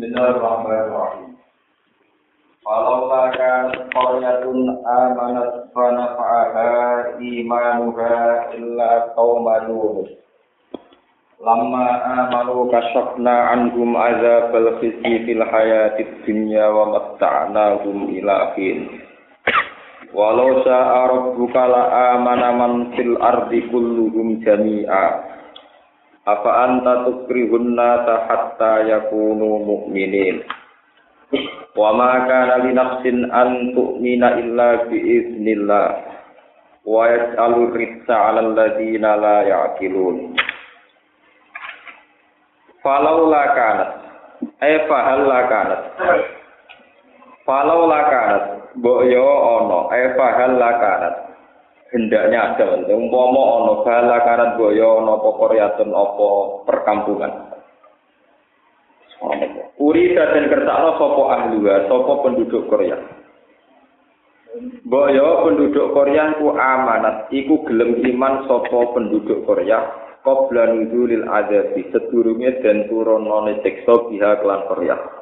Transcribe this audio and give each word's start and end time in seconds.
Bismillahirrahmanirrahim. 0.00 1.36
Falaula 2.64 3.36
kan 3.36 3.68
qaryatun 3.92 4.80
amanat 4.80 5.68
fa 5.76 5.92
nafa'aha 5.92 6.72
imanuha 7.20 8.48
illa 8.56 9.12
qauma 9.12 9.68
Yunus. 9.68 10.08
Lamma 11.36 12.00
amanu 12.16 12.72
kasyafna 12.72 13.52
anhum 13.52 13.92
azabal 13.92 14.80
khizi 14.80 15.28
fil 15.28 15.44
hayatid 15.44 16.24
dunya 16.24 16.72
wa 16.72 16.96
matta'nahum 16.96 18.08
ila 18.24 18.56
hin. 18.56 19.04
Walau 20.16 20.64
sa'a 20.64 21.12
rabbuka 21.12 21.60
la 21.68 22.16
amana 22.16 22.56
man 22.56 22.96
fil 22.96 23.20
ardi 23.20 23.68
kulluhum 23.68 24.40
jami'a. 24.48 25.28
Apa 26.28 26.50
anta 26.68 27.08
tukrihun 27.08 27.72
nasa 27.72 28.28
hatta 28.28 28.84
yakunu 28.84 29.64
mu'minin. 29.64 30.44
Wa 31.72 31.96
ma 31.96 32.28
kana 32.28 32.60
li 32.60 32.76
nafsin 32.76 33.24
an 33.32 33.72
tu'mina 33.72 34.36
illa 34.36 34.84
bi 34.90 35.00
iznillah. 35.00 35.88
Wa 36.84 37.08
yas'alu 37.08 37.72
rizqa 37.72 38.12
'alal 38.12 38.52
ladzina 38.52 39.16
la 39.16 39.48
ya'qilun. 39.48 40.36
Falau 42.84 43.28
la 43.28 43.44
kanat. 43.56 43.90
Eh 44.60 44.88
fahal 44.88 45.24
la 45.24 45.40
kanat. 45.48 45.82
Falau 47.44 47.88
la 47.88 48.00
kanat. 48.08 48.44
Mbok 48.76 49.00
yo 49.08 49.28
ana. 49.28 49.80
Eh 49.96 50.08
fahal 50.16 50.52
la 50.56 50.70
kanat. 50.80 51.29
Hendaknya 51.94 52.54
ada. 52.54 52.78
Umpama 52.90 53.42
ana 53.62 53.74
bala 53.82 54.16
karat 54.22 54.50
boyo 54.58 55.02
ana 55.02 55.18
apa 55.18 55.28
koryatun 55.36 55.90
apa 55.90 56.28
perkampungan. 56.66 57.32
Uri 59.80 60.16
dan 60.16 60.48
kersakno 60.48 60.96
sapa 60.96 61.22
ahliwa, 61.36 61.88
sapa 61.88 62.12
penduduk 62.24 62.68
Korea. 62.72 62.96
Boyo 64.84 65.44
penduduk 65.44 65.92
Korea 65.92 66.36
ku 66.40 66.52
amanat, 66.56 67.28
iku 67.32 67.64
gelem 67.68 68.00
iman 68.00 68.48
sapa 68.48 68.80
penduduk 68.96 69.44
Korea. 69.44 70.08
Qabla 70.20 70.76
nuzulil 70.76 71.24
adabi 71.24 71.88
sedurunge 71.88 72.60
den 72.60 72.92
turunane 72.92 73.64
siksa 73.64 74.04
biha 74.08 74.36
kelan 74.44 74.68
Korea. 74.68 75.19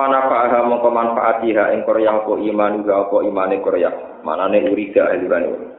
Fana 0.00 0.32
fa'aha 0.32 0.64
mongko 0.64 0.88
manfaatiha 0.96 1.76
ing 1.76 1.84
Korea 1.84 2.24
apa 2.24 2.32
iman 2.40 2.80
juga 2.80 3.04
apa 3.04 3.20
imane 3.20 3.60
Korea. 3.60 3.92
Manane 4.24 4.64
urida 4.72 5.12
ahliwan. 5.12 5.76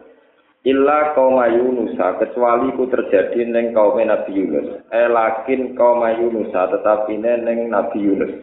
Illa 0.61 1.17
kaum 1.17 1.41
Yunus 1.41 1.97
kecuali 1.97 2.69
ku 2.77 2.85
terjadi 2.85 3.49
neng 3.49 3.73
kaum 3.73 3.97
Nabi 3.97 4.29
Yunus. 4.37 4.85
Eh 4.93 5.09
lakin 5.09 5.73
kaum 5.73 6.05
Yunus 6.05 6.53
tetapi 6.53 7.17
neng 7.17 7.73
Nabi 7.73 7.97
Yunus. 7.97 8.33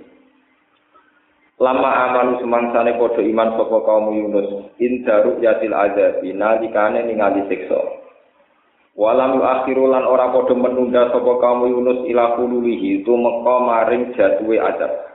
Lama 1.62 2.10
amanu 2.10 2.42
semangsane 2.42 2.98
padha 2.98 3.22
iman 3.22 3.54
sapa 3.54 3.78
kaum 3.86 4.10
Yunus 4.18 4.74
indaru 4.82 5.38
yatil 5.38 5.78
azab 5.78 6.26
nalikane 6.26 7.06
ningali 7.06 7.46
siksa. 7.46 7.78
Walam 8.98 9.38
akhiru 9.38 9.86
lan 9.86 10.10
ora 10.10 10.34
padha 10.34 10.58
menunda 10.58 11.14
sapa 11.14 11.38
kaum 11.38 11.70
Yunus 11.70 12.02
ila 12.10 12.34
kululihi 12.34 13.06
itu 13.06 13.14
meka 13.14 13.56
maring 13.62 14.10
jatuhe 14.18 14.58
azab. 14.58 15.07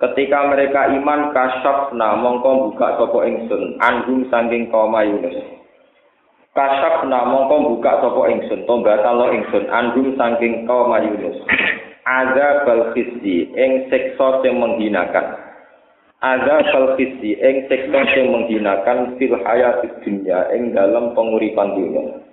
Ketika 0.00 0.48
mereka 0.48 0.88
iman 0.96 1.28
kasyafna 1.36 2.16
mongko 2.24 2.72
buka 2.72 2.96
sapa 2.96 3.20
ingsun 3.28 3.76
anhum 3.84 4.24
sanging 4.32 4.72
kaum 4.72 4.96
Yunus. 4.96 5.44
Kasyafna 6.56 7.28
mongko 7.28 7.68
buka 7.68 8.00
sapa 8.00 8.32
ingsun 8.32 8.64
to 8.64 8.74
batalo 8.80 9.28
ingsun 9.28 9.68
anhum 9.68 10.16
sanging 10.16 10.64
kaum 10.64 10.88
Yunus. 10.96 11.36
Azabal 12.08 12.96
khizi 12.96 13.52
ing 13.52 13.92
siksa 13.92 14.40
sing 14.40 14.56
menghinakan. 14.56 15.36
Azabal 16.24 16.96
khizi 16.96 17.36
ing 17.36 17.68
siksa 17.68 18.00
sing 18.16 18.32
menghinakan 18.32 19.20
fil 19.20 19.36
hayatid 19.36 20.00
dunya 20.00 20.48
ing 20.56 20.72
dalam 20.72 21.12
penguripan 21.12 21.76
dunia. 21.76 22.24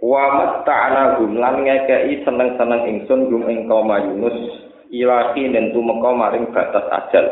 Wa 0.00 0.32
matta'na 0.32 1.20
gum 1.20 1.36
lan 1.36 1.60
ngekei 1.60 2.24
seneng-seneng 2.24 2.88
ingsun 2.88 3.28
gum 3.28 3.44
ing 3.52 3.68
kaum 3.68 3.92
Yunus 3.92 4.61
ilahi 4.92 5.48
dan 5.50 5.72
tumeka 5.72 6.10
maring 6.12 6.52
batas 6.52 6.86
ajal. 6.92 7.26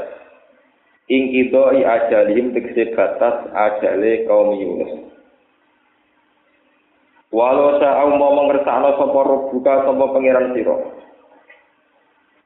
Ing 1.12 1.30
kita 1.30 1.76
i 1.76 1.82
ajalihim 1.84 2.56
tegese 2.56 2.96
batas 2.96 3.46
ajale 3.52 4.24
kaum 4.24 4.56
Yunus. 4.56 5.10
Walau 7.30 7.78
sa'au 7.78 8.18
mau 8.18 8.34
mengersakno 8.34 8.98
sapa 8.98 9.20
buka 9.54 9.74
sapa 9.86 10.04
pangeran 10.10 10.50
sira. 10.50 10.74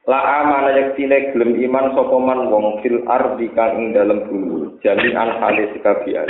La 0.05 0.45
amana 0.45 0.77
yaktine 0.77 1.33
gelem 1.33 1.57
iman 1.65 1.97
sapa 1.97 2.17
man 2.21 2.53
wong 2.53 2.85
fil 2.85 3.01
ardi 3.09 3.49
kang 3.57 3.81
ing 3.81 3.97
dalem 3.97 4.29
bumi, 4.29 4.77
jami 4.85 5.09
an 5.17 5.41
halis 5.41 5.73
kabiyan. 5.81 6.29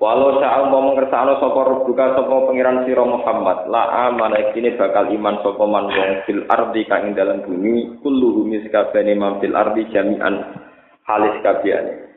Walau 0.00 0.40
sa'a 0.40 0.64
mau 0.72 0.80
mengersakno 0.80 1.36
sapa 1.36 1.84
buka 1.84 2.16
sapa 2.16 2.32
pangeran 2.48 2.88
sira 2.88 3.04
Muhammad, 3.04 3.68
la 3.68 4.08
amana 4.08 4.48
kini 4.56 4.72
bakal 4.72 5.12
iman 5.12 5.44
sapa 5.44 5.60
man 5.68 5.92
wong 5.92 6.24
fil 6.24 6.40
ardi 6.48 6.88
kang 6.88 7.12
ing 7.12 7.12
dalam 7.12 7.44
bumi, 7.44 8.00
kulluhum 8.00 8.48
miskabane 8.48 9.12
man 9.12 9.44
fil 9.44 9.52
ardi 9.52 9.84
jami'an 9.92 10.56
halis 11.04 11.36
kabehane. 11.44 12.16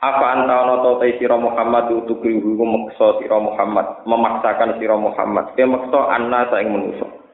Apa 0.00 0.24
anta 0.32 0.54
ana 0.64 0.74
ta 0.80 0.90
te 1.04 1.20
sira 1.20 1.36
Muhammad 1.36 1.92
utukri 1.92 2.40
meksa 2.40 3.20
sira 3.20 3.36
Muhammad, 3.36 4.08
memaksakan 4.08 4.80
sira 4.80 4.96
Muhammad, 4.96 5.52
ke 5.60 5.64
meksa 5.68 6.00
anna 6.08 6.48
ing 6.56 6.72
manusa. 6.72 7.25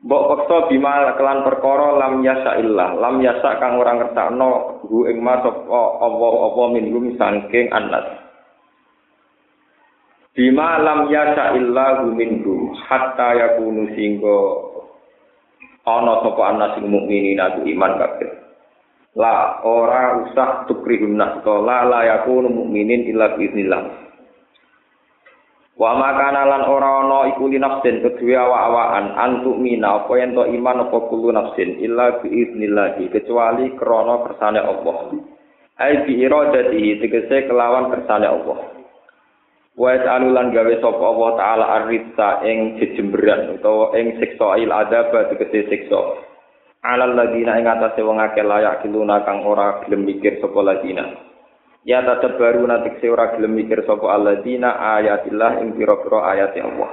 Mbok 0.00 0.22
peksa 0.32 0.56
bima 0.72 1.12
kelan 1.12 1.44
perkara 1.44 2.00
lam 2.00 2.24
yasa 2.24 2.56
illah, 2.56 2.96
lam 2.96 3.20
yasa 3.20 3.60
kang 3.60 3.76
ora 3.76 4.00
ngertakno 4.00 4.80
hu 4.88 5.04
ing 5.04 5.20
ma 5.20 5.44
sapa 5.44 5.82
apa-apa 6.00 6.62
minhum 6.72 7.12
saking 7.20 7.68
anas. 7.68 8.08
Bima 10.32 10.80
lam 10.80 11.12
yasa 11.12 11.52
illa 11.52 12.00
hu 12.00 12.16
minhum 12.16 12.72
hatta 12.88 13.44
yakunu 13.44 13.92
singgo 13.92 14.40
ana 15.84 16.24
sapa 16.24 16.42
anas 16.48 16.80
sing 16.80 16.88
mukminin 16.88 17.36
aku 17.36 17.68
iman 17.68 18.00
kabeh. 18.00 18.32
La 19.20 19.60
ora 19.68 20.16
usah 20.24 20.64
tukrihun 20.64 21.20
nas 21.20 21.44
la 21.44 21.84
la 21.84 22.00
yakunu 22.08 22.48
mukminin 22.48 23.04
illa 23.04 23.36
biiznillah. 23.36 24.09
Wa 25.80 25.96
makana 25.96 26.44
lan 26.44 26.68
ora 26.68 27.00
ana 27.00 27.32
iku 27.32 27.48
li 27.48 27.56
nafsin 27.56 28.04
kedue 28.04 28.36
awak-awakan 28.36 29.16
antuk 29.16 29.56
mina 29.56 30.04
apa 30.04 30.12
yen 30.20 30.36
to 30.36 30.44
iman 30.44 30.84
apa 30.84 31.08
kulo 31.08 31.32
nafsin 31.32 31.80
illa 31.80 32.20
bi 32.20 32.28
iznillah 32.28 33.00
kecuali 33.08 33.72
krana 33.80 34.20
kersane 34.28 34.60
Allah. 34.60 35.08
Ai 35.80 36.04
bi 36.04 36.20
iradati 36.20 37.00
tegese 37.00 37.48
kelawan 37.48 37.88
kersane 37.96 38.28
Allah. 38.28 38.60
Wa 39.72 39.96
ta'alulan 39.96 40.52
gawe 40.52 40.74
sapa 40.84 41.00
Allah 41.00 41.30
taala 41.40 41.64
arisa 41.80 42.44
ing 42.44 42.76
jejemberan 42.76 43.56
utawa 43.56 43.96
ing 43.96 44.20
siksa 44.20 44.60
il 44.60 44.68
adab 44.68 45.16
tegese 45.32 45.64
siksa. 45.64 46.00
Alal 46.84 47.16
ladina 47.16 47.56
ing 47.56 47.64
atase 47.64 48.04
wong 48.04 48.20
akeh 48.20 48.44
layak 48.44 48.84
kiluna 48.84 49.24
kang 49.24 49.48
ora 49.48 49.80
gelem 49.88 50.04
mikir 50.04 50.44
sapa 50.44 50.60
ladina. 50.60 51.29
Ya 51.80 52.04
tetep 52.04 52.36
baru 52.36 52.68
nanti 52.68 53.08
ora 53.08 53.32
gelem 53.32 53.56
mikir 53.56 53.80
sapa 53.88 54.04
alladzina 54.12 54.76
ayatillah 55.00 55.64
ing 55.64 55.80
pira-pira 55.80 56.28
ayat 56.28 56.52
Allah. 56.60 56.92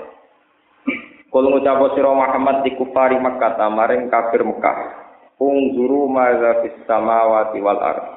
Kul 1.27 1.43
ngucap 1.51 1.91
sira 1.91 2.07
Muhammad 2.15 2.63
di 2.63 2.71
kufari 2.79 3.19
Makkah 3.19 3.59
maring 3.67 4.07
kafir 4.07 4.47
Mekah. 4.47 5.05
Ungzuru 5.37 6.07
maza 6.07 6.63
fis 6.63 6.73
samawati 6.87 7.59
wal 7.59 7.83
ard. 7.83 8.15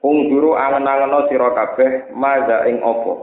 Ungzuru 0.00 0.54
angen-angeno 0.54 1.26
sira 1.26 1.50
kabeh 1.50 2.14
maza 2.14 2.62
ing 2.70 2.78
apa. 2.78 3.14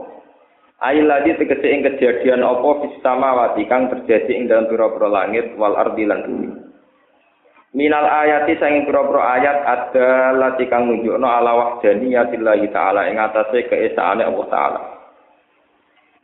Ail 0.84 1.08
lagi 1.08 1.32
tegese 1.40 1.64
ing 1.64 1.80
kejadian 1.80 2.44
fis 2.84 2.94
samawati 3.00 3.64
kang 3.72 3.88
terjadi 3.88 4.36
ing 4.36 4.52
dalam 4.52 4.68
pira-pira 4.68 5.08
langit 5.08 5.56
wal 5.56 5.80
ardi 5.80 6.04
lan 6.04 6.28
bumi. 6.28 6.69
Minal 7.70 8.02
ayati 8.02 8.58
sanging 8.58 8.82
pira-pira 8.82 9.38
ayat 9.38 9.58
ada 9.62 10.34
lati 10.34 10.66
kang 10.66 10.90
nunjukno 10.90 11.22
ala 11.22 11.54
wahdaniyatillahi 11.54 12.66
taala 12.74 13.06
ing 13.06 13.14
atase 13.14 13.70
keesaane 13.70 14.26
Allah 14.26 14.46
taala. 14.50 14.80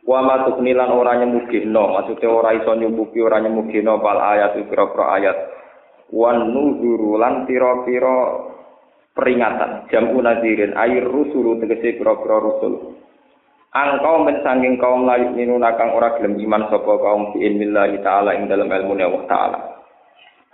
Wa 0.03 0.19
ma 0.27 0.43
tuknilan 0.43 0.91
ora 0.91 1.15
nyemugino, 1.23 1.95
maksude 1.95 2.27
ora 2.27 2.51
iso 2.51 2.75
nyubuki 2.75 3.23
ora 3.23 3.39
nyemugino 3.39 3.95
bal 4.03 4.19
ayat 4.19 4.59
pira-pira 4.59 5.05
ayat. 5.15 5.37
Wan 6.11 6.51
nuzuru 6.51 7.15
lan 7.15 7.47
pira-pira 7.47 8.43
peringatan 9.15 9.87
jamu 9.87 10.19
nazirin 10.19 10.75
air 10.75 11.07
rusulu 11.07 11.63
tegese 11.63 11.95
pira-pira 11.95 12.43
rusul. 12.43 12.91
Angkau 13.71 14.19
men 14.27 14.43
sanging 14.43 14.75
kaum 14.83 15.07
layu 15.07 15.31
minuna 15.31 15.79
kang 15.79 15.95
ora 15.95 16.11
gelem 16.19 16.35
iman 16.43 16.67
sapa 16.67 16.91
kaum 16.99 17.31
bi 17.31 17.47
ilmillahi 17.47 18.03
taala 18.03 18.35
ing 18.35 18.51
dalam 18.51 18.67
ilmu 18.67 18.99
Allah 18.99 19.23
taala. 19.31 19.76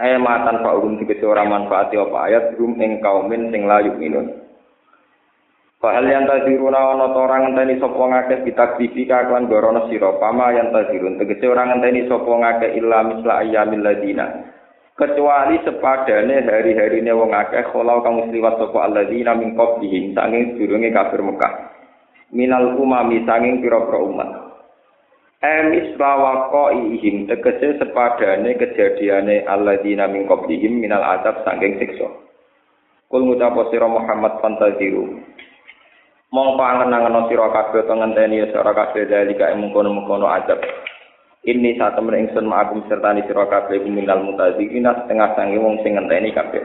Ayat 0.01 0.25
matan 0.25 0.65
fa 0.65 0.73
urum 0.73 0.97
tegese 0.97 1.21
ora 1.21 1.45
manfaati 1.45 2.01
apa 2.01 2.17
ayat 2.25 2.57
rum 2.57 2.81
ing 2.81 2.97
kaumin 2.97 3.53
sing 3.53 3.69
layu 3.69 3.93
minun. 3.93 4.41
Fahal 5.77 6.07
yang 6.09 6.25
taziruna 6.25 6.95
ana 6.95 7.11
ta 7.11 7.19
ora 7.21 7.43
ngenteni 7.43 7.77
sapa 7.77 8.01
ngakeh 8.01 8.41
bitakdifi 8.47 9.03
kaklan 9.05 9.51
gorono 9.51 9.85
sira? 9.91 10.15
Pama 10.17 10.49
yang 10.55 10.73
tazirun 10.73 11.21
tegese 11.21 11.45
ora 11.45 11.69
ngenteni 11.69 12.09
sapa 12.09 12.25
ngakeh 12.25 12.71
illa 12.73 13.05
misla 13.05 13.33
ayyamil 13.45 13.83
ladina. 13.83 14.25
Kecuali 14.97 15.61
sepadane 15.61 16.41
hari-harine 16.41 17.11
wong 17.13 17.35
akeh 17.35 17.67
kholau 17.69 18.01
kang 18.01 18.31
liwat 18.33 18.57
sapa 18.57 18.79
alladzina 18.89 19.37
min 19.37 19.53
qablihim 19.53 20.17
sanging 20.17 20.57
durunge 20.57 20.89
kafir 20.89 21.21
Mekah. 21.21 21.53
Minal 22.33 22.79
umami 22.81 23.21
sanging 23.29 23.61
pira-pira 23.61 24.01
umat 24.01 24.52
emis 25.43 25.91
lawako 25.99 26.71
ihim 26.71 27.27
tegese 27.27 27.75
sepadane 27.75 28.55
kejadiane 28.55 29.43
alladzina 29.43 30.07
min 30.07 30.23
qablihim 30.23 30.79
minal 30.79 31.03
adab 31.03 31.43
sanging 31.43 31.75
siksa. 31.83 32.07
Kul 33.11 33.27
ngucap 33.27 33.53
sira 33.69 33.91
Muhammad 33.91 34.39
fantaziru. 34.39 35.19
Mongko 36.33 36.63
angen-angen 36.65 37.29
sira 37.29 37.51
kabeh 37.51 37.85
to 37.85 37.93
ngenteni 37.93 38.41
sira 38.49 38.71
kabeh 38.73 39.05
dalika 39.05 39.53
mengkono-mengkono 39.53 40.25
adab 40.25 40.57
ini 41.43 41.75
saat 41.75 41.99
temen 41.99 42.23
ingsun 42.23 42.47
ma'akum 42.47 42.87
serta 42.87 43.11
ni 43.11 43.21
sira 43.27 43.43
kabeh 43.51 43.83
minal 43.83 44.23
mutazikina 44.23 44.95
setengah 45.03 45.35
sangi 45.35 45.59
wong 45.59 45.75
sing 45.83 45.99
ngenteni 45.99 46.31
kabeh. 46.31 46.63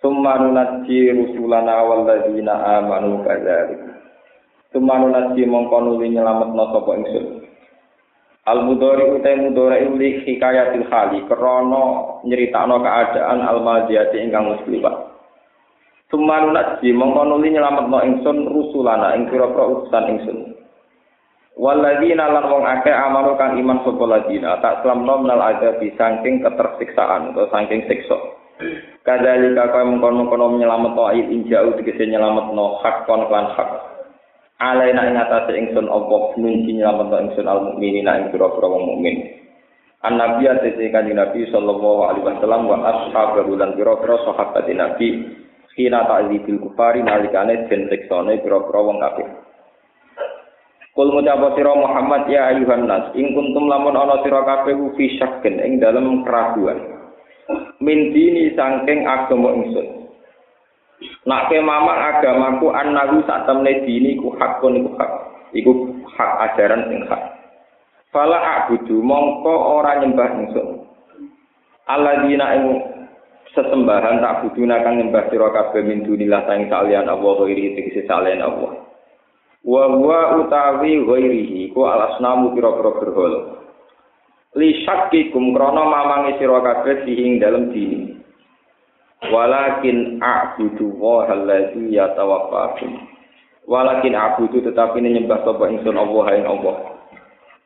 Summa 0.00 0.40
nunajji 0.40 1.12
rusulana 1.12 1.84
walladzina 1.84 2.80
amanu 2.80 3.20
kadzalik. 3.20 3.99
Summa 4.70 5.02
nunajji 5.02 5.42
mongko 5.50 5.82
nuli 5.82 6.14
nyelametno 6.14 6.64
sapa 6.70 6.90
ingsun. 6.94 7.42
Al 8.46 8.62
mudhari 8.70 9.18
utai 9.18 9.42
mudhari 9.42 9.90
li 9.98 10.22
hikayatil 10.22 10.86
hali 10.86 11.26
krana 11.26 11.82
nyeritakno 12.22 12.78
keadaan 12.78 13.42
al 13.42 13.66
madiyati 13.66 14.22
ingkang 14.22 14.46
muslimat. 14.54 15.10
Sumanun 16.06 16.54
aji 16.54 16.94
mongko 16.94 17.22
nuli 17.26 17.50
nyelametno 17.50 17.98
ingsun 17.98 18.46
rusulana 18.46 19.18
ing 19.18 19.26
pira-pira 19.26 19.66
utusan 19.66 20.06
ingsun. 20.14 20.38
Waladina 21.58 22.30
lan 22.30 22.46
wong 22.46 22.62
akeh 22.62 22.94
amanu 22.94 23.34
kang 23.34 23.58
iman 23.58 23.82
sapa 23.82 24.04
ladina 24.06 24.62
tak 24.62 24.86
selamno 24.86 25.26
menal 25.26 25.42
adabi 25.50 25.90
saking 25.98 26.46
ketersiksaan 26.46 27.34
atau 27.34 27.50
saking 27.50 27.90
siksa. 27.90 28.16
Kadzalika 29.02 29.74
kaya 29.74 29.82
mengkono-kono 29.82 30.62
nyelametno 30.62 31.10
ayat 31.10 31.26
injau 31.26 31.74
tegese 31.74 32.06
nyelametno 32.06 32.78
hak 32.86 33.02
kon 33.10 33.26
lan 33.26 33.50
hak. 33.58 33.89
Alaina 34.60 35.08
ing 35.08 35.16
atase 35.16 35.56
ingsun 35.56 35.88
apa 35.88 36.36
nunci 36.36 36.76
nyelametno 36.76 37.16
ingsun 37.16 37.48
al 37.48 37.64
mukminina 37.64 38.20
ing 38.20 38.24
pira-pira 38.28 38.68
wong 38.68 38.84
mukmin. 38.92 39.16
An 40.04 40.20
Nabi 40.20 40.52
atase 40.52 40.92
kanjeng 40.92 41.16
Nabi 41.16 41.48
sallallahu 41.48 42.00
alaihi 42.04 42.28
wasallam 42.28 42.68
wa 42.68 42.84
ashabahu 42.84 43.56
lan 43.56 43.72
pira-pira 43.72 44.20
sahabat 44.28 44.68
Nabi 44.76 45.40
Kina 45.80 46.04
ta'zibil 46.04 46.60
kufari 46.60 47.00
nalikane 47.00 47.64
den 47.72 47.88
siksane 47.88 48.44
pira-pira 48.44 48.80
wong 48.84 49.00
kafir. 49.00 49.28
Kul 50.92 51.08
ngucap 51.08 51.56
sira 51.56 51.72
Muhammad 51.72 52.28
ya 52.28 52.52
ayuhan 52.52 52.84
nas 52.84 53.08
ing 53.16 53.32
kuntum 53.32 53.64
lamun 53.64 53.96
ana 53.96 54.20
sira 54.20 54.44
kabeh 54.44 54.76
fi 54.98 55.16
syakken 55.16 55.56
ing 55.56 55.80
dalem 55.80 56.20
keraguan. 56.20 57.00
Min 57.80 58.12
dini 58.12 58.52
saking 58.52 59.08
agama 59.08 59.56
ingsun. 59.56 59.99
Nak 61.24 61.48
ke 61.48 61.60
mama 61.64 61.96
agamaku 62.12 62.72
annahu 62.72 63.24
sak 63.24 63.48
temne 63.48 63.84
dini 63.88 64.20
ku 64.20 64.36
hakun 64.36 64.84
iku 64.84 64.90
hak. 65.00 65.10
Iku 65.56 65.72
hak 66.16 66.32
ajaran 66.52 66.88
sing 66.92 67.00
hak. 67.08 67.22
Fala 68.12 68.36
abudu 68.36 69.00
mongko 69.00 69.80
ora 69.80 70.02
nyembah 70.02 70.30
ingsun. 70.36 70.84
Alladzina 71.88 72.46
ing 72.58 72.64
sesembahan 73.56 74.22
tak 74.22 74.46
buduna 74.46 74.82
kang 74.84 75.00
nyembah 75.00 75.26
sira 75.30 75.48
kabeh 75.50 75.82
min 75.82 76.06
dunillah 76.06 76.46
sang 76.46 76.68
salian 76.70 77.10
Allah 77.10 77.32
ghairi 77.42 77.74
tegese 77.80 78.06
salian 78.06 78.44
Allah. 78.44 78.86
Wa 79.64 79.84
huwa 79.90 80.40
utawi 80.44 81.00
ghairihi 81.02 81.72
ku 81.72 81.84
alasnamu 81.84 82.52
pira-pira 82.54 82.90
berhala. 83.00 83.40
Li 84.58 84.82
syakkikum 84.82 85.54
krana 85.54 85.82
mamangi 85.86 86.36
sira 86.36 86.60
kabeh 86.60 87.08
sing 87.08 87.40
dalem 87.40 87.72
dini. 87.72 88.19
Walakin 89.28 90.16
a'budu 90.16 90.96
wa 90.96 91.28
allazi 91.28 91.92
yatawaffakum. 91.92 93.04
Walakin 93.68 94.16
a'budu 94.16 94.64
tetapi 94.64 95.04
nyembah 95.04 95.44
sapa 95.44 95.68
ingsun 95.68 96.00
Allah 96.00 96.26
ing 96.40 96.44
Allah. 96.48 96.76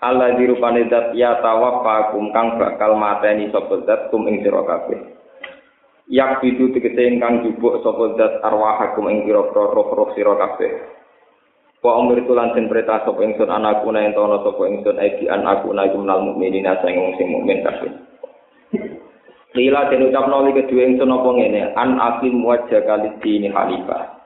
Allah 0.03 0.35
dirupane 0.35 0.91
zat 0.91 1.15
ya 1.15 1.39
tawaffakum 1.39 2.35
kang 2.35 2.59
bakal 2.59 2.99
mateni 2.99 3.55
sapa 3.55 3.87
zat 3.87 4.11
kum 4.11 4.27
ing 4.27 4.43
sira 4.43 4.67
kabeh. 4.67 5.15
yak 6.11 6.45
bidu 6.45 6.69
tegese 6.77 7.01
ingkang 7.01 7.41
jupuk 7.41 7.81
sapa 7.81 8.13
zat 8.21 8.45
arwahakum 8.45 9.09
ing 9.09 9.25
pira-pira 9.25 9.73
roh-roh 9.73 10.13
sira 10.13 10.37
kabeh 10.37 10.73
wa 11.81 12.01
umur 12.01 12.21
tulan 12.29 12.53
den 12.53 12.69
perintah 12.69 13.05
sapa 13.05 13.21
ingsun 13.25 13.49
anakku 13.49 13.89
nang 13.89 14.13
tono 14.13 14.45
sapa 14.45 14.63
ingsun 14.69 15.01
iki 15.01 15.29
an 15.33 15.49
aku 15.49 15.73
nang 15.73 15.93
minal 15.97 16.21
mukminina 16.21 16.81
sing 16.85 16.97
wong 16.97 17.17
sing 17.17 17.33
mukmin 17.33 17.65
Lila 19.55 19.87
den 19.87 20.11
ucapno 20.11 20.43
li 20.43 20.53
kedue 20.59 20.83
ingsun 20.83 21.15
apa 21.15 21.29
ngene 21.31 21.63
an 21.79 21.95
akim 22.03 22.43
wajah 22.43 22.83
kali 22.83 23.07
dini 23.23 23.47
halifah 23.55 24.19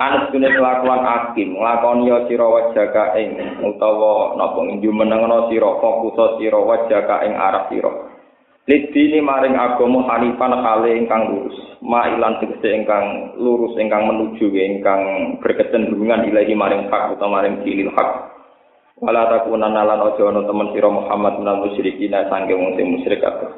An 0.00 0.28
sedune 0.28 0.52
kelakuan 0.52 1.00
akim 1.00 1.56
nglakoni 1.56 2.08
ya 2.08 2.24
sira 2.28 2.44
wajaka 2.44 3.16
ing 3.20 3.36
utawa 3.64 4.36
napa 4.36 4.60
ing 4.68 4.84
jumenengno 4.84 5.48
sira 5.48 5.80
fokus 5.80 6.36
sira 6.40 6.60
wajaka 6.60 7.24
ing 7.24 7.36
arah 7.36 7.68
sira 7.72 7.92
Lidini 8.68 9.18
maring 9.24 9.56
agama 9.56 10.04
hanifan 10.06 10.52
kale 10.60 10.94
ingkang 10.94 11.32
lurus. 11.32 11.58
Mailan 11.80 12.38
tegese 12.38 12.70
ingkang 12.70 13.34
lurus 13.40 13.74
ingkang 13.80 14.06
menuju 14.06 14.46
ingkang 14.46 15.00
berkecenderungan 15.42 16.28
ilahi 16.28 16.54
maring 16.54 16.86
hak 16.86 17.16
utawa 17.16 17.40
maring 17.40 17.64
dilil 17.66 17.90
hak. 17.96 18.30
Wala 19.00 19.26
takunan 19.26 19.72
lan 19.72 20.04
aja 20.04 20.22
ana 20.22 20.44
temen 20.44 20.70
sira 20.76 20.86
Muhammad 20.92 21.40
minal 21.40 21.66
musyrikin 21.66 22.14
sangge 22.28 22.52
wong 22.52 22.76
sing 22.76 22.86
musyrik 22.94 23.24
kabeh. 23.24 23.48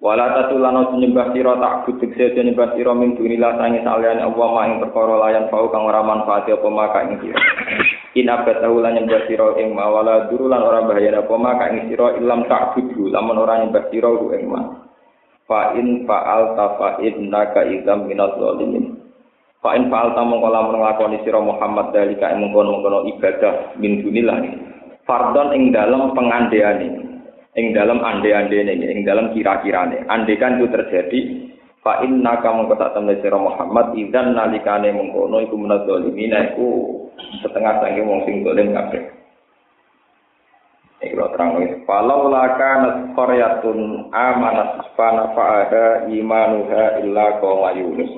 Wala 0.00 0.32
tatulan 0.32 0.96
nyembah 0.96 1.36
sira 1.36 1.60
tak 1.60 1.84
kudu 1.84 2.08
tegese 2.08 2.40
nyembah 2.40 2.72
sira 2.72 2.96
min 2.96 3.20
dunillah 3.20 3.60
sange 3.60 3.84
saliyane 3.84 4.24
Allah 4.24 4.48
maing 4.56 4.80
perkara 4.80 5.14
layan 5.20 5.52
pau 5.52 5.68
kang 5.68 5.84
ora 5.84 6.00
manfaat 6.00 6.48
apa 6.48 6.68
maka 6.72 7.04
ing 7.04 7.20
sira. 7.20 7.36
inabat 8.16 8.64
lan 8.64 8.96
nyembah 8.96 9.28
sira 9.28 9.60
ing 9.60 9.76
mawala 9.76 10.24
duru 10.32 10.48
lan 10.48 10.64
ora 10.64 10.88
bahaya 10.88 11.20
apa 11.20 11.34
maka 11.36 11.68
ing 11.76 11.92
sira 11.92 12.16
ilam 12.16 12.48
tak 12.48 12.72
budu 12.72 13.12
lamun 13.12 13.44
ora 13.44 13.60
nyembah 13.60 13.92
sira 13.92 14.08
ku 14.08 14.32
ing 14.32 14.48
ma. 14.48 14.88
Fa 15.44 15.76
in 15.76 16.08
fa'al 16.08 16.56
ta 16.56 16.80
fa 16.80 16.88
innaka 17.04 17.68
idzam 17.68 18.08
minaz 18.08 18.32
zalimin. 18.40 19.04
Fa 19.60 19.76
in 19.76 19.92
fa'al 19.92 20.16
ta 20.16 20.24
mongko 20.24 20.48
lamun 20.48 20.80
nglakoni 20.80 21.20
sira 21.28 21.44
Muhammad 21.44 21.92
dalika 21.92 22.32
ing 22.32 22.40
mengkono-mengkono 22.40 23.04
ibadah 23.04 23.76
min 23.76 24.00
dunillah 24.00 24.48
fardon 25.04 25.52
ing 25.52 25.76
dalam 25.76 26.16
pengandeane 26.16 27.09
ing 27.60 27.76
dalam 27.76 28.00
ande-andene 28.00 28.80
ing 28.80 29.04
dalam 29.04 29.36
kira-kirane 29.36 30.08
andekan 30.08 30.56
itu 30.56 30.72
terjadi 30.72 31.20
fa 31.84 32.00
inna 32.04 32.40
ka 32.40 32.48
mongko 32.52 32.76
sak 32.80 32.96
temne 32.96 33.20
sira 33.20 33.36
Muhammad 33.36 33.92
idzan 33.96 34.32
nalikane 34.32 34.92
mengkono 34.96 35.44
iku 35.44 35.56
menadzalimina 35.60 36.56
iku 36.56 36.68
setengah 37.44 37.80
saking 37.84 38.08
wong 38.08 38.20
sing 38.24 38.40
dolim 38.44 38.72
kabeh. 38.72 39.20
Lo 41.16 41.32
terang 41.32 41.56
wis 41.56 41.72
falau 41.88 42.28
laka 42.28 42.84
nasqaryatun 42.84 44.12
amanat 44.12 44.84
fana 44.92 45.32
fa'ada 45.32 46.08
imanuha 46.12 47.00
illa 47.00 47.40
qauma 47.40 47.72
yunus. 47.72 48.12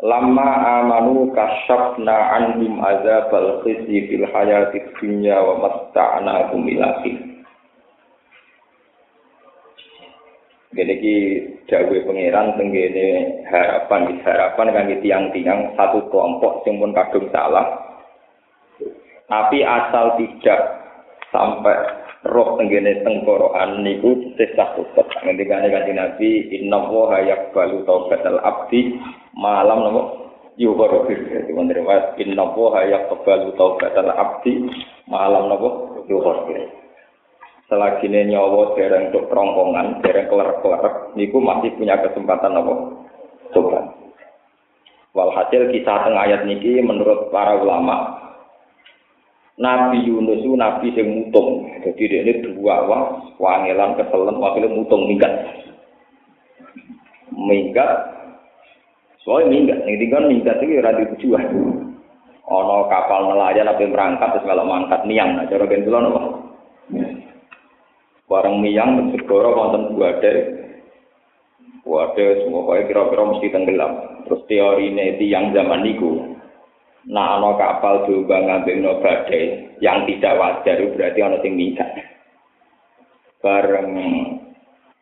Lamma 0.00 0.80
amanu 0.80 1.32
kasyafna 1.36 2.16
anhum 2.40 2.80
azabal 2.80 3.60
khizi 3.64 4.08
fil 4.08 4.24
hayati 4.32 4.80
dunya 4.96 5.36
wa 5.36 5.64
matta'nahum 5.64 6.64
ila 6.72 7.04
Gini 10.74 10.94
ki 10.98 11.16
dawe 11.70 11.96
pangeran 12.02 12.58
tenggene 12.58 13.06
harapan 13.46 14.18
harapan 14.26 14.74
kangge 14.74 14.96
tiang-tiang 15.06 15.70
satu 15.78 16.10
kelompok 16.10 16.66
sing 16.66 16.82
pun 16.82 16.90
kadung 16.90 17.30
salah. 17.30 17.78
Tapi 19.30 19.62
asal 19.62 20.18
tidak 20.18 20.60
sampai 21.30 21.78
roh 22.26 22.58
tenggene 22.58 23.06
tengkorokan 23.06 23.86
niku 23.86 24.34
sesah 24.34 24.74
tobat. 24.74 25.06
Ngendikane 25.22 25.70
kanjeng 25.70 25.94
Nabi 25.94 26.50
inna 26.50 26.78
wa 26.90 27.22
yaqbalu 27.22 27.86
taubatal 27.86 28.42
abdi 28.42 28.98
malam 29.38 29.78
nopo 29.78 30.02
yuhur 30.58 31.06
jadi 31.06 31.50
menerima 31.54 32.18
inna 32.18 32.50
wa 32.50 32.82
yaqbalu 32.82 33.54
taubatal 33.54 34.10
abdi 34.10 34.58
malam 35.06 35.54
nopo 35.54 36.02
yuhur 36.10 36.50
selagi 37.68 38.06
ini 38.08 38.34
nyawa 38.34 38.76
dereng 38.76 39.10
untuk 39.10 39.32
kerongkongan, 39.32 40.04
dereng 40.04 40.28
keler-keler, 40.28 40.82
niku 41.16 41.38
masih 41.40 41.72
punya 41.76 41.96
kesempatan 42.00 42.56
apa? 42.56 42.74
Coba. 43.56 43.80
Walhasil 45.14 45.70
kisah 45.70 46.04
tengah 46.04 46.26
ayat 46.26 46.42
niki 46.42 46.82
menurut 46.82 47.30
para 47.30 47.54
ulama 47.54 48.18
Nabi 49.54 50.02
Yunus 50.02 50.42
itu 50.42 50.58
nabi 50.58 50.90
yang 50.90 51.06
mutung. 51.06 51.70
Jadi 51.86 52.10
ini 52.10 52.42
dua 52.42 52.82
wah, 52.90 53.22
wangelan 53.38 53.94
keselen, 53.94 54.42
wakilnya 54.42 54.74
mutung 54.74 55.06
minggat. 55.06 55.30
Minggat 57.30 58.14
Soalnya 59.24 59.56
minggat, 59.56 59.78
yang 59.88 59.96
tinggal 59.96 60.22
minggat 60.28 60.56
itu 60.60 60.72
ya 60.76 60.92
di 60.92 61.04
tujuan. 61.16 61.48
Ono 62.44 62.92
kapal 62.92 63.32
nelayan 63.32 63.72
apa 63.72 63.88
berangkat 63.88 64.36
terus 64.36 64.44
kalau 64.44 64.68
mangkat 64.68 65.00
niang, 65.08 65.32
nah 65.32 65.48
cara 65.48 65.64
gentulan 65.64 66.12
apa? 66.12 66.43
Barang 68.34 68.58
miang 68.58 69.14
segoro 69.14 69.54
konten 69.54 69.94
buade, 69.94 70.32
buade 71.86 72.42
semua 72.42 72.66
kayak 72.66 72.90
kira-kira 72.90 73.30
mesti 73.30 73.46
tenggelam. 73.54 73.92
Terus 74.26 74.42
teori 74.50 74.90
ini 74.90 75.14
tiang 75.22 75.54
zaman 75.54 75.86
niku, 75.86 76.34
nah 77.06 77.38
ono 77.38 77.54
kapal 77.54 78.10
juga 78.10 78.42
ngambil 78.42 78.76
no 78.82 78.98
badai 78.98 79.78
yang 79.78 80.02
tidak 80.10 80.34
wajar 80.34 80.82
berarti 80.82 81.20
ono 81.22 81.38
sing 81.46 81.54
minggat. 81.54 81.86
Bareng 83.38 83.94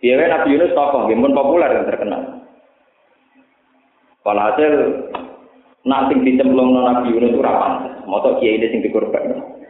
Dia 0.04 0.20
Nabi 0.28 0.52
Yunus 0.52 0.76
tokoh, 0.76 1.08
pun 1.08 1.32
populer 1.32 1.72
dan 1.72 1.88
terkenal. 1.88 2.22
Walhasil 4.28 4.72
nak 5.88 6.12
sing 6.12 6.20
dicemplung 6.20 6.76
Nabi 6.76 7.16
Yunus 7.16 7.40
ora 7.40 7.52
pantes. 7.56 7.96
Moto 8.04 8.36
kiai 8.44 8.60
ini 8.60 8.68
sing 8.68 8.84
dikorban. 8.84 9.61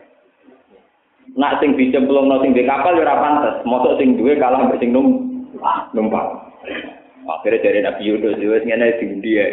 Nak 1.33 1.65
sing 1.65 1.73
dicemplung 1.81 2.29
sing 2.45 2.53
di 2.53 2.69
kapal 2.69 3.01
ora 3.01 3.17
pantes. 3.17 3.65
Sing 3.97 4.21
duwe 4.21 4.37
kalah 4.37 4.69
mbek 4.69 4.81
sing 4.85 4.93
num 4.93 5.33
numpak. 5.97 6.27
Akhirnya 7.23 7.62
dari 7.65 7.81
Nabi 7.81 8.03
Yunus 8.05 8.37
wis 8.37 8.65
ngene 8.67 8.99
diundi 9.01 9.31
ya. 9.39 9.47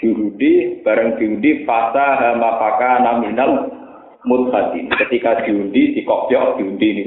Diundi 0.00 0.80
bareng 0.80 1.20
diundi 1.20 1.66
fasa 1.68 2.18
hama 2.22 2.56
paka 2.56 3.04
naminal 3.04 3.68
mutfati. 4.24 4.88
Ketika 5.04 5.44
diundi 5.44 6.00
dikokyok 6.00 6.56
diundi 6.56 6.88
ini. 6.88 7.04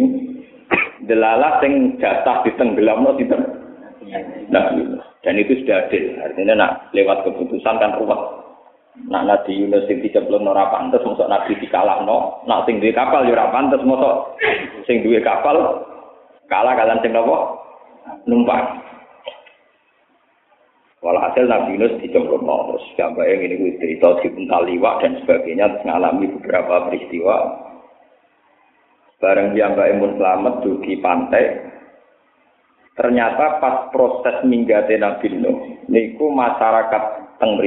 Delalah 1.08 1.64
sing 1.64 1.96
jatah 2.04 2.44
ditenggelamno 2.44 3.16
sinten? 3.16 3.42
Nabi 4.52 4.72
Yunus. 4.78 5.06
Dan 5.24 5.42
itu 5.42 5.64
sudah 5.64 5.88
adil. 5.88 6.20
Artinya 6.22 6.54
nak 6.54 6.72
lewat 6.94 7.26
keputusan 7.26 7.80
kan 7.82 7.98
ruwet. 7.98 8.47
Nak 9.06 9.24
Nabi 9.30 9.54
Yunus 9.54 9.86
sing 9.86 10.01
dicemplung 10.01 10.50
ora 10.50 10.74
pantes, 10.74 11.06
mosok 11.06 11.30
Nabi 11.30 11.54
no. 12.04 12.42
Nak 12.50 12.66
sing 12.66 12.82
duwe 12.82 12.89
kapal 12.98 13.30
ya 13.30 13.38
ora 13.38 13.54
pantes, 13.54 13.86
mosok 13.86 14.42
sing 14.89 15.06
duwe 15.06 15.22
kapal 15.22 15.86
kalah 16.50 16.74
kalian 16.74 17.01
sing 17.06 17.13
numpang. 18.25 18.66
Walhasil 21.06 21.46
Nabi 21.46 21.77
Yunus 21.77 22.01
dicemplung 22.01 22.42
terus 22.42 22.86
gambar 22.98 23.25
yang 23.30 23.46
ini 23.46 23.77
cerita 23.77 24.18
di 24.25 24.50
liwak 24.50 25.06
dan 25.06 25.22
sebagainya 25.22 25.86
mengalami 25.86 26.25
beberapa 26.34 26.89
peristiwa. 26.89 27.38
Bareng 29.18 29.54
dia 29.54 29.74
Mbak 29.74 29.89
Emun 29.98 30.12
selamat 30.22 30.54
di 30.62 30.94
pantai, 31.01 31.46
Ternyata 32.98 33.62
pas 33.62 33.94
proses 33.94 34.42
minggate 34.42 34.98
Nabi 34.98 35.30
Nuh, 35.38 35.86
niku 35.86 36.34
masyarakat 36.34 37.38
teng. 37.38 37.62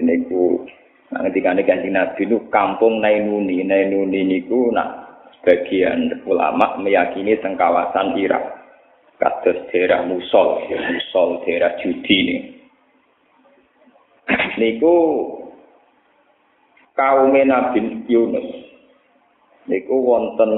Niku 0.00 0.64
nah, 1.12 1.28
ketika 1.28 1.52
ganti 1.60 1.92
Nabi 1.92 2.22
Nuh 2.24 2.48
kampung 2.48 3.04
Nainuni, 3.04 3.60
Nainuni 3.66 4.24
niku 4.24 4.72
nah 4.72 5.12
sebagian 5.40 6.24
ulama 6.24 6.80
meyakini 6.80 7.36
teng 7.42 7.58
kawasan 7.60 8.16
Irak. 8.16 8.62
Kados 9.20 9.70
daerah 9.70 10.02
Musol, 10.02 10.66
Musol 10.66 11.46
daerah 11.46 11.78
Judi 11.78 12.16
ini. 12.26 12.36
Niku 14.58 14.94
kaum 16.98 17.30
Nabi 17.30 18.02
Yunus 18.10 18.72
niku 19.70 19.94
wonten 19.94 20.50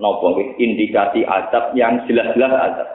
napa 0.00 0.28
indikasi 0.56 1.20
adab 1.28 1.76
yang 1.76 2.00
jelas-jelas 2.08 2.52
adab 2.52 2.88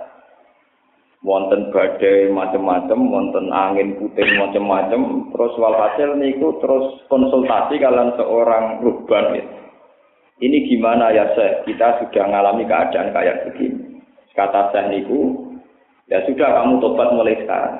wonten 1.24 1.72
badai 1.72 2.28
macam-macam, 2.30 3.00
wonten 3.08 3.48
angin 3.50 3.96
putih 3.96 4.28
macam-macam, 4.36 5.32
terus 5.32 5.54
walhasil 5.56 6.20
niku 6.20 6.60
terus 6.60 7.00
konsultasi 7.08 7.80
kalian 7.80 8.12
seorang 8.20 8.84
ruhban 8.84 9.40
ya. 9.40 9.44
Ini 10.44 10.68
gimana 10.68 11.16
ya 11.16 11.32
saya? 11.40 11.64
Kita 11.64 12.04
sudah 12.04 12.28
mengalami 12.28 12.68
keadaan 12.68 13.16
kayak 13.16 13.48
begini. 13.48 14.04
Kata 14.36 14.76
saya 14.76 14.92
niku, 14.92 15.48
ya 16.12 16.20
sudah 16.28 16.60
kamu 16.60 16.84
tobat 16.84 17.10
mulai 17.16 17.40
sekarang. 17.40 17.76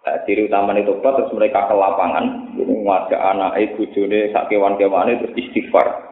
Nah, 0.00 0.16
ciri 0.26 0.50
utama 0.50 0.74
itu 0.74 0.90
tobat 0.90 1.22
terus 1.22 1.34
mereka 1.38 1.70
ke 1.70 1.74
lapangan, 1.76 2.56
ngajak 2.58 3.20
anak 3.20 3.54
ibu 3.62 3.86
jone 3.94 4.32
sak 4.34 4.50
kewan-kewan 4.50 5.14
terus 5.14 5.36
istighfar. 5.38 6.09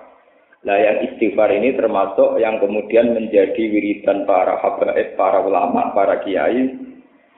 Nah 0.67 0.75
yang 0.75 0.97
istighfar 1.07 1.55
ini 1.55 1.79
termasuk 1.79 2.43
yang 2.43 2.59
kemudian 2.59 3.15
menjadi 3.15 3.63
wiridan 3.71 4.27
para 4.27 4.59
habaib, 4.59 5.15
para 5.15 5.39
ulama, 5.47 5.95
para 5.95 6.19
kiai. 6.27 6.75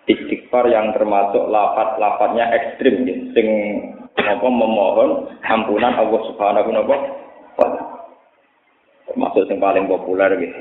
Istighfar 0.09 0.67
yang 0.73 0.97
termasuk 0.97 1.45
lafat-lafatnya 1.53 2.49
ekstrim, 2.57 3.05
ya. 3.05 3.17
sing 3.37 3.49
apa 4.17 4.49
memohon 4.49 5.29
ampunan 5.45 5.95
Allah 5.95 6.21
Subhanahu 6.33 6.71
wa 6.73 6.99
taala. 7.61 7.83
Termasuk 9.07 9.47
yang 9.47 9.61
paling 9.61 9.85
populer 9.87 10.31
gitu. 10.41 10.61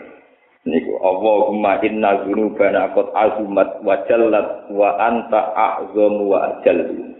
Niku 0.67 0.99
Allahumma 0.99 1.79
inna 1.81 2.27
dzunubana 2.27 2.91
qad 2.91 3.07
azumat 3.15 3.79
wa 3.79 3.95
jallat 4.05 4.67
wa 4.69 4.89
anta 4.99 5.55
a'zamu 5.55 6.29
wa 6.29 6.37
ajallu. 6.59 7.15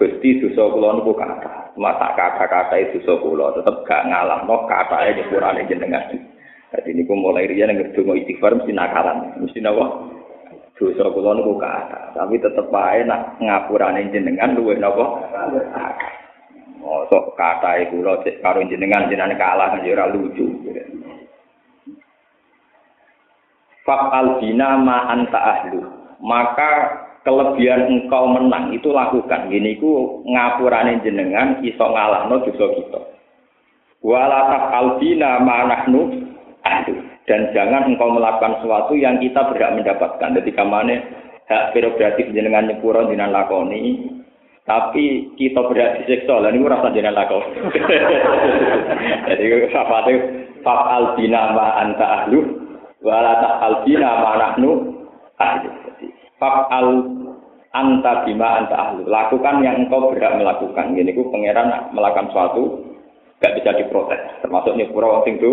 Gusti 0.00 0.40
dosa 0.40 0.62
kula 0.72 0.96
niku 0.96 1.12
kata. 1.12 1.61
Masa 1.72 2.12
kata-kata 2.12 2.76
itu 2.76 3.00
dosa 3.00 3.16
kula 3.24 3.46
tetep 3.56 3.88
gak 3.88 4.04
ngalahno 4.04 4.68
katane 4.68 5.16
nyepurane 5.16 5.64
jenengan. 5.64 6.04
Jadi 6.72 6.90
niku 6.92 7.16
mulai 7.16 7.48
riyen 7.48 7.72
nek 7.72 7.96
donga 7.96 8.12
istighfar 8.16 8.60
mesti 8.60 8.76
nakalan. 8.76 9.40
Mesti 9.40 9.64
napa? 9.64 10.12
Dosa 10.76 11.08
kula 11.08 11.32
niku 11.40 11.56
kata. 11.56 12.12
Tapi 12.12 12.36
tetep 12.44 12.68
wae 12.68 13.08
nak 13.08 13.40
ngapurane 13.40 14.12
jenengan 14.12 14.52
luwih 14.52 14.76
napa? 14.76 15.04
Mosok 16.84 17.40
kata 17.40 17.88
iku 17.88 18.04
kula 18.04 18.20
cek 18.20 18.44
karo 18.44 18.60
jenengan 18.68 19.08
jenengan 19.08 19.40
kalah 19.40 19.72
ora 19.72 20.06
lucu. 20.12 20.44
Fa'al 23.82 24.44
bina 24.44 24.76
ma 24.76 25.08
anta 25.08 25.40
ahlu. 25.40 25.80
Maka 26.22 27.01
kelebihan 27.22 27.86
engkau 27.88 28.30
menang 28.30 28.74
itu 28.74 28.90
lakukan. 28.90 29.50
Gini 29.50 29.78
ku 29.78 30.22
ngapurane 30.26 31.02
jenengan 31.02 31.62
iso 31.62 31.82
ngalahno 31.82 32.42
dosa 32.46 32.66
kita. 32.78 33.00
Wala 34.02 34.50
taqalbina 34.50 35.38
ma 35.42 35.66
nahnu 35.70 36.30
aduh 36.62 36.98
dan 37.30 37.54
jangan 37.54 37.86
engkau 37.86 38.10
melakukan 38.10 38.58
sesuatu 38.58 38.98
yang 38.98 39.22
kita 39.22 39.46
berhak 39.46 39.74
mendapatkan. 39.78 40.34
Ketika 40.42 40.62
mana 40.66 40.98
hak 41.46 41.70
prerogatif 41.74 42.34
jenengan 42.34 42.66
nyepuro 42.66 43.06
jenengan 43.06 43.30
lakoni, 43.30 44.10
tapi 44.66 45.30
kita 45.38 45.62
berhak 45.70 46.02
disiksa. 46.02 46.42
Lah 46.42 46.50
niku 46.50 46.66
rasa 46.66 46.90
jenengan 46.90 47.22
lakoni. 47.22 47.54
Jadi 49.30 49.42
itu 49.46 49.68
fa'al 50.66 51.14
bina 51.14 51.54
ma 51.54 51.78
anta 51.78 52.26
ahlu 52.26 52.38
wala 53.02 53.38
taqal 53.38 53.86
bina. 53.86 54.02
Fa'al 56.42 56.86
anta 57.70 58.26
bima 58.26 58.58
anta 58.58 58.74
ahlu. 58.74 59.06
Lakukan 59.06 59.62
yang 59.62 59.86
engkau 59.86 60.10
berhak 60.10 60.34
melakukan. 60.34 60.98
Ini 60.98 61.14
ku 61.14 61.30
pangeran 61.30 61.94
melakukan 61.94 62.34
sesuatu 62.34 62.82
gak 63.38 63.54
bisa 63.62 63.70
diprotes. 63.78 64.18
Termasuk 64.42 64.74
nyepura 64.74 65.22
wong 65.22 65.38
itu. 65.38 65.52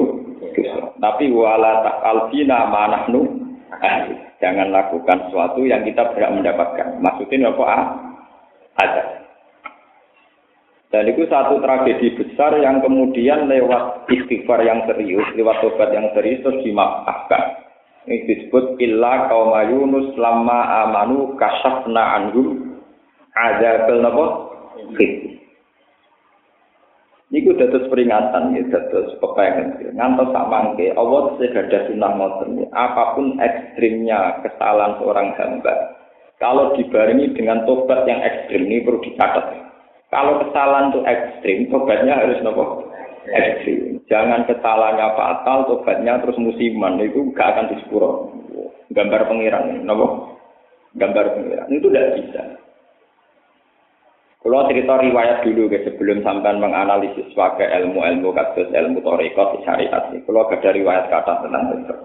Tapi 0.97 1.29
wala 1.29 1.85
ta'al 1.85 2.33
bina 2.33 2.65
ma 2.73 2.89
nahnu 2.89 3.21
ahlu. 3.69 4.17
Jangan 4.41 4.73
lakukan 4.73 5.29
sesuatu 5.29 5.61
yang 5.61 5.85
kita 5.85 6.09
berhak 6.09 6.33
mendapatkan. 6.33 6.97
Maksudnya 7.05 7.53
apa? 7.53 7.63
Ah? 7.69 7.85
Ada. 8.79 9.03
Dan 10.89 11.05
itu 11.05 11.29
satu 11.29 11.61
tragedi 11.61 12.17
besar 12.17 12.57
yang 12.57 12.81
kemudian 12.81 13.45
lewat 13.45 14.09
istighfar 14.09 14.65
yang 14.65 14.89
serius, 14.89 15.27
lewat 15.37 15.61
tobat 15.61 15.93
yang 15.93 16.09
serius 16.17 16.41
terus 16.41 16.65
dimaafkan. 16.65 17.68
Ini 18.09 18.25
disebut 18.25 18.81
illa 18.81 19.29
kaum 19.29 19.53
Yunus 19.53 20.17
lama 20.17 20.89
amanu 20.89 21.37
kasafna 21.37 22.17
anhum. 22.17 22.81
Adzabal 23.37 24.01
napa? 24.01 24.25
Niku 27.29 27.53
dados 27.53 27.85
peringatan 27.93 28.57
ya 28.57 28.65
dados 28.73 29.13
pepengen 29.21 29.93
ngantos 29.93 30.33
sak 30.33 30.49
mangke 30.49 30.89
Allah 30.97 31.37
segadah 31.37 31.85
sunah 31.85 32.11
ngoten 32.17 32.65
apa 32.73 33.13
pun 33.13 33.37
ekstrimnya 33.37 34.41
kesalahan 34.41 34.97
seorang 34.97 35.37
hamba 35.37 35.93
kalau 36.41 36.73
dibarengi 36.73 37.37
dengan 37.37 37.69
tobat 37.69 38.09
yang 38.09 38.17
ekstrim 38.25 38.65
ini 38.65 38.81
perlu 38.81 38.97
dicatat. 39.05 39.45
Kalau 40.09 40.41
kesalahan 40.41 40.89
itu 40.89 40.99
ekstrim 41.05 41.69
tobatnya 41.69 42.17
harus 42.17 42.41
nopo 42.41 42.88
ekstrim. 43.27 43.99
Jangan 44.07 44.47
kesalahannya 44.47 45.07
fatal, 45.17 45.57
tobatnya 45.67 46.21
terus 46.23 46.39
musiman. 46.39 47.01
Itu 47.03 47.31
gak 47.35 47.57
akan 47.57 47.65
disepuro. 47.75 48.31
Gambar 48.93 49.27
pengiran. 49.27 49.83
Nopo? 49.83 50.37
Gambar 50.95 51.35
pengiran. 51.35 51.67
Itu 51.69 51.91
tidak 51.91 52.15
bisa. 52.21 52.41
Kalau 54.39 54.71
cerita 54.71 54.95
riwayat 54.95 55.43
dulu 55.43 55.67
ke 55.67 55.83
sebelum 55.83 56.23
sampai 56.23 56.55
menganalisis 56.55 57.27
pakai 57.35 57.75
ilmu-ilmu 57.83 58.31
kasus 58.31 58.71
ilmu 58.71 59.03
toriko 59.03 59.59
syariat 59.67 60.07
ini. 60.15 60.23
Kalau 60.23 60.47
ada 60.47 60.69
riwayat 60.71 61.11
kata 61.11 61.43
tentang 61.43 61.75
itu. 61.75 61.95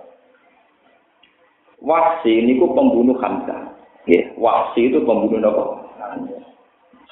Wahsi 1.78 2.42
ini 2.42 2.58
ku 2.58 2.74
pembunuh 2.74 3.14
Hamzah. 3.22 3.70
Nggih, 4.08 4.34
Wahsi 4.34 4.90
itu 4.90 4.98
pembunuh 5.06 5.46
apa? 5.46 5.64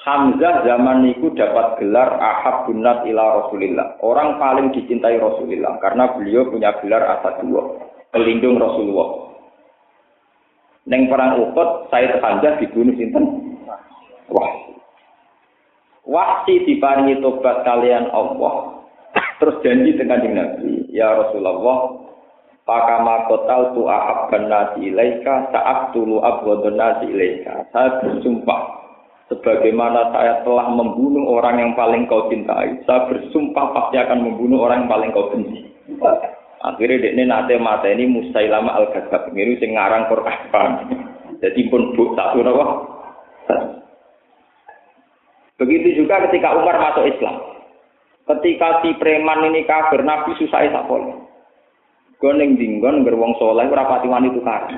Hamzah 0.03 0.67
zaman 0.67 1.07
itu 1.15 1.31
dapat 1.31 1.79
gelar 1.79 2.19
Ahab 2.19 2.67
Bunat 2.67 3.07
ila 3.07 3.39
Rasulillah. 3.39 4.03
Orang 4.03 4.35
paling 4.35 4.75
dicintai 4.75 5.15
Rasulullah 5.15 5.79
karena 5.79 6.11
beliau 6.11 6.51
punya 6.51 6.75
gelar 6.83 7.07
Asadullah, 7.19 7.87
pelindung 8.11 8.59
Rasulullah. 8.59 9.31
Neng 10.91 11.07
perang 11.07 11.39
Uhud, 11.39 11.87
Said 11.87 12.19
Hamzah 12.19 12.59
dibunuh 12.59 12.91
sinten? 12.99 13.55
Wahsi. 14.27 14.75
Wahsi 16.03 16.53
diparingi 16.67 17.23
tobat 17.23 17.63
kalian 17.63 18.11
Allah. 18.11 18.83
Terus 19.39 19.55
janji 19.63 19.95
dengan 19.95 20.19
Nabi, 20.19 20.83
ya 20.91 21.15
Rasulullah, 21.15 22.03
Pakama 22.63 23.27
kotal 23.27 23.75
tu 23.75 23.91
ahab 23.91 24.31
nasi 24.31 24.87
ilaika 24.87 25.51
saat 25.51 25.91
tulu 25.91 26.23
abwadun 26.23 26.79
nasi 26.79 27.11
ilaika. 27.11 27.67
Saya 27.75 27.99
bersumpah 27.99 28.83
sebagaimana 29.31 30.11
saya 30.11 30.43
telah 30.43 30.67
membunuh 30.71 31.39
orang 31.39 31.59
yang 31.59 31.71
paling 31.77 32.07
kau 32.07 32.27
cintai, 32.27 32.83
saya 32.83 33.07
bersumpah 33.07 33.71
pasti 33.71 33.95
akan 33.99 34.19
membunuh 34.23 34.67
orang 34.67 34.83
yang 34.83 34.91
paling 34.91 35.09
kau 35.15 35.31
benci. 35.31 35.69
Akhirnya 36.63 37.03
dia 37.03 37.11
ini 37.11 37.23
nate 37.27 37.59
mata 37.59 37.91
ini 37.91 38.07
Musailama 38.07 38.71
al 38.71 38.87
Ghazab, 38.95 39.35
ini 39.35 39.59
sing 39.59 39.75
ngarang 39.75 40.07
Quran. 40.07 40.71
Jadi 41.43 41.61
pun 41.67 41.91
bu 41.91 42.15
satu 42.15 42.39
nawa. 42.39 42.65
Begitu 45.59 46.03
juga 46.03 46.23
ketika 46.27 46.55
Umar 46.55 46.79
masuk 46.79 47.03
Islam. 47.03 47.35
Ketika 48.23 48.79
si 48.79 48.95
preman 48.95 49.51
ini 49.51 49.67
kafir, 49.67 49.99
Nabi 50.07 50.31
susah 50.39 50.63
tak 50.71 50.87
boleh. 50.87 51.19
Goneng 52.23 52.55
dinggon 52.55 53.03
gerwong 53.03 53.35
soleh, 53.35 53.67
rapati 53.67 54.07
wani 54.07 54.31
tukar. 54.31 54.71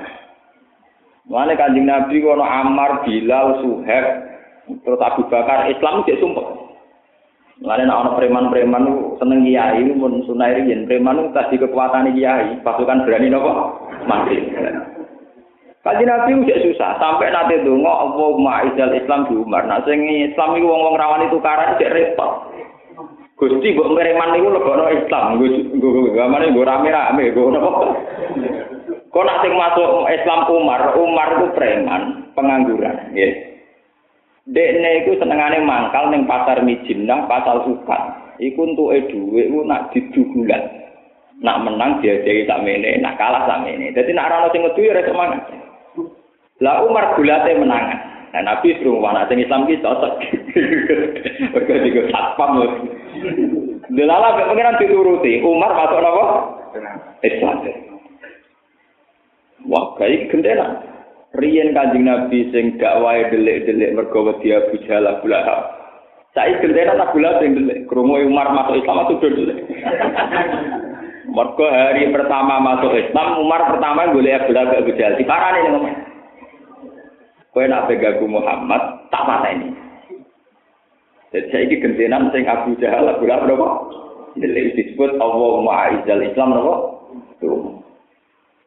Mana 1.30 1.54
kanjeng 1.54 1.86
Nabi 1.86 2.18
kono 2.18 2.42
Ammar, 2.42 3.06
Bilal, 3.06 3.62
Suhaib, 3.62 4.06
Terus 4.66 5.00
Abu 5.02 5.22
Bakar 5.30 5.70
Islam 5.70 6.02
itu 6.02 6.18
sumpah. 6.18 6.66
Mulane 7.56 7.88
nek 7.88 7.98
ana 8.04 8.10
preman-preman 8.20 8.84
itu 8.84 9.16
seneng 9.16 9.40
kiai 9.48 9.80
mun 9.96 10.20
sunai 10.28 10.60
riyen 10.60 10.84
preman 10.84 11.16
itu 11.24 11.32
tadi 11.32 11.56
kekuatan 11.56 12.12
kiai, 12.12 12.60
pasukan 12.60 13.08
berani 13.08 13.32
nopo? 13.32 13.80
Mati. 14.04 14.36
Kaji 15.80 16.02
Nabi 16.02 16.42
udah 16.42 16.58
susah, 16.66 16.98
sampai 16.98 17.30
nanti 17.30 17.62
dongo 17.62 17.88
Allah 17.88 18.66
izal 18.68 18.90
Islam 18.90 19.30
di 19.30 19.38
Umar. 19.38 19.70
Nah, 19.70 19.80
sing 19.86 20.02
Islam 20.02 20.58
itu 20.58 20.66
wong-wong 20.66 20.98
rawan 20.98 21.30
itu 21.30 21.38
karan 21.38 21.78
cek 21.78 21.94
repot. 21.94 22.50
Gusti 23.38 23.72
mbok 23.72 23.94
preman 23.94 24.34
niku 24.34 24.50
lebono 24.50 24.90
Islam, 24.92 25.38
nggo 25.38 26.12
gamane 26.12 26.50
nggo 26.52 26.66
rame-rame, 26.66 27.30
nggo 27.32 27.54
nopo? 27.54 27.70
Kok 29.14 29.28
sing 29.40 29.52
masuk 29.56 30.10
Islam 30.12 30.40
Umar, 30.52 30.92
Umar 30.98 31.28
itu 31.40 31.46
preman, 31.56 32.02
pengangguran. 32.36 33.16
Dekne 34.46 35.02
iku 35.02 35.18
senengane 35.18 35.58
mangkal 35.66 36.06
ning 36.14 36.22
pasar 36.30 36.62
Mijinah, 36.62 37.26
pasal 37.26 37.66
Ukat. 37.66 38.02
Iku 38.38 38.62
entuke 38.62 39.10
dhuwit 39.10 39.50
ku 39.50 39.66
nak 39.66 39.90
didugulan. 39.90 40.62
Nak 41.42 41.66
menang 41.66 41.98
diajari 42.00 42.46
tak 42.46 42.62
mene, 42.62 43.02
nak 43.02 43.18
kalah 43.18 43.44
tak 43.44 43.66
mene. 43.66 43.90
Dadi 43.90 44.14
nak 44.14 44.30
ora 44.30 44.46
ono 44.46 44.48
sing 44.54 44.62
ngedu 44.62 44.80
ya 44.86 45.02
semangat. 45.02 45.40
Lah 46.62 46.80
Umar 46.86 47.18
gulate 47.18 47.58
menangan. 47.58 47.98
Nah, 48.32 48.42
Nabi 48.52 48.76
suruh 48.78 49.00
mana 49.00 49.26
sing 49.26 49.40
Islam 49.40 49.66
ki 49.66 49.82
cocok. 49.82 50.12
Mergo 51.56 51.74
digo 51.82 52.02
satpam. 52.12 52.62
Delala 53.92 54.36
pengiran 54.36 54.78
dituruti, 54.78 55.40
Umar 55.42 55.72
masuk 55.72 56.00
napa? 56.00 56.24
Islam. 57.24 57.56
Wah, 59.66 59.96
kayak 59.98 60.30
gendera. 60.30 60.95
Riyen 61.36 61.76
Kanjeng 61.76 62.08
Nabi 62.08 62.48
sing 62.48 62.80
gak 62.80 62.96
wae 63.04 63.28
delik-delik 63.28 63.92
mergo 63.92 64.24
wedi 64.24 64.56
Abu 64.56 64.80
Jahal 64.88 65.04
Abu 65.04 65.28
Lahab. 65.28 65.68
Saiki 66.32 66.64
gendera 66.64 66.96
Abu 66.96 67.20
Lahab 67.20 67.44
sing 67.44 67.52
delik, 67.52 67.84
krungu 67.92 68.24
Umar 68.24 68.48
masuk 68.56 68.80
Islam 68.80 69.04
atau 69.04 69.20
delik. 69.20 69.60
Mergo 71.36 71.66
hari 71.68 72.08
pertama 72.08 72.56
masuk 72.62 72.96
Islam, 72.96 73.44
Umar 73.44 73.68
pertama 73.68 74.08
golek 74.16 74.48
Abu 74.48 74.56
Lahab 74.56 74.80
Abu 74.80 74.92
Jahal. 74.96 75.20
Diparani 75.20 75.60
ning 75.60 75.72
ngomong. 75.76 75.96
Kowe 77.52 77.64
nak 77.68 77.88
pegaku 77.88 78.24
Muhammad, 78.28 78.82
tak 79.12 79.24
pateni. 79.28 79.72
Jadi 81.36 81.52
saya 81.52 81.64
ini 81.68 81.76
gentenan 81.84 82.32
sing 82.32 82.48
Abu 82.48 82.72
Jahal 82.80 83.12
Abu 83.12 83.28
Lahab 83.28 83.44
berapa? 83.44 83.68
Delik 84.40 84.72
disebut 84.72 85.20
Allahumma 85.20 85.92
aizal 85.92 86.24
Islam 86.24 86.56
berapa? 86.56 86.95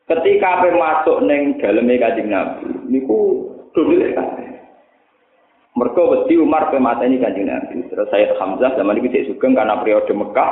Ketika 0.09 0.57
apa 0.57 0.73
masuk 0.73 1.21
neng 1.21 1.61
dalamnya 1.61 2.01
kanjeng 2.01 2.33
Nabi, 2.33 2.65
niku 2.89 3.45
dulu 3.77 3.93
kabeh. 4.17 4.49
Mereka 5.77 6.01
wedi 6.01 6.35
Umar 6.41 6.73
pe 6.73 6.81
ini 6.81 7.21
kanjeng 7.21 7.45
Nabi. 7.45 7.85
Terus 7.93 8.09
saya 8.09 8.33
Hamzah 8.41 8.73
zaman 8.73 8.97
itu 8.97 9.05
tidak 9.13 9.27
sugeng 9.29 9.53
karena 9.53 9.77
periode 9.77 10.09
Mekah. 10.09 10.51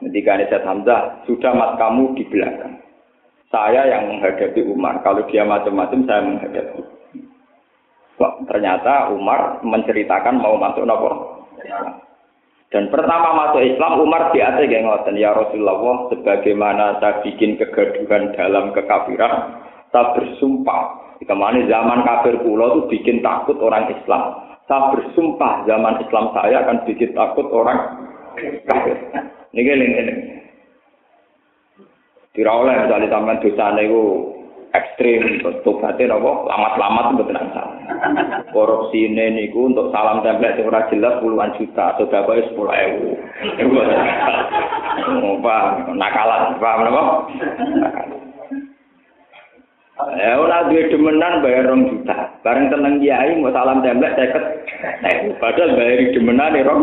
Ketika 0.00 0.40
Sayyid 0.40 0.64
Hamzah 0.64 1.00
sudah 1.28 1.52
mat 1.52 1.76
kamu 1.76 2.16
di 2.16 2.24
belakang. 2.28 2.80
Saya 3.52 3.84
yang 3.84 4.08
menghadapi 4.08 4.64
Umar. 4.64 5.04
Kalau 5.04 5.28
dia 5.28 5.44
macam-macam 5.44 6.00
saya 6.08 6.20
menghadapi. 6.24 6.80
Wah, 8.16 8.32
ternyata 8.48 9.12
Umar 9.12 9.60
menceritakan 9.60 10.40
mau 10.40 10.56
masuk 10.56 10.88
nopo. 10.88 11.44
Dan 12.76 12.92
pertama 12.92 13.32
masuk 13.32 13.64
Islam 13.64 14.04
Umar 14.04 14.36
di 14.36 14.44
atas 14.44 14.68
ngoten 14.68 15.16
ya 15.16 15.32
Rasulullah 15.32 16.12
sebagaimana 16.12 17.00
saya 17.00 17.24
bikin 17.24 17.56
kegaduhan 17.56 18.36
dalam 18.36 18.76
kekafiran 18.76 19.64
saya 19.88 20.12
bersumpah. 20.12 21.08
Ke 21.16 21.32
mana 21.32 21.64
zaman 21.64 22.04
kafir 22.04 22.36
pulau 22.44 22.76
itu 22.76 23.00
bikin 23.00 23.24
takut 23.24 23.56
orang 23.64 23.88
Islam. 23.88 24.44
Saya 24.68 24.92
bersumpah 24.92 25.64
zaman 25.64 26.04
Islam 26.04 26.28
saya 26.36 26.68
akan 26.68 26.84
bikin 26.84 27.16
takut 27.16 27.48
orang 27.48 27.80
kafir. 28.68 29.00
Ini 29.56 29.72
ini 29.72 30.14
tidak 32.36 32.52
oleh 32.52 32.76
misalnya 32.76 33.08
zaman 33.08 33.40
dosa 33.40 33.66
itu 33.80 34.04
ekstrim 34.76 35.40
tobatnya 35.64 36.12
apa? 36.12 36.30
Lamat-lamat 36.46 37.06
betul 37.16 37.36
korupsi 38.52 39.08
ini 39.08 39.32
niku 39.32 39.68
untuk 39.72 39.92
salam 39.92 40.20
template 40.20 40.60
yang 40.60 40.72
jelas 40.92 41.20
puluhan 41.20 41.52
juta 41.56 41.96
atau 41.96 42.08
berapa 42.08 42.48
sepuluh 42.48 42.72
ewu. 42.72 43.10
Apa 45.36 45.56
nakalan 45.92 46.56
paham 46.60 46.88
apa 46.88 47.04
Ya 49.96 50.36
ora 50.36 50.68
duwe 50.68 50.92
demenan 50.92 51.40
bayar 51.40 51.72
rong 51.72 51.88
juta. 51.88 52.36
Bareng 52.44 52.68
tenang 52.68 53.00
kiai 53.00 53.32
mau 53.40 53.48
salam 53.48 53.80
template 53.80 54.16
seket. 54.20 54.44
Padahal 55.40 55.72
bayar 55.72 56.12
demenan 56.12 56.60
rong 56.68 56.82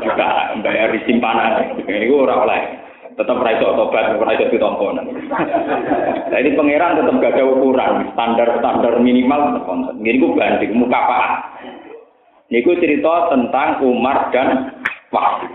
juta, 0.00 0.56
bayar 0.64 0.92
simpanan. 1.04 1.76
Iku 1.84 2.24
ora 2.24 2.48
oleh 2.48 2.89
tetap 3.20 3.36
raiso 3.44 3.76
otobat, 3.76 4.16
raiso 4.16 4.48
ditompo. 4.48 4.96
Nah 4.96 6.38
ini 6.40 6.56
pangeran 6.56 6.96
tetap 6.96 7.20
gak 7.20 7.36
ada 7.36 7.44
ukuran, 7.44 8.08
standar-standar 8.16 8.96
minimal 8.96 9.52
tetap 9.52 9.64
konsen. 9.68 10.00
Ini 10.00 10.16
gue 10.16 10.32
banding, 10.32 10.72
muka 10.80 10.96
apa? 10.96 11.20
Ini 12.48 12.64
gue 12.64 12.80
cerita 12.80 13.28
tentang 13.28 13.84
Umar 13.84 14.32
dan 14.32 14.72
Wahid. 15.12 15.52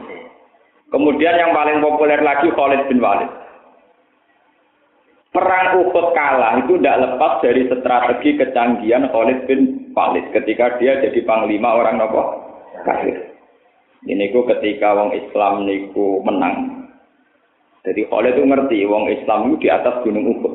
Kemudian 0.94 1.36
yang 1.36 1.52
paling 1.52 1.82
populer 1.82 2.22
lagi 2.22 2.54
Khalid 2.54 2.86
bin 2.88 3.02
Walid. 3.02 3.28
Perang 5.36 5.84
Uhud 5.84 6.16
kalah 6.16 6.64
itu 6.64 6.80
tidak 6.80 7.02
lepas 7.04 7.44
dari 7.44 7.68
strategi 7.68 8.40
kecanggihan 8.40 9.12
Khalid 9.12 9.44
bin 9.50 9.92
Walid 9.92 10.32
ketika 10.32 10.80
dia 10.80 11.04
jadi 11.04 11.20
panglima 11.28 11.76
orang 11.76 12.00
nopo. 12.00 12.48
Ini 14.06 14.32
ku 14.32 14.46
ketika 14.46 14.96
wong 14.96 15.18
Islam 15.18 15.66
niku 15.66 16.22
menang, 16.24 16.85
jadi 17.86 18.02
Khalid 18.10 18.34
itu 18.34 18.44
ngerti 18.50 18.78
wong 18.90 19.06
Islam 19.14 19.40
itu 19.54 19.56
di 19.62 19.70
atas 19.70 20.02
gunung 20.02 20.26
Uhud. 20.26 20.54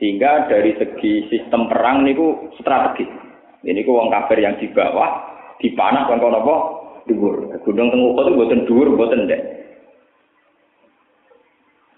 Sehingga 0.00 0.48
dari 0.48 0.72
segi 0.80 1.28
sistem 1.28 1.68
perang 1.68 2.08
niku 2.08 2.48
strategi. 2.56 3.04
Ini 3.68 3.84
ku 3.84 3.92
wong 3.92 4.08
kafir 4.08 4.40
yang 4.40 4.56
di 4.56 4.72
bawah 4.72 5.28
dipanah 5.60 6.08
kan 6.08 6.16
kono 6.16 6.40
apa? 6.40 6.56
Dhuwur. 7.04 7.52
Gunung 7.68 7.92
teng 7.92 8.00
Uhud 8.00 8.24
itu 8.24 8.32
mboten 8.32 8.60
dhuwur, 8.64 8.88
mboten 8.96 9.28
ndek. 9.28 9.42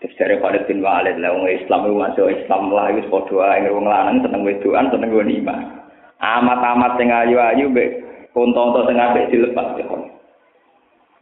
Terus 0.01 0.17
dari 0.17 0.35
Khalid 0.41 0.65
bin 0.67 0.83
Walid 0.83 1.21
lah 1.21 1.31
wong 1.31 1.47
Islam 1.47 1.87
itu 1.87 1.95
masuk 1.95 2.27
Islam 2.33 2.63
lah 2.73 2.89
itu 2.91 3.07
padha 3.07 3.55
ae 3.55 3.69
wong 3.71 3.87
lanang 3.87 4.25
seneng 4.25 4.43
wedoan 4.43 4.91
seneng 4.91 5.15
nima. 5.15 5.57
Amat-amat 6.19 6.99
sing 6.99 7.13
ayu-ayu 7.13 7.71
mbek 7.71 7.91
konto-konto 8.35 8.89
sing 8.89 8.97
apik 8.99 9.31
dilepas 9.31 9.79
ya. 9.79 9.87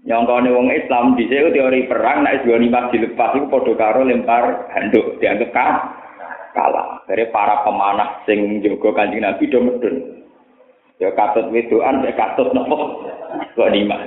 Nyongkone 0.06 0.48
wong 0.54 0.68
Islam 0.70 1.18
di 1.18 1.26
sini 1.26 1.50
teori 1.50 1.90
perang 1.90 2.22
nek 2.22 2.46
dua 2.46 2.60
lima 2.60 2.86
dilepas 2.92 3.34
itu 3.34 3.50
podo 3.50 3.74
karo 3.74 4.06
lempar 4.06 4.70
handuk 4.70 5.18
dianggap 5.18 5.50
kah 5.50 5.72
kalah. 6.58 7.02
Dari 7.06 7.30
para 7.30 7.62
pemanah 7.62 8.22
sing 8.26 8.58
jogo 8.60 8.90
kanjeng 8.94 9.22
Nabi 9.22 9.46
do 9.46 9.58
medun. 9.62 9.96
Ya 10.98 11.14
katut 11.14 11.50
wedoan 11.54 12.02
ya 12.02 12.12
katut 12.18 12.50
nopo. 12.50 13.06
Lima? 13.58 13.98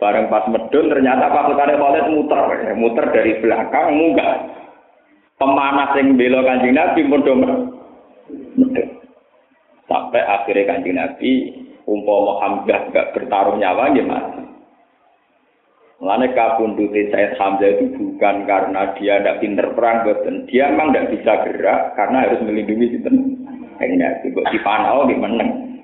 Bareng 0.00 0.28
pas 0.32 0.44
medun 0.48 0.92
ternyata 0.92 1.32
pasukan 1.32 1.76
Khalid 1.76 2.06
muter. 2.12 2.42
Muter 2.76 3.06
dari 3.12 3.32
belakang 3.40 3.96
munggah. 3.96 4.32
Pemanah 5.40 5.96
sing 5.96 6.14
bela 6.20 6.44
kanjeng 6.44 6.76
Nabi 6.76 7.00
do 7.08 7.32
medun. 7.36 7.60
Sampai 9.88 10.24
akhirnya 10.24 10.68
kanjeng 10.72 10.96
Nabi, 10.96 11.52
umpama 11.84 12.40
Hamzah 12.40 12.80
nggak 12.88 13.10
bertaruh 13.12 13.60
nyawa, 13.60 13.92
ya 13.92 14.04
mati. 14.06 14.41
Mulane 16.02 16.34
kabundutin 16.34 17.14
Said 17.14 17.38
Hamzah 17.38 17.78
itu 17.78 17.94
bukan 17.94 18.42
karena 18.42 18.90
dia 18.98 19.22
tidak 19.22 19.38
pinter 19.38 19.70
perang, 19.70 20.02
betul. 20.02 20.34
Dia 20.50 20.74
memang 20.74 20.90
tidak 20.90 21.14
bisa 21.14 21.32
gerak 21.46 21.94
karena 21.94 22.26
harus 22.26 22.42
melindungi 22.42 22.98
itu. 22.98 23.10
Hanya 23.78 24.18
itu 24.26 24.34
di 24.34 24.58
panau 24.66 25.06
di 25.06 25.14
meneng. 25.14 25.78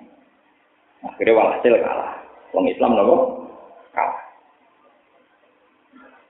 Akhirnya 1.07 1.39
walhasil 1.39 1.71
kalah. 1.71 2.19
Wong 2.51 2.67
Islam 2.67 2.99
nopo 2.99 3.47
kalah. 3.95 4.19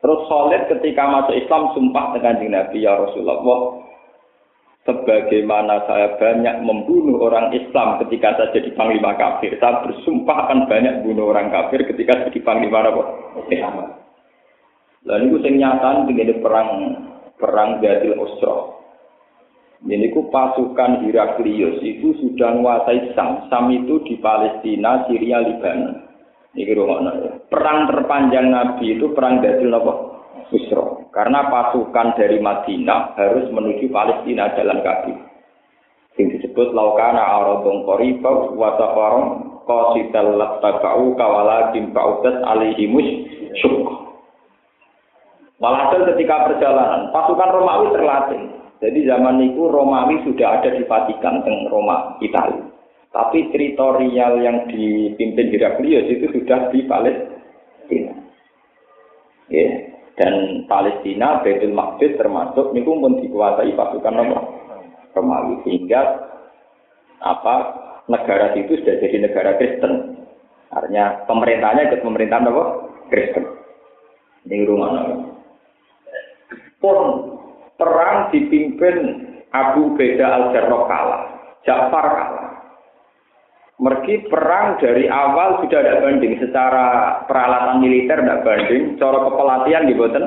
Terus 0.05 0.21
solid 0.29 0.63
ketika 0.69 1.09
masuk 1.09 1.33
Islam 1.41 1.73
sumpah 1.73 2.13
dengan 2.13 2.45
Nabi 2.45 2.85
ya 2.85 2.93
Rasulullah. 2.93 3.41
Sebagaimana 4.89 5.85
saya 5.85 6.17
banyak 6.17 6.65
membunuh 6.65 7.21
orang 7.21 7.53
Islam 7.53 8.01
ketika 8.01 8.41
saya 8.41 8.57
jadi 8.57 8.73
panglima 8.73 9.21
kafir, 9.21 9.53
saya 9.61 9.85
bersumpah 9.85 10.49
akan 10.49 10.65
banyak 10.65 11.05
bunuh 11.05 11.29
orang 11.29 11.53
kafir 11.53 11.85
ketika 11.85 12.25
jadi 12.25 12.41
panglima 12.41 12.89
apa? 12.89 13.05
Islam. 13.53 14.01
Lalu 15.05 15.25
itu 15.29 15.39
sing 15.45 15.55
nyata 15.61 16.09
begini 16.09 16.41
perang 16.41 16.69
perang 17.37 17.85
Jadil 17.85 18.17
Usra. 18.17 18.81
Ini 19.85 20.09
ku 20.11 20.33
pasukan 20.33 21.05
Heraklius 21.05 21.85
itu 21.85 22.17
sudah 22.25 22.57
menguasai 22.57 23.13
Sam. 23.13 23.47
Sam 23.47 23.69
itu 23.71 24.03
di 24.09 24.17
Palestina, 24.19 25.05
Syria, 25.07 25.45
Libanon. 25.45 26.03
Ini 26.57 26.73
rumah 26.75 27.15
Perang 27.47 27.87
terpanjang 27.87 28.51
Nabi 28.51 28.97
itu 28.97 29.13
perang 29.13 29.45
Jadil 29.45 29.69
apa? 29.69 29.93
Usra. 30.49 31.08
Karena 31.19 31.51
pasukan 31.51 32.15
dari 32.15 32.39
Madinah 32.39 33.19
harus 33.19 33.51
menuju 33.51 33.91
Palestina 33.91 34.55
jalan 34.55 34.87
kaki. 34.87 35.15
Yang 36.15 36.39
disebut 36.39 36.71
laukana 36.71 37.19
aradun 37.19 37.83
qariba 37.83 38.55
wa 38.55 38.79
safaron 38.79 39.27
qasidal 39.67 40.39
lattaba'u 40.39 41.19
kawalakin 41.19 41.91
ba'udat 41.91 42.39
alihimus 42.47 43.35
syuk. 43.59 44.15
Walhasil 45.59 46.07
ketika 46.15 46.55
perjalanan, 46.55 47.11
pasukan 47.11 47.51
Romawi 47.51 47.91
terlatih. 47.99 48.43
Jadi 48.79 49.11
zaman 49.11 49.43
itu 49.43 49.67
Romawi 49.67 50.23
sudah 50.23 50.63
ada 50.63 50.71
di 50.71 50.87
Vatikan, 50.87 51.43
teng 51.43 51.67
Roma, 51.67 52.15
Italia. 52.23 52.63
Tapi 53.11 53.51
teritorial 53.51 54.39
yang 54.39 54.71
dipimpin 54.71 55.51
Heraklius 55.51 56.15
itu 56.15 56.31
sudah 56.31 56.71
di 56.71 56.87
Palestina. 56.87 58.15
Yeah. 59.51 59.98
Dan 60.19 60.67
Palestina, 60.67 61.39
Baitul 61.47 61.71
Maqdis 61.79 62.19
termasuk 62.19 62.75
ini 62.75 62.83
pun 62.83 63.23
dikuasai 63.23 63.71
pasukan 63.79 64.19
Romawi 65.15 65.63
sehingga 65.63 66.27
apa 67.23 67.55
negara 68.11 68.55
itu 68.59 68.75
sudah 68.83 68.99
jadi 68.99 69.17
negara 69.23 69.55
Kristen. 69.63 70.19
Artinya 70.75 71.25
pemerintahnya 71.31 71.87
ikut 71.89 72.03
pemerintahan 72.03 72.51
apa? 72.51 72.65
Kristen. 73.09 73.45
Ini 74.49 74.67
rumah 74.67 75.07
Pun 76.79 76.99
perang 77.79 78.31
dipimpin 78.35 78.97
Abu 79.55 79.95
Beda 79.95 80.27
al-Jarrah 80.35 80.83
kalah. 80.87 81.23
Ja'far 81.67 82.07
kalah. 82.07 82.48
Mergi 83.79 84.27
perang 84.27 84.75
dari 84.83 85.07
awal 85.07 85.63
sudah 85.63 85.79
ada 85.79 86.03
banding 86.03 86.35
secara 86.43 86.87
peralatan 87.31 87.79
militer 87.79 88.19
tidak 88.19 88.43
banding, 88.43 88.99
cara 88.99 89.23
kepelatihan 89.23 89.87
di 89.87 89.95
boten 89.95 90.25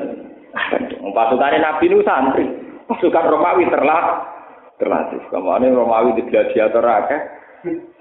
Pasukan 1.12 1.60
Nabi 1.60 1.92
nu 1.92 2.00
santri, 2.00 2.48
pasukan 2.88 3.28
Romawi 3.28 3.68
terlah 3.68 4.24
terlatih. 4.80 5.20
Ke 5.28 5.36
mana 5.36 5.68
Romawi 5.68 6.16
di 6.16 6.24
gladiator 6.32 6.80
akeh, 6.80 7.20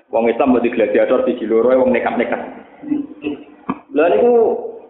wong 0.08 0.32
Islam 0.32 0.56
di 0.64 0.72
gladiator 0.72 1.28
di 1.28 1.36
Jiloro, 1.36 1.76
wong 1.84 1.92
nekat-nekat. 1.92 2.42
Lalu 3.92 4.16
itu 4.24 4.34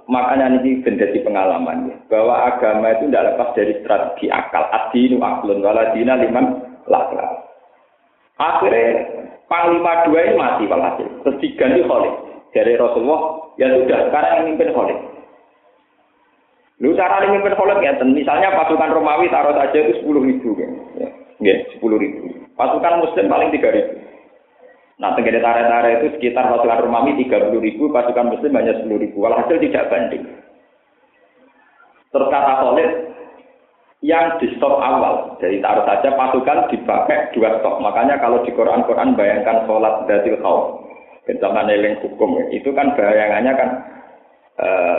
makanya 0.06 0.62
ini 0.62 0.86
menjadi 0.86 1.18
pengalaman 1.26 1.90
ya, 1.90 1.98
bahwa 2.14 2.36
agama 2.54 2.94
itu 2.94 3.10
tidak 3.10 3.26
lepas 3.34 3.50
dari 3.58 3.74
strategi 3.82 4.28
akal. 4.30 4.70
Adinu 4.70 5.18
aklun 5.26 5.66
waladina 5.66 6.22
liman 6.22 6.46
lakla. 6.86 7.26
Akhirnya 8.38 9.10
Panglima 9.52 10.08
dua 10.08 10.20
ini 10.24 10.40
mati 10.40 10.64
walhasil. 10.64 11.12
Terus 11.28 11.40
diganti 11.44 11.84
Khalid. 11.84 12.16
Dari 12.56 12.80
Rasulullah, 12.80 13.52
ya 13.60 13.68
sudah, 13.68 14.08
sekarang 14.08 14.32
yang 14.32 14.46
mimpin 14.56 14.72
Khalid. 14.72 15.00
Lu 16.80 16.96
cara 16.96 17.28
yang 17.28 17.36
mimpin 17.36 17.60
Khalid 17.60 17.84
ya, 17.84 18.00
misalnya 18.00 18.56
pasukan 18.56 18.96
Romawi 18.96 19.28
taruh 19.28 19.52
saja 19.52 19.76
itu 19.76 20.00
sepuluh 20.00 20.24
ribu. 20.24 20.56
Ya, 20.56 21.12
ya 21.44 21.56
sepuluh 21.76 22.00
ribu. 22.00 22.32
Pasukan 22.56 23.04
Muslim 23.04 23.28
paling 23.28 23.52
tiga 23.52 23.76
ribu. 23.76 24.00
Nah, 25.04 25.20
tenggara 25.20 25.44
tara-tara 25.44 26.00
itu 26.00 26.16
sekitar 26.16 26.48
pasukan 26.48 26.88
Romawi 26.88 27.20
tiga 27.20 27.44
puluh 27.44 27.60
ribu, 27.60 27.92
pasukan 27.92 28.32
Muslim 28.32 28.56
hanya 28.56 28.80
sepuluh 28.80 29.04
ribu. 29.04 29.20
Walhasil 29.20 29.60
tidak 29.60 29.92
banding. 29.92 30.32
Terus 32.12 32.28
kata 32.32 32.54
Khalid, 32.56 32.92
yang 34.02 34.42
di 34.42 34.50
stop 34.58 34.82
awal. 34.82 35.38
Jadi 35.38 35.62
taruh 35.62 35.86
saja 35.86 36.10
pasukan 36.18 36.74
dipakai 36.74 37.38
dua 37.38 37.62
stop. 37.62 37.78
Makanya 37.86 38.18
kalau 38.18 38.42
di 38.42 38.50
Quran-Quran 38.54 39.14
bayangkan 39.14 39.70
sholat 39.70 40.10
datil 40.10 40.42
khauf. 40.42 40.82
Zaman 41.32 41.70
eling 41.70 42.02
hukum 42.02 42.44
itu 42.52 42.76
kan 42.76 42.92
bayangannya 42.98 43.54
kan 43.56 43.70
uh, 44.60 44.98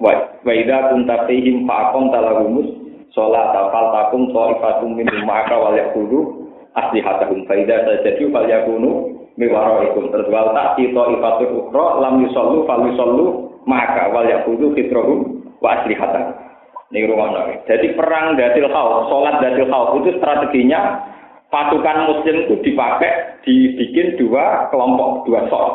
wa 0.00 0.50
idza 0.50 0.90
kunta 0.90 1.28
fihim 1.30 1.68
faqam 1.68 2.10
talahumus 2.10 2.66
sholat 3.14 3.52
fal 3.52 3.92
takum 3.94 4.32
ta'ifatum 4.32 4.96
min 4.96 5.06
ma'aka 5.22 5.54
wal 5.54 5.76
yaqulu 5.76 6.50
aslihatahum 6.74 7.46
fa 7.46 7.54
idza 7.54 7.84
sajadu 7.84 8.26
fal 8.32 8.48
yakunu 8.48 8.90
miwaraikum 9.38 10.10
terus 10.10 10.26
wal 10.32 10.50
ta'ti 10.56 10.90
ta'ifatul 10.90 11.52
ukhra 11.62 11.86
lam 12.02 12.26
yusallu 12.26 12.66
fal 12.66 12.82
yusallu 12.82 13.54
ma'aka 13.68 14.10
wal 14.10 14.26
yaqulu 14.26 14.74
fitrahum 14.74 15.46
wa 15.62 15.78
aslihatahum 15.78 16.47
ini 16.88 17.04
rumah 17.04 17.36
Jadi 17.68 17.92
perang 17.92 18.40
datil 18.40 18.72
khauf, 18.72 19.12
sholat 19.12 19.44
datil 19.44 19.68
khauf 19.68 20.00
itu 20.00 20.16
strateginya 20.16 21.04
pasukan 21.52 22.08
muslim 22.08 22.48
itu 22.48 22.54
dipakai, 22.64 23.44
dibikin 23.44 24.16
dua 24.16 24.72
kelompok, 24.72 25.28
dua 25.28 25.44
sok. 25.52 25.68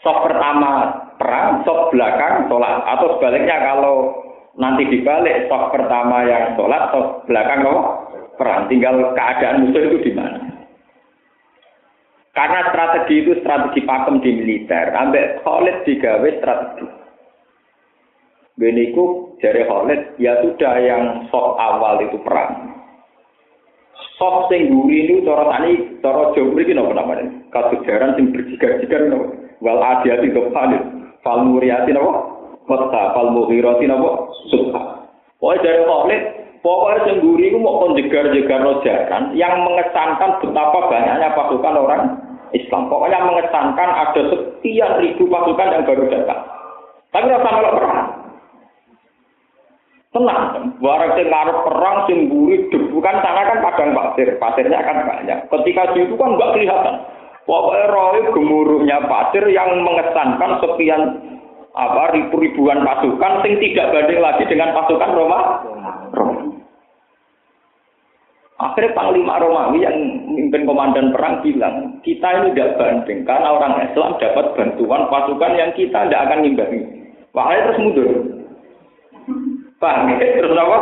Sok 0.00 0.18
pertama 0.24 0.96
perang, 1.20 1.60
sok 1.68 1.92
belakang 1.92 2.48
sholat. 2.48 2.88
Atau 2.88 3.20
sebaliknya 3.20 3.60
kalau 3.60 4.16
nanti 4.56 4.88
dibalik, 4.88 5.44
sok 5.52 5.76
pertama 5.76 6.24
yang 6.24 6.56
sholat, 6.56 6.88
sok 6.88 7.28
belakang 7.28 7.60
kok 7.60 7.80
perang. 8.40 8.64
Tinggal 8.72 9.12
keadaan 9.12 9.68
musuh 9.68 9.82
itu 9.92 9.98
di 10.08 10.12
mana. 10.16 10.40
Karena 12.32 12.72
strategi 12.72 13.14
itu 13.20 13.32
strategi 13.44 13.84
pakem 13.84 14.24
di 14.24 14.30
militer. 14.32 14.96
Ambek 14.96 15.44
Khalid 15.44 15.84
digawe 15.84 16.28
strategi. 16.40 16.86
Beniku 18.56 19.29
jari 19.40 19.64
Khalid, 19.64 20.00
ya 20.20 20.36
sudah 20.44 20.74
yang 20.84 21.26
sok 21.32 21.56
awal 21.56 21.98
itu 22.04 22.20
perang. 22.20 22.76
Sok 24.20 24.52
sing 24.52 24.68
guri 24.68 25.08
itu 25.08 25.24
cara 25.24 25.48
tani, 25.48 26.00
cara 26.04 26.32
jauh 26.36 26.52
ini 26.52 26.76
apa 26.76 26.92
namanya? 26.92 27.24
Kasujaran 27.48 28.14
sing 28.20 28.36
berjigar-jigar 28.36 29.08
no. 29.08 29.32
Wal 29.64 29.80
adiati 29.80 30.28
Khalid, 30.28 30.82
fal 31.24 31.40
muriati 31.48 31.96
no. 31.96 32.36
Kota 32.68 33.16
fal 33.16 33.32
mughirati 33.32 33.88
no. 33.88 34.28
Subha. 34.52 35.08
Pokoknya 35.40 35.64
jari 35.64 35.80
Khalid, 35.88 36.22
pokoknya 36.60 36.98
sing 37.08 37.16
guri 37.24 37.48
itu 37.48 37.56
mau 37.56 37.80
konjegar-jegar 37.80 38.60
rojakan 38.60 39.32
yang 39.32 39.64
mengesankan 39.64 40.36
betapa 40.44 40.78
banyaknya 40.92 41.32
pasukan 41.32 41.80
orang 41.80 42.02
Islam. 42.52 42.92
Pokoknya 42.92 43.24
mengesankan 43.24 43.88
ada 43.88 44.20
sekian 44.28 45.00
ribu 45.00 45.24
pasukan 45.32 45.72
yang 45.72 45.88
baru 45.88 46.04
datang. 46.12 46.40
Tapi 47.10 47.26
rasa 47.26 47.48
malah 47.48 47.72
perang. 47.74 48.19
Tenang, 50.10 50.74
barang 50.82 51.12
sing 51.14 51.30
ngarep 51.30 51.58
perang 51.70 51.96
sing 52.10 52.26
buri 52.26 52.66
debu 52.66 52.98
kan 52.98 53.22
sana 53.22 53.46
kan 53.46 53.62
padang 53.62 53.94
pasir, 53.94 54.34
pasirnya 54.42 54.82
kan 54.82 55.06
banyak. 55.06 55.38
Ketika 55.46 55.94
itu 55.94 56.18
kan 56.18 56.34
nggak 56.34 56.50
kelihatan. 56.58 56.94
Pokoknya 57.46 57.86
roh 57.94 58.18
gemuruhnya 58.34 59.06
pasir 59.06 59.46
yang 59.54 59.70
mengesankan 59.86 60.58
sekian 60.66 61.02
apa 61.78 62.10
ribu-ribuan 62.10 62.82
pasukan 62.82 63.46
sing 63.46 63.62
tidak 63.62 63.94
banding 63.94 64.18
lagi 64.18 64.44
dengan 64.50 64.74
pasukan 64.74 65.14
Roma. 65.14 65.40
Akhirnya 68.60 68.92
Panglima 68.92 69.38
Romawi 69.38 69.86
yang 69.86 69.96
memimpin 70.26 70.66
komandan 70.68 71.14
perang 71.14 71.38
bilang, 71.40 72.02
kita 72.02 72.28
ini 72.44 72.52
tidak 72.52 72.76
banding 72.76 73.22
karena 73.22 73.56
orang 73.56 73.78
Islam 73.86 74.18
dapat 74.18 74.58
bantuan 74.58 75.06
pasukan 75.06 75.52
yang 75.54 75.70
kita 75.78 76.10
tidak 76.10 76.22
akan 76.26 76.42
ngimbangi. 76.42 76.80
Wahai 77.30 77.62
terus 77.62 77.78
mundur. 77.78 78.39
Paham 79.80 80.12
ya? 80.12 80.16
Terus 80.20 80.52
apa? 80.52 80.78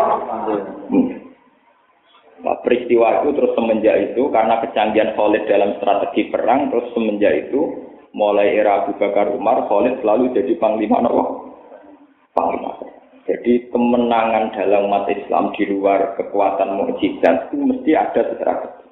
Nah, 2.39 2.55
peristiwa 2.63 3.23
itu 3.23 3.35
terus 3.35 3.55
semenjak 3.59 3.97
itu 4.15 4.31
karena 4.31 4.63
kecanggihan 4.63 5.15
Khalid 5.19 5.51
dalam 5.51 5.75
strategi 5.79 6.31
perang 6.31 6.71
terus 6.71 6.87
semenjak 6.95 7.51
itu 7.51 7.91
mulai 8.15 8.55
era 8.55 8.83
Abu 8.83 8.95
Bakar 8.95 9.31
Umar 9.35 9.67
Khalid 9.67 10.03
selalu 10.03 10.35
jadi 10.35 10.55
panglima 10.59 11.03
apa? 11.03 11.25
Panglima. 12.35 12.71
Jadi 13.27 13.69
kemenangan 13.75 14.55
dalam 14.55 14.89
umat 14.89 15.05
Islam 15.11 15.53
di 15.53 15.69
luar 15.69 16.17
kekuatan 16.17 16.79
mukjizat 16.79 17.51
itu 17.51 17.57
mesti 17.61 17.91
ada 17.93 18.23
strategi. 18.35 18.87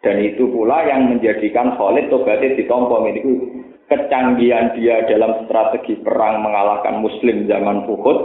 Dan 0.00 0.16
itu 0.24 0.48
pula 0.48 0.84
yang 0.88 1.12
menjadikan 1.12 1.76
Khalid 1.76 2.08
tobatnya 2.08 2.56
ditompo 2.56 3.04
itu 3.08 3.32
kecanggihan 3.90 4.72
dia 4.78 5.04
dalam 5.08 5.44
strategi 5.44 5.98
perang 6.00 6.40
mengalahkan 6.44 7.02
Muslim 7.02 7.44
zaman 7.50 7.84
Uhud 7.84 8.18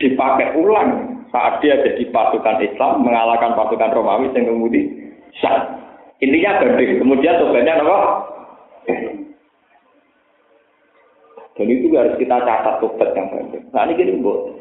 dipakai 0.00 0.56
ulang 0.56 1.20
saat 1.30 1.62
dia 1.62 1.78
jadi 1.78 2.08
pasukan 2.10 2.58
Islam 2.64 3.06
mengalahkan 3.06 3.54
pasukan 3.54 3.94
Romawi 3.94 4.32
yang 4.34 4.50
kemudian 4.50 5.14
sah. 5.38 5.78
Intinya 6.20 6.60
banding. 6.60 7.00
Kemudian 7.00 7.40
tobatnya 7.40 7.80
apa? 7.80 7.98
Dan 11.56 11.68
itu 11.68 11.92
harus 11.96 12.16
kita 12.16 12.36
catat 12.44 12.76
tobat 12.80 13.12
yang 13.16 13.28
banding. 13.32 13.64
Nah 13.72 13.84
ini 13.88 13.96
gini 13.96 14.20
bu, 14.20 14.58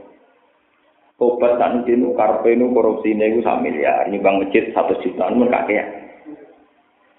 tobat 1.20 1.60
kan 1.60 1.84
ini 1.84 2.16
karpe 2.16 2.56
ini 2.56 2.64
korupsi 2.72 3.12
ini 3.12 3.40
itu 3.40 3.44
miliar, 3.44 4.08
ini 4.08 4.24
masjid 4.24 4.72
satu 4.72 4.96
juta, 5.04 5.32
ini 5.32 5.48
kakek 5.52 5.88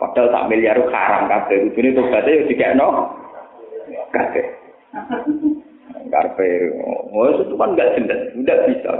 Padahal 0.00 0.32
tak 0.32 0.48
miliar 0.48 0.80
itu 0.80 0.88
haram 0.88 1.28
kabeh. 1.28 1.68
Ujune 1.68 1.92
tobatnya 1.92 2.40
ya 2.40 2.48
dikekno 2.48 2.88
kabeh. 4.16 4.44
Karpe, 6.10 6.74
oh 7.14 7.26
itu 7.30 7.54
kan 7.54 7.72
nggak 7.78 7.96
jelas, 7.96 8.20
nggak 8.34 8.60
bisa. 8.68 8.92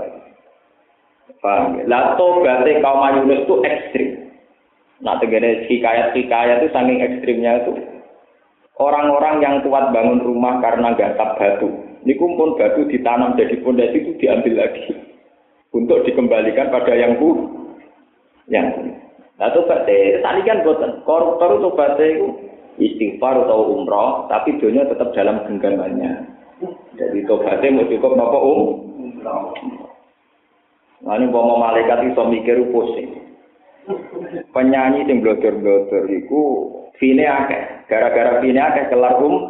Paham 1.40 1.80
ya? 1.80 1.84
Lah 1.88 2.14
tobatnya 2.20 2.80
kaum 2.84 3.02
Yunus 3.20 3.44
itu 3.48 3.54
ekstrim. 3.64 4.10
Nah, 5.00 5.16
tegene 5.16 5.64
hikayat-hikayat 5.64 6.60
itu 6.60 6.68
saking 6.76 7.00
ekstrimnya 7.00 7.64
itu 7.64 7.72
orang-orang 8.76 9.40
yang 9.40 9.54
kuat 9.64 9.88
bangun 9.96 10.20
rumah 10.20 10.60
karena 10.60 10.92
gasap 10.92 11.40
batu. 11.40 11.68
Ini 12.04 12.16
kumpul 12.20 12.56
batu 12.60 12.84
ditanam 12.88 13.36
jadi 13.36 13.56
pondasi 13.64 13.96
itu 13.96 14.12
diambil 14.20 14.64
lagi 14.64 14.92
untuk 15.72 16.04
dikembalikan 16.04 16.68
pada 16.68 16.92
yang 16.96 17.16
ku 17.16 17.48
yang 18.48 18.72
Nah, 19.40 19.48
tobatnya, 19.56 20.20
tadi 20.20 20.40
kan 20.44 20.60
buatan. 20.60 21.00
Koruptor 21.08 21.64
tobatnya 21.64 22.12
itu 22.12 22.28
istighfar 22.76 23.48
atau 23.48 23.72
umroh, 23.72 24.28
tapi 24.28 24.60
dunia 24.60 24.84
tetap 24.84 25.16
dalam 25.16 25.40
genggamannya. 25.48 26.28
Jadi 27.10 27.26
tobatnya 27.26 27.74
mau 27.74 27.90
cukup 27.90 28.12
nopo 28.14 28.38
um. 28.38 28.60
Nah, 31.02 31.18
ini 31.18 31.26
mau 31.26 31.58
malaikat 31.58 32.06
itu 32.06 32.22
mikir 32.22 32.62
pusing. 32.70 33.18
Penyanyi 34.54 35.10
yang 35.10 35.18
blotor-blotor 35.18 36.06
itu 36.06 36.40
fine 37.02 37.26
akeh. 37.26 37.90
Gara-gara 37.90 38.38
fine 38.38 38.62
akeh 38.62 38.94
kelar 38.94 39.18
um 39.18 39.42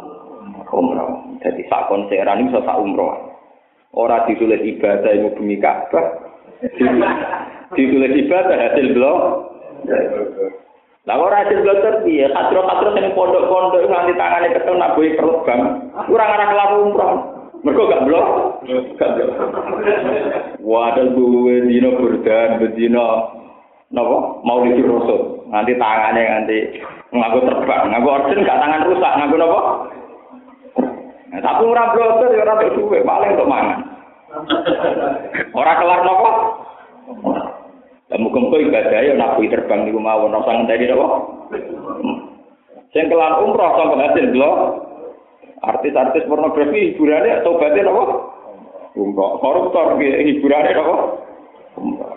umroh. 0.73 1.37
Jadi 1.45 1.69
sak 1.69 1.85
konseran 1.85 2.41
ini 2.41 2.49
sak 2.49 2.81
umroh. 2.81 3.29
Orang 3.93 4.25
ditulis 4.25 4.65
ibadah 4.65 5.13
yang 5.13 5.37
bumi 5.37 5.61
Ka'bah. 5.61 6.17
Ditulis 7.77 8.17
ibadah 8.25 8.57
hasil 8.57 8.97
blok. 8.97 9.19
Lah 11.05 11.17
ora 11.17 11.45
hasil 11.45 11.61
bloter 11.61 12.01
piye? 12.01 12.25
Katro-katro 12.25 12.89
sing 12.97 13.05
pondok-pondok 13.13 13.85
nganti 13.85 14.17
tangane 14.17 14.49
ketemu 14.49 14.81
nak 14.81 14.93
boy 14.97 15.13
bang. 15.45 15.61
Ora 16.09 16.25
ngarah 16.25 16.47
kelar 16.49 16.69
umroh. 16.81 17.13
Mergo 17.61 17.89
gak 17.89 18.05
blok. 18.09 18.27
Gak 18.97 19.11
blok. 19.17 19.29
Wadah 20.61 21.05
gue 21.13 21.55
dino 21.69 21.89
berdan, 21.97 22.57
bedino 22.57 23.07
napa 23.93 24.41
mau 24.41 24.65
di 24.65 24.81
rasul. 24.81 25.45
Nanti 25.51 25.75
tangane 25.77 26.21
nganti 26.25 26.57
ngaku 27.11 27.39
terbang, 27.43 27.83
ngaku 27.91 28.07
orden 28.07 28.45
gak 28.47 28.59
tangan 28.61 28.87
rusak, 28.87 29.13
ngaku 29.19 29.35
napa? 29.37 29.59
Nah, 31.31 31.39
tapi 31.39 31.63
ora 31.63 31.95
bloter 31.95 32.29
ya 32.35 32.43
ora 32.43 32.67
duwe, 32.75 32.99
paling 33.07 33.31
untuk 33.39 33.51
mangan. 33.51 33.79
Ora 35.53 35.73
kelar 35.77 36.01
napa? 36.01 36.31
Muga-muga 38.11 38.57
ibadah 38.59 39.01
ya 39.01 39.13
nabi 39.15 39.47
terbang 39.47 39.87
niku 39.87 40.01
mawon 40.01 40.33
ora 40.33 40.43
usah 40.43 40.53
ngenteni 40.55 40.89
napa. 40.89 41.07
Sing 42.91 43.05
kelar 43.07 43.39
umroh 43.39 43.71
sampe 43.77 43.95
hasil 44.01 44.25
lho. 44.35 44.51
Artis-artis 45.61 46.25
pornografi 46.25 46.93
hiburane 46.93 47.45
tobaté 47.45 47.85
napa? 47.85 48.03
Umroh. 48.97 49.37
Koruptor 49.37 50.01
hiburane 50.01 50.71
napa? 50.73 50.95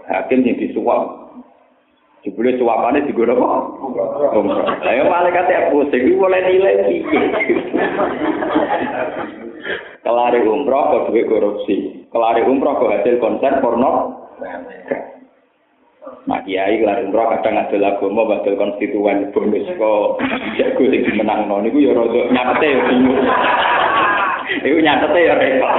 Hakim 0.08 0.44
sing 0.44 0.56
disuap. 0.56 1.24
Jebule 2.24 2.56
suapane 2.56 3.04
digono 3.04 3.36
apa? 3.36 3.48
Umroh. 4.32 4.64
Lah 4.64 5.04
malaikat 5.04 5.44
ya 5.52 5.68
pusing 5.68 6.08
iki 6.08 6.16
mulai 6.16 6.40
nilai 6.40 6.88
piye? 6.88 7.20
Kelari 10.00 10.40
umroh 10.44 10.84
kok 10.88 11.04
duwe 11.12 11.28
korupsi. 11.28 12.08
Kelari 12.08 12.48
umroh 12.48 12.80
kok 12.80 12.92
hasil 12.96 13.20
konser 13.20 13.60
porno. 13.60 14.24
Nah 16.24 16.40
kiai 16.44 16.80
kelar 16.80 17.04
umroh 17.04 17.32
kadang 17.36 17.60
ada 17.60 17.76
agama 17.80 18.28
badal 18.28 18.56
konstituen 18.56 19.28
bonus 19.32 19.68
kok 19.76 20.20
jago 20.56 20.84
sing 20.88 21.04
menang 21.16 21.48
no 21.48 21.60
niku 21.60 21.84
ya 21.84 21.92
rada 21.96 22.20
nyatete 22.32 22.66
ya 22.68 22.80
bingung. 22.88 23.20
Iku 24.64 24.78
nyatete 24.80 25.20
ya 25.20 25.34
repot. 25.36 25.74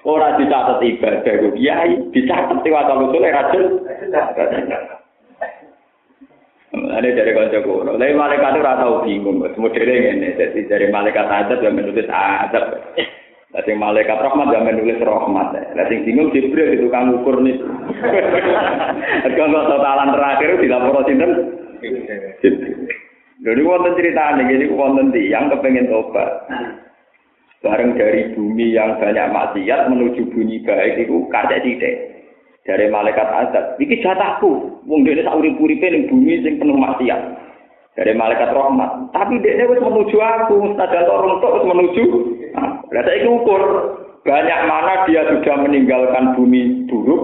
Ora 0.00 0.38
dicatet 0.38 0.80
ibadah 0.80 1.34
ku 1.42 1.48
kiai, 1.58 1.92
dicatet 2.14 2.66
waktu 2.66 2.94
usul 3.04 3.24
racun. 3.26 3.64
Ada 6.70 7.08
dari 7.10 7.34
kanca 7.34 7.58
kuno. 7.66 7.98
Lain 7.98 8.14
malaikat 8.14 8.54
itu 8.54 8.62
rata 8.62 8.86
bingung. 9.02 9.42
Modelnya 9.42 10.10
ini. 10.14 10.38
Jadi 10.38 10.70
dari 10.70 10.86
malaikat 10.86 11.26
adab 11.26 11.58
yang 11.62 11.74
menulis 11.78 12.06
adab. 12.06 12.78
Lah 13.50 13.66
malaikat 13.66 14.14
rahmat 14.14 14.54
ya 14.54 14.62
menulis 14.62 15.02
rahmat. 15.02 15.74
Lah 15.74 15.84
sing 15.90 16.06
bingung 16.06 16.30
Jibril 16.30 16.70
itu 16.70 16.86
tukang 16.86 17.10
ukur 17.18 17.42
nih. 17.42 17.58
Kalau 19.36 19.66
totalan 19.66 20.14
terakhir 20.14 20.50
dilapor 20.62 21.02
sinten? 21.02 21.58
Jadi 23.42 23.60
wonten 23.66 23.98
ceritanya 23.98 24.46
gini 24.46 24.70
wonten 24.70 25.10
yang 25.18 25.50
kepengen 25.50 25.90
tobat. 25.90 26.46
Bareng 27.60 27.98
dari 27.98 28.30
bumi 28.38 28.70
yang 28.70 29.02
banyak 29.02 29.34
maksiat 29.34 29.90
menuju 29.90 30.30
bumi 30.30 30.62
baik 30.62 31.02
itu 31.02 31.26
kaca 31.34 31.58
tidak. 31.58 31.96
Dari 32.62 32.86
malaikat 32.86 33.26
azab, 33.26 33.64
iki 33.82 33.98
jatahku. 33.98 34.78
Wong 34.86 35.02
dene 35.02 35.26
sak 35.26 35.34
urip-uripe 35.34 35.90
ning 35.90 36.06
bumi 36.06 36.38
sing 36.46 36.62
penuh 36.62 36.78
maksiat. 36.78 37.20
Dari 37.98 38.14
malaikat 38.14 38.54
rahmat. 38.54 39.10
Tapi 39.10 39.42
dia 39.42 39.66
wis 39.66 39.82
menuju 39.82 40.16
aku, 40.22 40.78
saja 40.78 41.02
orang 41.10 41.42
tok 41.42 41.66
menuju 41.66 42.04
Nah, 42.90 43.02
saya 43.06 43.22
ukur 43.30 43.62
banyak 44.26 44.60
mana 44.66 45.06
dia 45.06 45.22
sudah 45.30 45.56
meninggalkan 45.62 46.34
bumi 46.34 46.90
buruk 46.90 47.22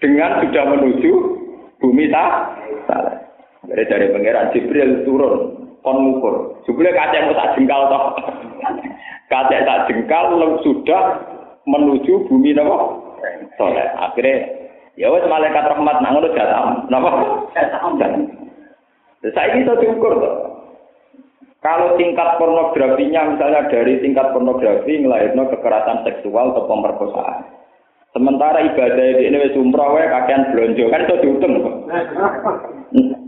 dengan 0.00 0.42
sudah 0.42 0.64
menuju 0.74 1.12
bumi 1.78 2.08
tak 2.10 2.30
salah. 2.88 3.16
Dari 3.62 3.84
dari 3.86 4.10
pangeran 4.10 4.50
Jibril 4.50 5.06
turun 5.06 5.34
kon 5.84 5.96
ngukur. 6.02 6.64
Jibril 6.66 6.90
mau 6.96 7.36
tak 7.38 7.54
jengkal 7.54 7.82
toh. 7.86 8.04
kaca 9.30 9.58
tak 9.62 9.80
jengkal 9.86 10.40
sudah 10.66 11.02
menuju 11.68 12.26
bumi 12.26 12.56
nopo 12.56 13.06
soleh. 13.60 13.86
Akhirnya 14.00 14.48
ya 14.98 15.12
wes 15.12 15.28
malaikat 15.30 15.68
rahmat 15.68 16.02
nang 16.02 16.18
ngono 16.18 16.34
jatah 16.34 16.80
napa? 16.90 17.10
Saya 19.22 19.54
ini 19.54 19.62
saya 19.68 19.86
ukur 19.94 20.12
toh. 20.18 20.51
Kalau 21.62 21.94
tingkat 21.94 22.42
pornografinya 22.42 23.22
misalnya 23.30 23.70
dari 23.70 24.02
tingkat 24.02 24.34
pornografi 24.34 24.98
ngelahirno 24.98 25.46
kekerasan 25.46 26.02
seksual 26.02 26.50
atau 26.50 26.66
pemerkosaan. 26.66 27.46
Sementara 28.10 28.66
ibadah 28.66 29.08
di 29.16 29.30
ini 29.30 29.38
wis 29.40 29.56
umroh 29.56 29.94
wae 29.94 30.10
kakean 30.10 30.50
blonjo 30.52 30.90
kan 30.90 31.06
itu 31.06 31.16
diutung. 31.22 31.86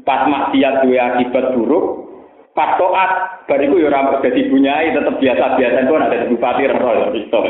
Pas 0.03 0.27
maksiat 0.27 0.85
duwe 0.85 0.99
akibat 0.99 1.57
buruk, 1.57 2.05
pas 2.53 2.75
toat 2.77 3.11
bariku 3.49 3.81
ya 3.81 3.89
ora 3.89 4.21
dadi 4.21 4.51
bunyai 4.51 4.93
tetep 4.93 5.15
biasa-biasa 5.17 5.79
itu 5.89 5.95
ada 5.95 6.21
di 6.21 6.27
bupati 6.35 6.69
roh 6.69 7.15
itu. 7.17 7.41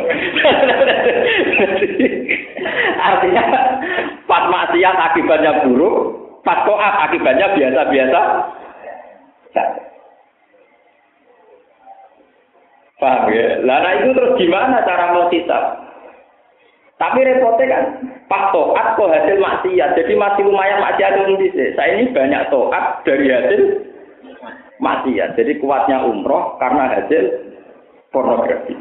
Artinya 3.09 3.43
pas 4.29 4.45
maksiat 4.53 4.97
akibatnya 5.11 5.65
buruk, 5.65 5.97
pas 6.45 6.61
toat 6.69 6.95
akibatnya 7.09 7.57
biasa-biasa. 7.57 8.21
Paham 13.03 13.31
ya? 13.35 13.59
Lah 13.67 13.79
nah 13.83 13.93
itu 13.99 14.15
terus 14.15 14.39
gimana 14.39 14.87
cara 14.87 15.11
mau 15.11 15.27
hisab? 15.31 15.85
Tapi 16.95 17.27
repotnya 17.27 17.67
kan, 17.67 17.85
pas 18.31 18.55
toat 18.55 18.95
kok 18.95 19.11
hasil 19.11 19.37
maksiat, 19.43 19.99
jadi 19.99 20.15
masih 20.15 20.47
lumayan 20.47 20.79
maksiat 20.79 21.27
itu 21.27 21.51
Saya 21.75 21.99
ini 21.99 22.15
banyak 22.15 22.55
toat 22.55 23.03
dari 23.03 23.35
hasil 23.35 23.61
maksiat. 24.79 25.35
Jadi 25.35 25.59
kuatnya 25.59 26.07
umroh 26.07 26.55
karena 26.63 26.95
hasil 26.95 27.23
pornografi. 28.15 28.79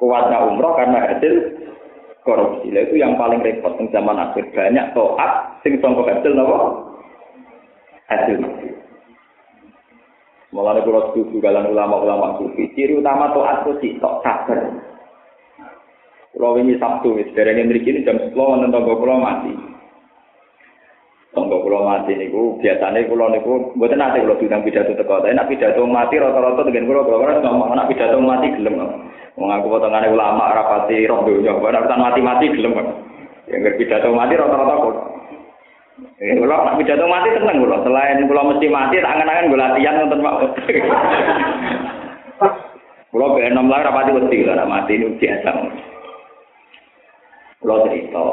Kuatnya 0.00 0.48
umroh 0.48 0.72
karena 0.72 1.12
hasil 1.12 1.34
korupsi. 2.24 2.72
Nah, 2.72 2.82
itu 2.88 2.96
yang 2.96 3.20
paling 3.20 3.44
repot 3.44 3.76
di 3.76 3.92
zaman 3.92 4.16
akhir. 4.16 4.48
Banyak 4.56 4.96
toat, 4.96 5.60
sing 5.60 5.76
songkok 5.84 6.08
hasil 6.08 6.32
nopo? 6.32 6.88
Hasil 8.08 8.40
maksiat. 8.40 8.81
Mulane 10.52 10.84
kula 10.84 11.10
setuju 11.10 11.40
kalian 11.40 11.72
ulama-ulama 11.72 12.36
sufi. 12.36 12.68
Ciri 12.76 13.00
utama 13.00 13.32
taat 13.32 13.64
itu 13.64 13.96
tok 13.96 14.20
sabar. 14.20 14.60
Kalau 16.32 16.56
ini 16.60 16.76
Sabtu, 16.76 17.16
derenge 17.32 17.68
mriki 17.68 17.92
ini 17.92 18.04
jam 18.04 18.20
10 18.20 18.36
wonten 18.36 18.72
tangga 18.72 18.92
kula 18.96 19.16
mati. 19.16 19.52
Tonggo 21.32 21.64
kula 21.64 21.80
mati 21.80 22.12
niku 22.12 22.60
biasane 22.60 23.08
kula 23.08 23.32
niku 23.32 23.72
mboten 23.72 23.96
nate 23.96 24.20
kula 24.20 24.36
diundang 24.36 24.68
pidato 24.68 24.92
teko. 24.92 25.24
Tapi 25.24 25.32
nek 25.32 25.48
pidato 25.48 25.80
mati 25.88 26.20
rata-rata 26.20 26.68
dengan 26.68 26.88
kula 26.92 27.00
kula 27.08 27.16
ora 27.16 27.40
ngomong 27.40 27.72
nek 27.72 27.88
pidato 27.88 28.20
mati 28.20 28.52
gelem. 28.52 28.76
Wong 29.40 29.48
aku 29.48 29.72
potongane 29.72 30.12
ulama 30.12 30.52
rapati 30.52 31.08
roh 31.08 31.24
donya, 31.24 31.56
nek 31.56 32.00
mati-mati 32.04 32.52
gelem. 32.52 32.76
Yang 33.48 33.80
pidato 33.80 34.12
mati 34.12 34.36
rata-rata 34.36 34.76
kula. 34.84 35.00
Eh, 36.22 36.38
kula 36.38 36.56
nek 36.64 36.76
pidato 36.78 37.04
mati 37.06 37.34
tenang 37.34 37.58
kula. 37.62 37.82
Selain 37.82 38.26
kula 38.26 38.42
mesti 38.48 38.66
mati, 38.70 39.02
tak 39.02 39.12
angen-angen 39.12 39.50
kula 39.50 39.64
latihan 39.74 39.98
nonton 40.02 40.22
Pak. 40.22 40.34
Kula 43.12 43.26
be 43.36 43.40
enom 43.44 43.68
lah 43.68 43.82
rapati 43.84 44.14
wedi 44.14 44.42
kula 44.42 44.64
mati 44.64 44.98
ini 44.98 45.18
biasa. 45.18 45.50
Kula 47.62 47.74
cerita 47.86 48.26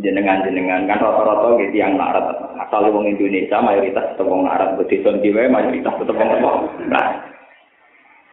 jenengan-jenengan 0.00 0.88
kan 0.88 1.02
rata-rata 1.02 1.60
gitu 1.60 1.76
yang 1.76 1.98
narat 2.00 2.24
asal 2.56 2.88
wong 2.88 3.04
Indonesia 3.10 3.60
mayoritas 3.60 4.16
tetap 4.16 4.24
wong 4.24 4.48
narat 4.48 4.78
berdesa 4.80 5.12
jiwa 5.20 5.50
mayoritas 5.50 5.92
tetap 5.92 6.16
wong 6.16 6.72
nah 6.88 7.30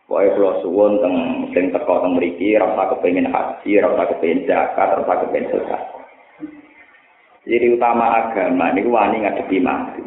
Pokoknya 0.08 0.40
kalau 0.40 0.54
suwon 0.64 1.04
teng 1.04 1.16
sing 1.52 1.68
teko 1.68 2.00
teng 2.00 2.16
mriki 2.16 2.56
rasa 2.56 2.96
kepengin 2.96 3.28
haji, 3.28 3.84
rasa 3.84 4.08
kepengin 4.08 4.48
zakat, 4.48 5.04
rasa 5.04 5.14
kepengin 5.20 5.52
sedekah. 5.52 5.84
Jadi 7.48 7.80
utama 7.80 8.12
agama 8.12 8.76
ini 8.76 8.84
wani 8.92 9.24
ngadepi 9.24 9.58
mati. 9.64 10.04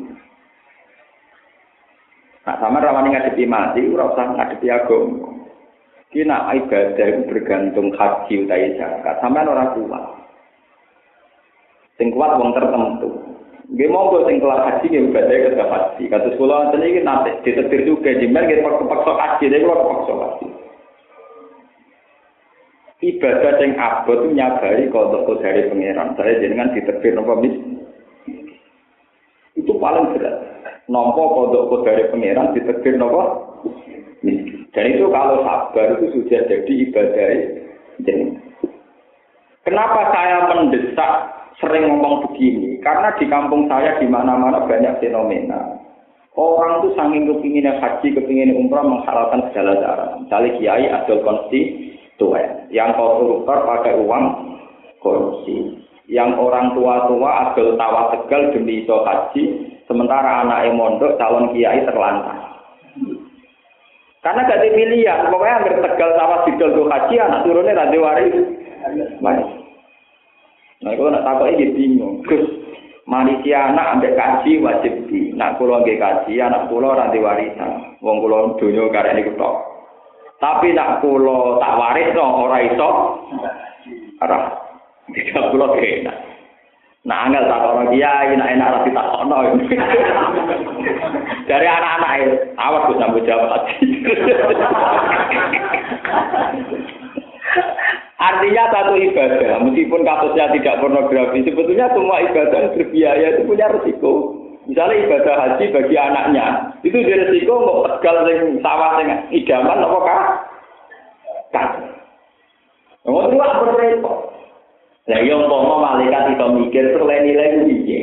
Nah, 2.45 2.57
sama 2.61 2.85
rawani 2.85 3.17
ngadepi 3.17 3.49
mati, 3.49 3.81
ora 3.89 4.13
usah 4.13 4.27
ngadepi 4.37 4.67
agama. 4.69 5.29
Kina 6.11 6.53
ibadah 6.53 7.07
itu 7.07 7.21
bergantung 7.31 7.95
haji 7.95 8.45
utawi 8.45 8.75
zakat, 8.77 9.23
sampean 9.23 9.47
ora 9.47 9.73
kuat. 9.73 10.21
sing 12.01 12.09
kuat 12.17 12.41
wong 12.41 12.57
tertentu. 12.57 13.09
Nggih 13.71 13.93
monggo 13.93 14.25
sing 14.25 14.41
kelas 14.41 14.65
haji 14.65 14.87
nggih 14.89 15.05
ibadah 15.13 15.37
ke 15.53 15.65
haji. 15.69 16.03
Kados 16.09 16.35
kula 16.41 16.55
wonten 16.67 16.83
iki 16.83 17.05
nate 17.05 17.45
ditetir 17.45 17.85
juga 17.85 18.17
jimbel 18.17 18.49
nggih 18.49 18.65
kepaksa 18.65 19.13
haji 19.15 19.45
nek 19.47 19.61
kula 19.63 19.77
kepaksa 19.79 20.13
haji. 20.17 20.47
Ibadah 23.01 23.57
sing 23.57 23.81
abot 23.81 24.29
nyabari 24.29 24.93
kodok 24.93 25.41
dari 25.41 25.73
pangeran. 25.73 26.13
Saya 26.21 26.37
jenengan 26.37 26.77
ditetir 26.77 27.17
napa 27.17 27.33
mis? 27.41 27.57
Itu 29.57 29.73
paling 29.81 30.13
berat. 30.13 30.37
Nompo 30.85 31.33
kodok 31.33 31.81
dari 31.89 32.05
pangeran 32.13 32.53
ditetir 32.53 33.01
napa? 33.01 33.41
Dan 34.71 34.85
itu 34.93 35.09
kalau 35.09 35.41
sabar 35.49 35.97
itu 35.97 36.13
sudah 36.13 36.41
jadi 36.45 36.73
ibadah 36.89 37.29
jenengan. 38.05 38.45
Kenapa 39.65 40.01
saya 40.13 40.37
mendesak 40.53 41.13
sering 41.61 41.89
ngomong 41.89 42.29
begini 42.29 42.81
karena 42.81 43.13
di 43.21 43.29
kampung 43.29 43.69
saya 43.69 44.01
di 44.01 44.09
mana-mana 44.09 44.65
banyak 44.65 44.97
fenomena 44.99 45.77
orang 46.41 46.81
tuh 46.81 46.97
saking 46.97 47.29
kepinginnya 47.29 47.77
haji 47.77 48.17
kepinginnya 48.17 48.57
umrah 48.57 48.81
menghalalkan 48.81 49.45
segala 49.53 49.77
cara 49.77 50.07
misalnya 50.25 50.57
kiai 50.57 50.89
adol 50.89 51.21
konstituen 52.21 52.69
yang 52.69 52.93
koruptor 52.93 53.65
pakai 53.65 53.97
uang 53.97 54.25
korupsi 55.01 55.81
yang 56.11 56.37
orang 56.37 56.77
tua-tua 56.77 57.31
adol 57.49 57.81
tawa 57.81 58.13
tegal 58.13 58.53
demi 58.53 58.85
iso 58.85 59.01
haji 59.09 59.43
sementara 59.89 60.45
anak 60.45 60.69
mondok 60.77 61.17
calon 61.17 61.49
kiai 61.57 61.81
terlantar 61.89 62.61
karena 64.21 64.45
gak 64.45 64.61
pilihan 64.69 65.33
pokoknya 65.33 65.57
hampir 65.57 65.75
tegal 65.81 66.11
tawa 66.21 66.45
didol 66.45 66.93
haji 66.93 67.15
anak 67.17 67.43
turunnya 67.49 67.79
radio 67.79 68.05
waris 68.05 68.37
Nah, 70.81 70.97
kalau 70.97 71.13
nak 71.13 71.29
takut 71.29 71.53
ini 71.53 71.77
bingung. 71.77 72.25
Gus, 72.25 72.41
manusia 73.05 73.69
anak 73.69 74.01
ambek 74.01 74.17
kaji 74.17 74.65
wajib 74.65 75.13
di. 75.13 75.29
Nak 75.37 75.61
kulo 75.61 75.85
nggih 75.85 76.01
kaji, 76.01 76.41
anak 76.41 76.73
kulo 76.73 76.97
nanti 76.97 77.21
warisan. 77.21 78.01
Wong 78.01 78.25
kulo 78.25 78.57
dunia 78.57 78.89
karena 78.89 79.13
ini 79.13 79.29
ketok. 79.29 79.70
Tapi 80.41 80.73
nak 80.73 81.05
kulo 81.05 81.61
tak 81.61 81.77
waris 81.77 82.17
no, 82.17 82.49
ora 82.49 82.59
iso. 82.65 82.89
Arah, 84.25 84.57
tidak 85.13 85.53
kulo 85.53 85.77
kena. 85.77 86.13
Nah, 87.01 87.29
angel 87.29 87.49
tak 87.49 87.65
orang 87.65 87.97
dia, 87.97 88.13
enak 88.37 88.49
enak 88.57 88.73
rapi 88.77 88.91
tak 88.93 89.09
ono. 89.25 89.37
Dari 91.49 91.65
anak-anak 91.65 92.13
itu, 92.21 92.37
awas 92.61 92.85
gue 92.89 93.01
sambut 93.01 93.25
jawab 93.25 93.57
Artinya 98.21 98.65
satu 98.69 99.01
ibadah, 99.01 99.65
meskipun 99.65 100.05
kasusnya 100.05 100.53
tidak 100.53 100.79
pornografi, 100.85 101.41
sebetulnya 101.41 101.89
semua 101.89 102.21
ibadah 102.21 102.69
yang 102.69 102.73
berbiaya 102.77 103.27
itu 103.33 103.49
punya 103.49 103.67
resiko. 103.73 104.40
Misalnya 104.71 105.03
ibadah 105.03 105.35
haji 105.35 105.65
bagi 105.75 105.97
anaknya, 105.99 106.47
itu 106.87 106.95
dia 107.03 107.27
resiko 107.27 107.59
mau 107.59 107.83
tegal 107.91 108.23
sing 108.23 108.63
sawah 108.63 109.03
sing 109.03 109.09
idaman 109.35 109.83
apa 109.83 109.99
kah? 110.07 110.23
Kan. 111.51 111.69
Ngomong 113.03 113.35
itu 113.35 113.43
apa 113.43 113.75
repot? 113.75 114.19
Nah, 115.11 115.19
yang 115.27 115.51
mau 115.51 115.83
malaikat 115.83 116.39
itu 116.39 116.47
mikir 116.55 116.85
terleni-leni 116.95 117.83
piye? 117.83 118.01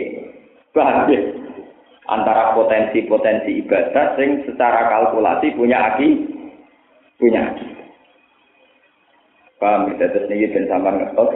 Bahaya. 0.76 1.20
Antara 2.12 2.52
potensi-potensi 2.52 3.64
ibadah 3.64 4.20
sing 4.20 4.44
secara 4.44 4.92
kalkulasi 4.92 5.56
punya 5.56 5.96
aki, 5.96 6.28
punya 7.16 7.48
aki. 7.48 7.68
Paham 9.56 9.96
ya, 9.96 10.04
terus 10.04 10.28
ini 10.28 10.52
dan 10.52 10.68
sama 10.68 11.00
ngetok 11.00 11.32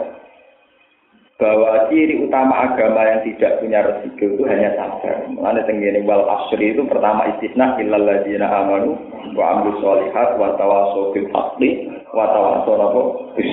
bahwa 1.40 1.71
ciri 1.92 2.24
utama 2.24 2.72
agama 2.72 3.04
yang 3.04 3.20
tidak 3.28 3.60
punya 3.60 3.84
resiko 3.84 4.24
itu 4.24 4.42
hanya 4.48 4.72
sabar. 4.74 5.28
Mengenai 5.28 5.68
tenggine 5.68 6.00
wal 6.08 6.24
asri 6.24 6.72
itu 6.72 6.82
pertama 6.88 7.28
istisna 7.36 7.76
illal 7.76 8.02
ladzina 8.02 8.48
amanu 8.48 8.96
wa 9.36 9.44
amilus 9.60 9.78
solihat 9.84 10.40
wa 10.40 10.56
tawassaw 10.56 11.12
bil 11.12 11.28
haqqi 11.28 11.68
wa 12.16 12.24
tawassaw 12.32 13.04
bis 13.36 13.52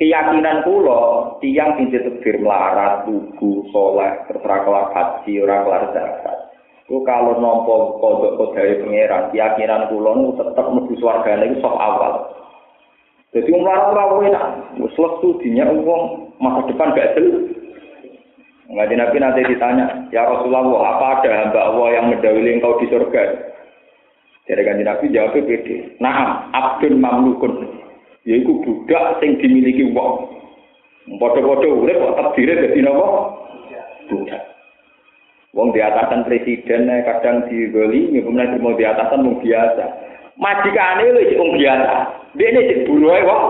Keyakinan 0.00 0.64
kula 0.64 1.36
tiang 1.44 1.76
sing 1.76 1.92
ditekbir 1.92 2.40
melarat, 2.40 3.04
tugu, 3.04 3.68
soleh, 3.68 4.24
terserah 4.32 4.64
kelar 4.64 4.86
haji, 4.96 5.44
ora 5.44 5.60
kelar 5.60 5.84
zakat. 5.92 6.38
Ku 6.88 7.04
kalau 7.04 7.36
nampa 7.36 8.00
kodok 8.00 8.40
kodai 8.40 8.80
pangeran, 8.80 9.28
keyakinan 9.28 9.92
kula 9.92 10.16
nu 10.16 10.32
tetep 10.40 10.66
mlebu 10.72 10.96
swargane 10.96 11.52
iku 11.52 11.56
sok 11.60 11.76
awal. 11.76 12.14
Jadi 13.30 13.50
umar 13.54 13.94
ora 13.94 14.26
enak, 14.26 14.74
wis 14.82 14.94
lesu 14.98 15.38
dinya 15.38 15.70
wong 15.70 16.34
masa 16.42 16.66
depan 16.66 16.90
gak 16.98 17.14
jelas. 17.14 17.46
Ngaji 18.70 18.94
Nabi 18.94 19.16
nanti 19.18 19.40
ditanya, 19.50 19.86
ya 20.14 20.30
Rasulullah, 20.30 20.62
apa 20.94 21.06
ada 21.18 21.30
hamba 21.42 21.60
Allah 21.74 21.86
yang 21.90 22.06
mendahului 22.14 22.54
engkau 22.54 22.78
di 22.78 22.86
surga? 22.86 23.50
Jadi 24.46 24.62
kan 24.62 24.78
Nabi 24.78 25.10
jawab 25.10 25.34
pede. 25.34 25.98
Nah, 25.98 26.50
abdun 26.54 27.02
mamlukun. 27.02 27.66
Yaitu 28.22 28.62
budak 28.62 29.18
yang 29.22 29.38
dimiliki 29.42 29.90
wong. 29.90 30.26
Podo-podo 31.18 31.82
urip 31.82 31.98
kok 31.98 32.14
terdiri 32.14 32.62
dadi 32.62 32.78
napa? 32.82 33.06
Budak. 34.06 34.42
Wong 35.50 35.74
di 35.74 35.82
atasan 35.82 36.22
presiden 36.22 36.86
kadang 36.86 37.50
digoli, 37.50 38.14
kemudian 38.22 38.62
mau 38.62 38.78
di 38.78 38.86
atasan 38.86 39.26
mau 39.26 39.38
biasa. 39.42 40.09
Majikane 40.40 41.04
lho 41.12 41.36
wong 41.36 41.50
biasa. 41.60 41.92
Dia 42.40 42.48
ini 42.48 42.60
jadi 42.64 42.76
buruh 42.88 43.12
kok. 43.20 43.42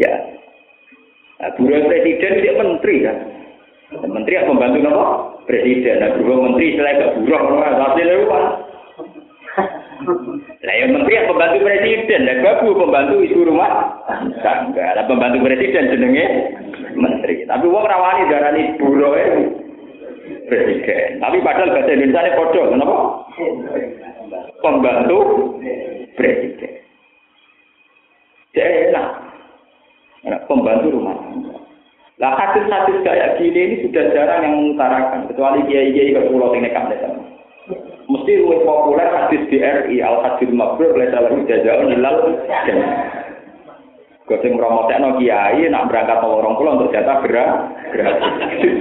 Ya. 0.00 0.12
Nah, 1.40 1.50
buruh 1.60 1.84
presiden 1.84 2.40
dia 2.40 2.56
menteri 2.56 3.04
kan. 3.04 3.16
Menteri 4.08 4.40
yang 4.40 4.48
membantu 4.48 4.78
nopo? 4.80 5.04
Presiden. 5.44 6.00
Nah, 6.00 6.16
buruh 6.16 6.38
menteri 6.48 6.80
selain 6.80 7.00
gak 7.00 7.14
buruh, 7.20 7.40
hasilnya 7.60 8.24
apa? 8.24 8.40
Lah 10.64 10.74
yang 10.80 10.96
menteri 10.96 11.20
yang 11.20 11.28
pembantu 11.28 11.58
presiden, 11.60 12.20
lah 12.24 12.36
babu 12.40 12.72
pembantu 12.72 13.20
ibu 13.20 13.40
rumah 13.44 14.00
tangga. 14.40 14.96
Lah 14.96 15.04
pembantu 15.04 15.44
presiden 15.44 15.92
jenenge 15.92 16.26
menteri. 16.96 17.44
Tapi 17.44 17.66
wong 17.68 17.84
rawani 17.84 18.32
darani 18.32 18.62
buruh 18.80 19.12
presiden. 20.48 21.20
Tapi 21.20 21.36
padahal 21.44 21.72
bahasa 21.76 21.92
Indonesia 21.92 22.24
ini 22.24 22.38
bodoh, 22.38 22.64
kenapa? 22.72 22.96
Pembantu 24.60 25.18
presiden. 26.16 26.72
enak. 28.52 29.08
enak 30.20 30.40
pembantu 30.44 30.86
rumah 31.00 31.16
tangga. 31.16 31.56
Lah 32.20 32.36
hadis-hadis 32.36 33.00
kayak 33.00 33.40
gini 33.40 33.56
ini 33.56 33.76
sudah 33.88 34.12
jarang 34.12 34.44
yang 34.44 34.54
mengutarakan 34.60 35.32
kecuali 35.32 35.64
kiai-kiai 35.64 36.12
ke 36.12 36.28
pulau 36.28 36.52
ini 36.52 36.68
kan 36.68 36.92
Mesti 38.10 38.32
lebih 38.42 38.66
populer 38.68 39.08
hadis 39.08 39.48
di 39.48 39.62
RI 39.62 40.02
al 40.04 40.20
hadis 40.20 40.50
mabrur 40.52 40.92
oleh 40.92 41.08
salah 41.08 41.32
jajaun 41.32 41.94
hilal 41.94 42.16
dan 42.44 42.78
Goseng 44.30 44.54
promotekno 44.54 45.18
kiai 45.18 45.66
nak 45.66 45.90
berangkat 45.90 46.22
mau 46.22 46.38
orang 46.38 46.54
pulau 46.54 46.78
untuk 46.78 46.94
jatah 46.94 47.18
gerak 47.26 47.50
gratis. 47.90 48.78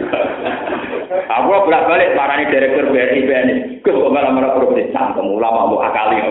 Aku 1.09 1.45
bolak 1.65 1.89
balik 1.89 2.13
marani 2.13 2.45
direktur 2.53 2.93
BRI 2.93 3.25
BNI. 3.25 3.55
Gus 3.81 3.97
kok 3.97 4.13
malah 4.13 4.29
malah 4.29 4.53
korupsi 4.53 4.93
cangkem 4.93 5.25
ulama 5.25 5.73
mau 5.73 5.81
akali. 5.81 6.21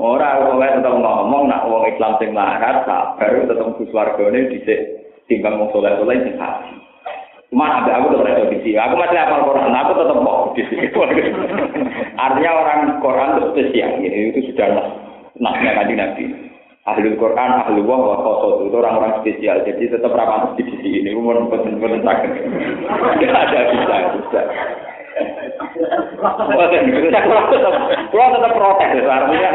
Ora 0.00 0.40
kok 0.40 0.56
tetep 0.56 0.94
ngomong 0.96 1.44
nak 1.52 1.68
wong 1.68 1.84
Islam 1.92 2.16
sing 2.16 2.32
larat 2.32 2.88
sabar 2.88 3.30
tetep 3.44 3.68
Gus 3.76 3.92
wargane 3.92 4.48
dhisik 4.48 4.80
timbang 5.28 5.60
wong 5.60 5.68
soleh 5.76 5.92
soleh 6.00 6.24
sing 6.24 6.40
haji. 6.40 6.74
Cuma 7.48 7.80
ada 7.80 8.00
aku 8.00 8.12
tetap 8.12 8.28
ada 8.28 8.52
di 8.52 8.76
Aku 8.76 8.94
masih 9.00 9.18
hafal 9.24 9.40
Quran, 9.48 9.72
aku 9.72 9.92
tetap 9.96 10.18
mau 10.20 10.52
di 10.52 10.62
sini. 10.68 10.88
Artinya 12.20 12.50
orang 12.60 12.80
Quran 13.00 13.28
itu 13.40 13.44
spesial, 13.56 13.90
ini 14.04 14.36
itu 14.36 14.52
sudah 14.52 14.68
nasnya 15.40 15.72
kaji 15.80 15.94
nabi. 15.96 16.24
Ahli 16.88 17.12
Quran, 17.20 17.50
ahli 17.52 17.84
wah, 17.84 18.00
wah, 18.00 18.18
kosot 18.24 18.64
itu 18.64 18.76
orang-orang 18.80 19.20
spesial. 19.20 19.60
Jadi 19.60 19.92
tetap 19.92 20.16
ramah 20.16 20.56
di 20.56 20.64
sini. 20.64 21.04
Ini 21.04 21.12
umur 21.12 21.44
betul-betul 21.52 22.00
sakit. 22.00 22.32
Ada 23.28 23.60
bisa, 23.76 23.96
bisa. 24.16 24.42
Kalau 28.08 28.28
tetap 28.34 28.52
protes 28.56 28.90
ya, 28.94 29.02
artinya 29.04 29.50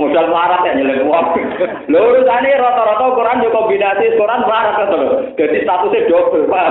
modal 0.00 0.26
melarat 0.28 0.60
ya 0.66 0.72
nyelek 0.74 1.04
uang. 1.06 1.26
Lho 1.88 2.00
urusane 2.00 2.50
rata-rata 2.58 3.04
Quran 3.14 3.44
yo 3.44 3.48
kombinasi 3.54 4.16
Quran 4.16 4.42
melarat 4.42 4.74
kan 4.76 4.88
lho. 4.90 5.10
Jadi 5.38 5.62
statusnya 5.62 6.08
double, 6.08 6.48
Pak. 6.50 6.66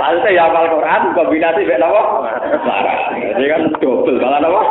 Maksudnya 0.00 0.30
ya 0.36 0.42
hafal 0.48 0.66
Quran 0.72 1.02
kombinasi 1.14 1.62
mek 1.68 1.78
napa? 1.80 2.02
Melarat. 2.64 2.98
Jadi 3.36 3.46
kan 3.48 3.62
double 3.78 4.18
malah 4.18 4.40
napa? 4.42 4.62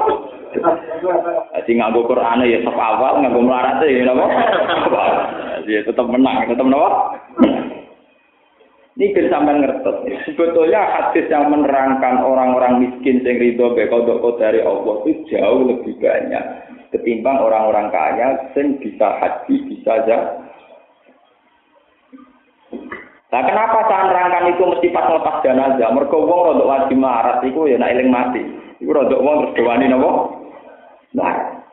Jadi 0.54 1.72
nganggo 1.78 2.06
Quran 2.06 2.46
ya 2.46 2.60
sep 2.62 2.78
awal, 2.78 3.22
nganggo 3.22 3.42
melarat 3.42 3.82
ya 3.86 4.06
napa? 4.06 4.26
Jadi 5.64 5.86
tetap 5.88 6.06
menang, 6.10 6.46
tetap 6.50 6.68
napa? 6.68 6.90
Ini 8.94 9.26
sampai 9.26 9.58
ngertos. 9.58 10.06
Sebetulnya 10.30 10.86
hadis 10.86 11.26
yang 11.26 11.50
menerangkan 11.50 12.22
orang-orang 12.22 12.78
miskin 12.78 13.26
yang 13.26 13.42
ridho 13.42 13.74
bekodok 13.74 14.38
dari 14.38 14.62
Allah 14.62 15.02
itu 15.10 15.34
jauh 15.34 15.66
lebih 15.66 15.98
banyak 15.98 16.46
ketimbang 16.94 17.42
orang-orang 17.42 17.90
kaya 17.90 18.54
yang 18.54 18.78
bisa 18.78 19.18
haji 19.18 19.56
bisa 19.66 19.92
aja. 19.98 20.18
Nah 23.34 23.42
kenapa 23.50 23.82
saya 23.90 24.14
nerangkan 24.14 24.54
itu 24.54 24.62
mesti 24.62 24.88
pas 24.94 25.10
lepas 25.10 25.42
jenazah? 25.42 25.90
Mereka 25.90 26.14
wong 26.14 26.54
rodok 26.54 26.70
wajib 26.70 27.02
marat 27.02 27.42
itu 27.42 27.66
ya 27.66 27.82
nak 27.82 27.98
eling 27.98 28.14
mati. 28.14 28.46
Itu 28.78 28.94
rodok 28.94 29.26
wong 29.26 29.36
terus 29.42 29.56
dewani 29.58 29.90
nopo? 29.90 30.43
Nah. 31.16 31.64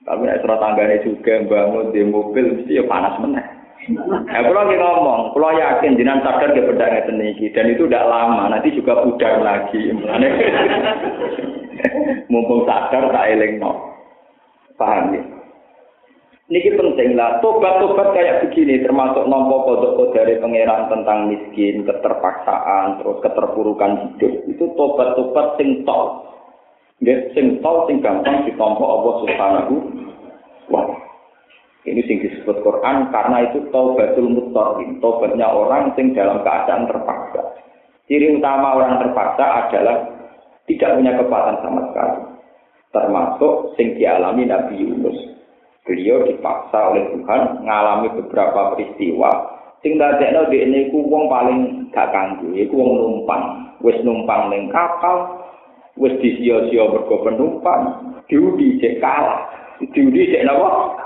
Tapi 0.00 0.24
nek 0.24 0.40
surat 0.40 0.58
tanggane 0.58 1.04
juga 1.04 1.44
bangun 1.44 1.92
di 1.92 2.00
mobil 2.08 2.44
mesti 2.56 2.80
ya 2.80 2.84
panas 2.88 3.20
meneh. 3.20 3.46
Nah, 3.96 4.40
kalau 4.44 4.60
lagi 4.60 4.76
ngomong, 4.76 5.32
kalau 5.32 5.56
yakin 5.56 5.96
jinan 5.96 6.20
sadar 6.20 6.52
ke 6.52 6.60
pedang 6.64 7.00
itu 7.00 7.48
dan 7.56 7.66
itu 7.72 7.88
tidak 7.88 8.08
lama, 8.08 8.52
nanti 8.52 8.76
juga 8.76 9.00
pudar 9.00 9.40
lagi. 9.40 9.88
Mumpung 12.32 12.68
sadar 12.68 13.08
tak 13.08 13.28
eling 13.28 13.56
no. 13.60 13.72
Paham 14.76 15.16
ya? 15.16 15.22
Ini 16.50 16.74
penting 16.74 17.14
lah, 17.14 17.38
tobat-tobat 17.38 18.10
kayak 18.10 18.42
begini, 18.42 18.82
termasuk 18.82 19.22
nompo 19.30 19.62
kodok 19.70 20.10
dari 20.10 20.34
pangeran 20.42 20.90
tentang 20.90 21.30
miskin, 21.30 21.86
keterpaksaan, 21.86 22.98
terus 22.98 23.22
keterpurukan 23.22 23.92
hidup. 24.02 24.34
Itu 24.50 24.74
tobat-tobat 24.74 25.54
sing 25.62 25.86
tol. 27.00 27.16
Sing 27.32 27.46
tol, 27.64 27.88
sing 27.88 28.04
gampang 28.04 28.44
ditompo 28.44 28.84
Allah 28.84 29.14
subhanahu 29.24 29.74
wa 30.70 30.82
ini 31.88 32.04
sing 32.04 32.20
disebut 32.20 32.60
Quran 32.60 33.08
karena 33.08 33.48
itu 33.48 33.64
taubatul 33.72 34.28
muttorin, 34.28 35.00
taubatnya 35.00 35.48
orang 35.48 35.96
sing 35.96 36.12
dalam 36.12 36.44
keadaan 36.44 36.84
terpaksa. 36.84 37.56
Ciri 38.04 38.36
utama 38.36 38.76
orang 38.76 39.00
terpaksa 39.00 39.64
adalah 39.64 39.96
tidak 40.68 41.00
punya 41.00 41.16
kekuatan 41.16 41.56
sama 41.64 41.80
sekali. 41.88 42.20
Termasuk 42.92 43.52
sing 43.80 43.96
dialami 43.96 44.44
Nabi 44.44 44.76
Yunus. 44.76 45.18
Beliau 45.88 46.28
dipaksa 46.28 46.92
oleh 46.92 47.16
Tuhan 47.16 47.64
mengalami 47.64 48.12
beberapa 48.12 48.76
peristiwa 48.76 49.30
sing 49.80 49.96
dadekno 49.96 50.52
dhekne 50.52 50.92
iku 50.92 51.00
wong 51.08 51.32
paling 51.32 51.88
gak 51.88 52.12
kanggo, 52.12 52.52
iku 52.52 52.76
wong 52.76 52.90
numpang. 53.00 53.44
Wis 53.80 53.96
numpang 54.04 54.52
ning 54.52 54.68
kapal, 54.68 55.39
wis 56.00 56.16
disia-sia 56.24 56.88
mergo 56.88 57.20
penumpang, 57.20 58.16
diudi 58.26 58.80
cek 58.80 59.04
kalah. 59.04 59.44
Diudi 59.92 60.32
cek 60.32 60.48
napa? 60.48 60.96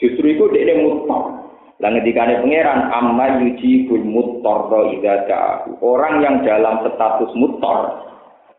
Justru 0.00 0.32
itu 0.32 0.44
dia 0.52 0.76
mutor. 0.80 1.46
Lah 1.76 1.92
ngendikane 1.92 2.40
pangeran 2.40 2.88
amma 2.88 3.44
yujibul 3.44 4.00
muttar 4.00 4.72
idza 4.96 5.68
Orang 5.84 6.24
yang 6.24 6.40
dalam 6.40 6.80
status 6.88 7.36
mutor 7.36 8.00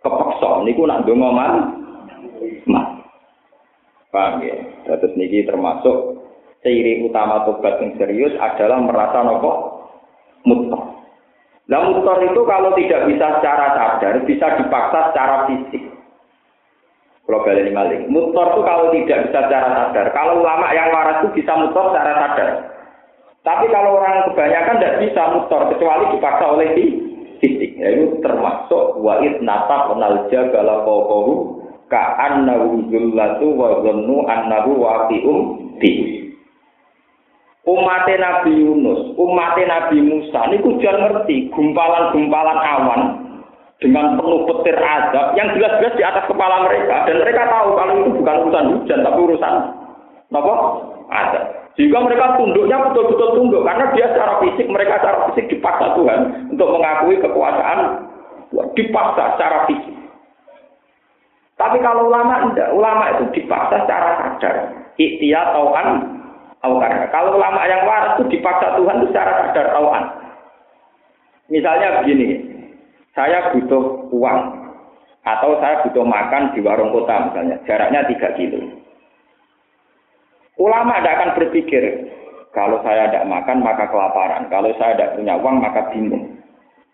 kepeksa 0.06 0.62
niku 0.62 0.86
nak 0.86 1.02
ndonga 1.02 1.30
man. 1.34 1.54
Paham 4.14 4.40
ya? 4.46 4.56
Terus 4.86 5.18
niki 5.18 5.50
termasuk 5.50 6.22
ciri 6.62 7.04
utama 7.04 7.44
tobat 7.44 7.82
yang 7.82 7.98
serius 7.98 8.34
adalah 8.38 8.80
merasa 8.86 9.26
nopo 9.26 9.52
mutor. 10.46 11.07
Nah 11.68 11.84
mutor 11.84 12.24
itu 12.24 12.42
kalau 12.48 12.72
tidak 12.80 13.12
bisa 13.12 13.28
secara 13.40 13.76
sadar, 13.76 14.24
bisa 14.24 14.48
dipaksa 14.56 15.12
secara 15.12 15.52
fisik. 15.52 15.84
Kalau 17.28 17.44
balik 17.44 17.76
maling. 17.76 18.08
Mutor 18.08 18.56
itu 18.56 18.62
kalau 18.64 18.88
tidak 18.96 19.28
bisa 19.28 19.40
secara 19.44 19.68
sadar. 19.76 20.16
Kalau 20.16 20.40
ulama 20.40 20.72
yang 20.72 20.96
waras 20.96 21.28
itu 21.28 21.44
bisa 21.44 21.60
mutor 21.60 21.92
secara 21.92 22.14
sadar. 22.24 22.50
Tapi 23.44 23.68
kalau 23.68 24.00
orang 24.00 24.32
kebanyakan 24.32 24.80
tidak 24.80 24.96
bisa 25.04 25.22
mutor 25.36 25.62
kecuali 25.76 26.04
dipaksa 26.16 26.46
oleh 26.56 26.68
fisik. 27.44 27.72
Ya, 27.76 27.88
itu 28.00 28.24
termasuk 28.24 29.04
wa'id 29.04 29.44
nata 29.44 29.92
penalja 29.92 30.48
gala 30.56 30.88
kokoru 30.88 31.64
ka'annahu 31.92 32.88
zullatu 32.92 33.48
wa 33.56 33.84
zannu 33.84 34.24
annahu 34.24 34.72
waqi'um 34.84 35.38
di. 35.84 36.27
Umat 37.68 38.08
Nabi 38.08 38.64
Yunus, 38.64 39.12
umat 39.20 39.60
Nabi 39.60 40.00
Musa, 40.00 40.48
ini 40.48 40.64
kujan 40.64 41.04
ngerti 41.04 41.52
gumpalan-gumpalan 41.52 42.60
awan 42.64 43.02
dengan 43.84 44.16
penuh 44.16 44.48
petir 44.48 44.80
azab 44.80 45.36
yang 45.36 45.52
jelas-jelas 45.52 45.94
di 46.00 46.04
atas 46.08 46.24
kepala 46.32 46.64
mereka. 46.64 47.04
Dan 47.06 47.20
mereka 47.20 47.44
tahu 47.52 47.76
kalau 47.76 47.94
itu 48.00 48.10
bukan 48.24 48.36
urusan 48.48 48.66
hujan 48.72 49.00
tapi 49.04 49.20
urusan 49.20 49.54
apa? 50.32 50.54
Azab. 51.08 51.44
Jika 51.78 51.98
mereka 52.02 52.40
tunduknya 52.42 52.78
betul-betul 52.90 53.30
tunduk 53.38 53.62
karena 53.62 53.86
dia 53.94 54.10
secara 54.10 54.42
fisik 54.42 54.66
mereka 54.66 54.98
secara 54.98 55.18
fisik 55.30 55.46
dipaksa 55.52 55.94
Tuhan 55.94 56.20
untuk 56.56 56.74
mengakui 56.74 57.22
kekuasaan 57.22 57.80
dipaksa 58.74 59.24
secara 59.38 59.70
fisik. 59.70 59.96
Tapi 61.60 61.78
kalau 61.86 62.10
ulama 62.10 62.50
tidak 62.50 62.74
ulama 62.74 63.14
itu 63.14 63.24
dipaksa 63.38 63.86
secara 63.86 64.10
sadar 64.18 64.56
ikhtiar 64.98 65.54
tauan 65.54 66.17
tauan 66.64 66.94
kalau 67.14 67.38
ulama 67.38 67.62
yang 67.66 67.86
waras 67.86 68.18
itu 68.18 68.38
dipaksa 68.38 68.78
Tuhan 68.78 68.96
itu 69.02 69.08
secara 69.14 69.32
sadar 69.46 69.68
tauan 69.74 70.04
misalnya 71.50 72.02
begini 72.02 72.28
saya 73.18 73.50
butuh 73.50 74.14
uang 74.14 74.40
atau 75.28 75.60
saya 75.60 75.84
butuh 75.84 76.06
makan 76.08 76.56
di 76.56 76.64
warung 76.64 76.96
kota 76.96 77.28
misalnya, 77.28 77.60
jaraknya 77.68 78.08
3 78.08 78.38
kilo. 78.40 78.64
Ulama 80.58 81.04
tidak 81.04 81.16
akan 81.20 81.32
berpikir, 81.36 81.84
kalau 82.56 82.80
saya 82.82 83.12
tidak 83.12 83.28
makan 83.28 83.60
maka 83.62 83.92
kelaparan, 83.92 84.48
kalau 84.48 84.72
saya 84.80 84.96
tidak 84.96 85.20
punya 85.20 85.36
uang 85.36 85.60
maka 85.60 85.82
bingung. 85.92 86.40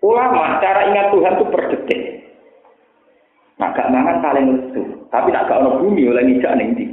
Ulama 0.04 0.60
cara 0.60 0.90
ingat 0.90 1.16
Tuhan 1.16 1.34
itu 1.40 1.46
per 1.48 1.64
detik. 1.72 2.02
Nah, 3.62 3.70
gak 3.72 3.88
mangan 3.94 4.20
paling 4.20 4.46
lesu, 4.50 4.84
tapi 5.14 5.32
nak 5.32 5.48
gak 5.48 5.62
ono 5.62 5.80
bumi 5.80 6.10
oleh 6.10 6.26
ngijak 6.26 6.58
nanti. 6.58 6.86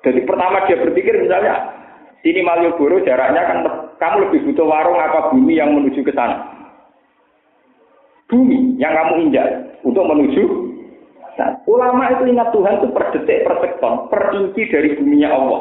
Jadi 0.00 0.24
pertama 0.24 0.64
dia 0.64 0.80
berpikir 0.80 1.12
misalnya, 1.20 1.76
sini 2.24 2.40
Malioboro 2.40 3.04
jaraknya 3.04 3.42
kan 3.44 3.58
kamu 4.00 4.16
lebih 4.28 4.40
butuh 4.48 4.66
warung 4.66 4.96
apa 4.96 5.32
bumi 5.32 5.60
yang 5.60 5.76
menuju 5.76 6.00
ke 6.00 6.12
sana? 6.16 6.40
Bumi 8.32 8.80
yang 8.80 8.96
kamu 8.96 9.28
injak 9.28 9.76
untuk 9.84 10.06
menuju 10.08 10.70
Nah, 11.40 11.56
ulama 11.64 12.12
itu 12.12 12.28
ingat 12.28 12.52
Tuhan 12.52 12.84
itu 12.84 12.92
per 12.92 13.16
detik, 13.16 13.48
per 13.48 13.56
sekton, 13.64 14.12
per 14.12 14.28
inci 14.36 14.68
dari 14.68 14.92
buminya 14.92 15.32
Allah. 15.32 15.60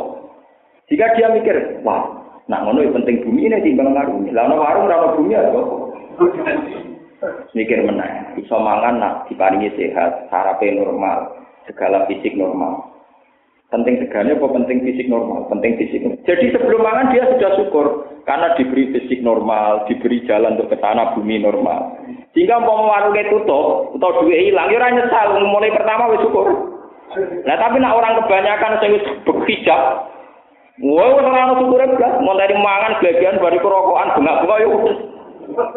Jika 0.92 1.16
dia 1.16 1.32
mikir, 1.32 1.80
wah, 1.88 2.04
nah 2.52 2.68
ngono 2.68 2.84
yang 2.84 3.00
penting 3.00 3.24
bumi 3.24 3.48
ini 3.48 3.64
timbang 3.64 3.96
warung. 3.96 4.28
Lalu 4.28 4.60
warung, 4.60 4.92
lalu 4.92 5.08
bumi 5.16 5.34
ada 5.40 5.56
apa? 5.56 5.62
Mikir 7.56 7.84
menang, 7.84 8.36
bisa 8.36 8.56
mangan 8.60 8.96
nak 9.00 9.14
diparingi 9.28 9.72
sehat, 9.76 10.28
sarape 10.28 10.68
normal, 10.72 11.32
segala 11.68 12.04
fisik 12.12 12.36
normal. 12.36 12.99
Penting 13.70 14.02
segalanya 14.02 14.42
apa 14.42 14.50
penting 14.50 14.82
fisik 14.82 15.06
normal? 15.06 15.46
Penting 15.46 15.78
fisik. 15.78 16.02
Jadi 16.26 16.58
sebelum 16.58 16.82
mangan 16.82 17.14
dia 17.14 17.30
sudah 17.30 17.54
syukur 17.54 17.86
karena 18.26 18.58
diberi 18.58 18.90
fisik 18.98 19.22
normal, 19.22 19.86
diberi 19.86 20.26
jalan 20.26 20.58
untuk 20.58 20.74
ke 20.74 20.78
sana 20.82 21.14
bumi 21.14 21.38
normal. 21.38 21.94
Sehingga 22.34 22.58
mau 22.66 22.90
warungnya 22.90 23.30
tutup 23.30 23.94
atau 23.94 24.26
duit 24.26 24.42
hilang, 24.42 24.74
ya 24.74 24.90
nyesal. 24.90 25.38
Mulai 25.46 25.78
pertama 25.78 26.10
wis 26.10 26.26
syukur. 26.26 26.50
Nah 27.46 27.56
tapi 27.62 27.78
nak 27.78 27.94
orang 27.94 28.18
kebanyakan 28.26 28.74
sing 28.82 28.90
wis 28.98 29.06
berhijab, 29.22 29.82
wah 30.82 31.10
ora 31.14 31.30
ono 31.30 31.54
syukur 31.62 31.82
blas, 31.94 32.14
mau 32.26 32.38
dari 32.42 32.58
mangan 32.58 32.98
bagian 33.06 33.38
bari 33.38 33.62
kerokokan 33.62 34.18
bunga-bunga 34.18 34.56
yo. 34.66 34.70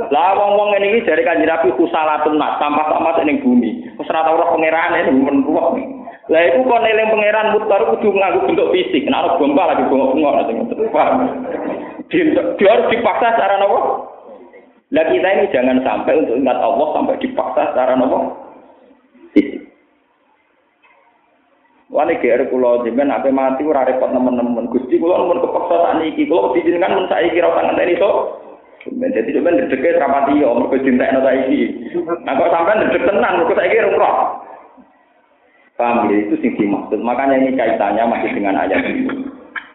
Lah 0.09 0.33
wong-wong 0.37 0.77
ngene 0.77 0.97
iki 0.97 1.09
jare 1.09 1.25
kanjeng 1.29 1.49
Nabi 1.49 1.77
kusalatun 1.77 2.41
nas, 2.41 2.57
sampah-sampah 2.57 3.21
ning 3.29 3.45
bumi. 3.45 3.85
Wis 4.01 4.09
ora 4.09 4.25
tau 4.25 4.41
roh 4.41 4.57
pangerane 4.57 5.13
men 5.13 5.45
Lah 6.31 6.39
iku 6.47 6.63
kon 6.71 6.87
eling 6.87 7.11
pangeran 7.11 7.51
mutar 7.59 7.83
kudu 7.83 8.15
nganggo 8.15 8.47
bentuk 8.47 8.71
fisik. 8.71 9.03
Nek 9.11 9.19
ana 9.19 9.39
bomba 9.43 9.75
lagi 9.75 9.91
bunga-bunga 9.91 10.31
nanti 10.39 10.87
paham. 10.95 11.19
Dia 12.07 12.71
harus 12.71 12.91
dipaksa 12.95 13.35
secara 13.35 13.59
nopo. 13.59 14.07
Lah 14.95 15.05
kita 15.11 15.29
ini 15.35 15.51
jangan 15.51 15.83
sampai 15.83 16.23
untuk 16.23 16.39
ingat 16.39 16.63
Allah 16.63 16.89
sampai 16.95 17.19
dipaksa 17.19 17.75
secara 17.75 17.99
nopo. 17.99 18.39
Fisik. 19.35 19.67
Wani 21.91 22.17
GR 22.23 22.49
kula 22.55 22.87
jenengan 22.87 23.19
ape 23.19 23.35
mati 23.35 23.67
ora 23.67 23.83
repot 23.83 24.15
nemen-nemen. 24.15 24.71
Gusti 24.71 25.03
kula 25.03 25.27
mun 25.27 25.43
kepaksa 25.43 25.75
sak 25.75 25.95
niki 26.07 26.31
kula 26.31 26.55
dijenengan 26.55 27.03
mun 27.03 27.11
saiki 27.11 27.43
ora 27.43 27.51
usah 27.51 27.63
ngenteni 27.67 27.99
to. 27.99 28.11
Men 28.95 29.11
dadi 29.11 29.31
sampean 29.35 29.59
ndedeke 29.59 29.99
rapati 29.99 30.39
yo 30.39 30.55
mergo 30.55 30.79
cintekno 30.79 31.21
saiki. 31.27 31.91
Nah 32.23 32.33
kok 32.39 32.51
sampean 32.55 32.79
ndedek 32.87 33.11
tenan 33.11 33.43
mergo 33.43 33.55
saiki 33.59 33.77
ora 33.91 34.42
Paham 35.77 36.13
ya? 36.13 36.29
Itu 36.29 36.37
sing 36.45 36.53
dimaksud. 36.61 37.01
Makanya 37.01 37.41
ini 37.41 37.57
kaitannya 37.57 38.05
masih 38.07 38.31
dengan 38.37 38.61
ayat 38.61 38.83
ini. 38.87 39.09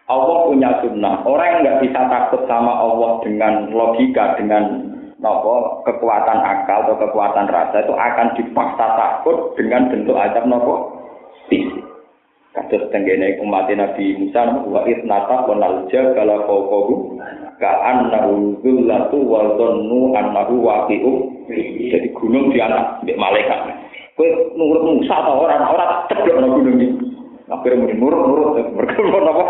Allah 0.08 0.48
punya 0.48 0.70
sunnah. 0.80 1.20
Orang 1.28 1.48
yang 1.48 1.60
nggak 1.64 1.80
bisa 1.84 2.00
takut 2.08 2.42
sama 2.48 2.80
Allah 2.80 3.20
dengan 3.20 3.68
logika, 3.68 4.40
dengan 4.40 4.88
nopo 5.20 5.84
kekuatan 5.84 6.38
akal 6.40 6.88
atau 6.88 6.96
kekuatan 6.96 7.50
rasa 7.50 7.84
itu 7.84 7.92
akan 7.92 8.28
dipaksa 8.38 8.86
takut 8.96 9.52
dengan 9.58 9.90
bentuk 9.92 10.16
azab 10.16 10.48
nopo 10.48 10.74
fisik. 11.50 11.84
Kasus 12.56 12.88
tenggene 12.90 13.36
umat 13.44 13.68
Nabi 13.68 14.16
Musa 14.16 14.48
wa 14.64 14.82
isnata 14.88 15.44
wa 15.44 15.54
nalja 15.60 16.16
kala 16.16 16.42
fawqahu 16.48 17.20
ka'an 17.60 18.08
nahudzulatu 18.08 19.18
wa 19.20 19.52
dhannu 19.54 20.16
annahu 20.16 20.64
waqi'u 20.64 21.12
jadi 21.92 22.08
gunung 22.16 22.50
di 22.50 22.58
anak 22.58 23.04
malaikat 23.04 23.78
Kowe 24.18 24.26
nurut 24.58 24.82
Musa 24.82 25.14
ta 25.14 25.30
ora 25.30 25.62
ora 25.62 26.02
ceblok 26.10 26.42
nang 26.42 26.58
gunung 26.58 26.74
iki. 26.82 26.88
Akhirnya 27.46 27.78
muni 27.78 27.94
nurut 27.94 28.18
nurut 28.26 28.48
berkumpul 28.74 29.30
apa? 29.30 29.44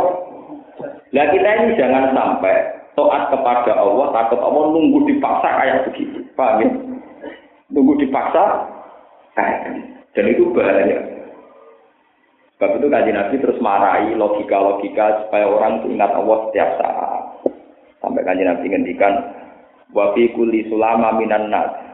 Lah 1.16 1.26
kita 1.32 1.48
ini 1.64 1.80
jangan 1.80 2.12
sampai 2.12 2.68
taat 2.92 3.32
kepada 3.32 3.80
Allah, 3.80 4.12
takut 4.12 4.44
Allah 4.44 4.68
nunggu 4.68 5.08
dipaksa 5.08 5.48
kayak 5.56 5.88
begitu. 5.88 6.20
Paham 6.36 6.60
ya? 6.60 6.68
Nunggu 7.72 7.96
dipaksa 7.96 8.68
kayak 9.32 9.88
Dan 10.12 10.36
itu 10.36 10.52
bahaya. 10.52 11.00
Sebab 12.58 12.76
itu 12.76 12.86
kaji 12.90 13.10
Nabi 13.14 13.34
terus 13.40 13.62
marahi 13.62 14.18
logika-logika 14.18 15.24
supaya 15.24 15.48
orang 15.48 15.80
itu 15.80 15.96
ingat 15.96 16.12
Allah 16.12 16.38
setiap 16.50 16.70
saat. 16.76 17.22
Sampai 18.04 18.26
kaji 18.26 18.42
Nabi 18.44 18.66
ngendikan, 18.68 19.14
wa 19.96 20.12
fi 20.12 20.28
kulli 20.36 20.66
sulama 20.68 21.16
minan 21.16 21.48
nas 21.54 21.87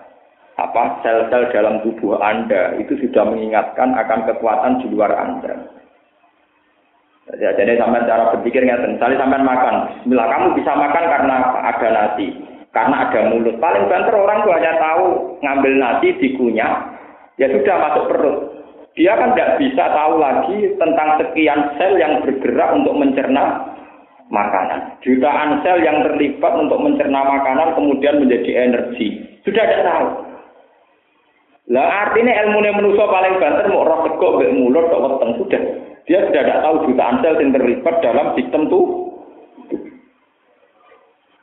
apa 0.55 1.03
sel-sel 1.03 1.51
dalam 1.51 1.83
tubuh 1.83 2.15
Anda 2.23 2.79
itu 2.79 2.95
sudah 3.03 3.27
mengingatkan 3.27 3.91
akan 3.95 4.21
kekuatan 4.31 4.83
di 4.83 4.87
luar 4.95 5.11
Anda. 5.11 5.75
Jadi, 7.25 7.41
jadi 7.57 7.81
sampai 7.81 8.05
cara 8.05 8.37
berpikirnya, 8.37 8.85
misalnya 8.85 9.25
sampai 9.25 9.41
makan, 9.41 9.75
Bismillah 9.97 10.29
kamu 10.29 10.47
bisa 10.61 10.73
makan 10.77 11.05
karena 11.09 11.37
ada 11.73 11.89
nasi, 11.89 12.27
karena 12.71 13.09
ada 13.09 13.21
mulut. 13.33 13.57
Paling 13.59 13.89
banter 13.89 14.13
orang 14.13 14.45
tuh 14.45 14.53
hanya 14.53 14.73
tahu 14.77 15.07
ngambil 15.41 15.73
nasi 15.81 16.09
dikunyah, 16.21 16.85
ya 17.41 17.49
sudah 17.49 17.77
masuk 17.81 18.05
perut. 18.13 18.39
Dia 18.95 19.19
kan 19.19 19.35
tidak 19.35 19.59
bisa 19.59 19.85
tahu 19.91 20.23
lagi 20.23 20.71
tentang 20.79 21.09
sekian 21.19 21.61
sel 21.81 21.99
yang 21.99 22.23
bergerak 22.23 22.71
untuk 22.79 22.95
mencerna 22.95 23.75
makanan. 24.31 25.03
Jutaan 25.03 25.65
sel 25.67 25.83
yang 25.83 26.07
terlibat 26.07 26.53
untuk 26.55 26.79
mencerna 26.79 27.21
makanan 27.27 27.75
kemudian 27.75 28.23
menjadi 28.23 28.71
energi. 28.71 29.19
Sudah 29.43 29.65
tidak 29.67 29.83
tahu. 29.83 30.07
Lah 31.73 32.09
artinya 32.09 32.33
ilmu 32.45 32.61
manusia 32.61 33.09
paling 33.09 33.41
banter 33.41 33.73
mau 33.73 33.89
roh 33.89 34.05
tegok 34.05 34.37
mbek 34.37 34.53
mulut 34.53 34.85
tok 34.93 35.01
weteng 35.01 35.31
sudah. 35.41 35.63
Dia 36.05 36.29
sudah 36.29 36.43
tidak 36.45 36.61
tahu 36.61 36.75
jutaan 36.85 37.25
sel 37.25 37.41
yang 37.41 37.57
terlibat 37.57 37.95
dalam 38.05 38.27
sistem 38.37 38.69
tuh. 38.69 38.85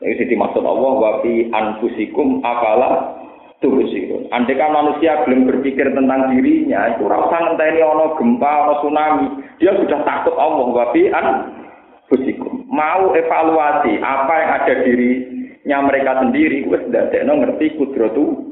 Ini 0.02 0.18
sih 0.18 0.30
dimaksud 0.30 0.62
Allah 0.62 0.94
wa 0.98 1.12
fi 1.26 1.50
anfusikum 1.50 2.46
afala 2.46 3.18
tubsirun. 3.62 4.30
Andai 4.30 4.58
kan 4.58 4.74
manusia 4.74 5.26
belum 5.26 5.50
berpikir 5.50 5.94
tentang 5.94 6.34
dirinya, 6.34 6.94
itu 6.94 7.06
rasa 7.06 7.38
ngenteni 7.38 7.82
ono 7.86 8.18
gempa, 8.18 8.54
ono 8.66 8.74
tsunami, 8.82 9.28
dia 9.62 9.74
sudah 9.78 10.02
takut 10.02 10.38
Allah 10.38 10.68
wa 10.70 10.86
fi 10.94 11.10
anfusikum. 11.10 12.66
Mau 12.70 13.14
evaluasi 13.14 14.02
apa 14.02 14.34
yang 14.42 14.52
ada 14.62 14.74
dirinya 14.86 15.78
mereka 15.86 16.12
sendiri, 16.22 16.66
wis 16.70 16.82
ndadekno 16.90 17.34
ngerti 17.42 17.78
kudratu 17.78 18.51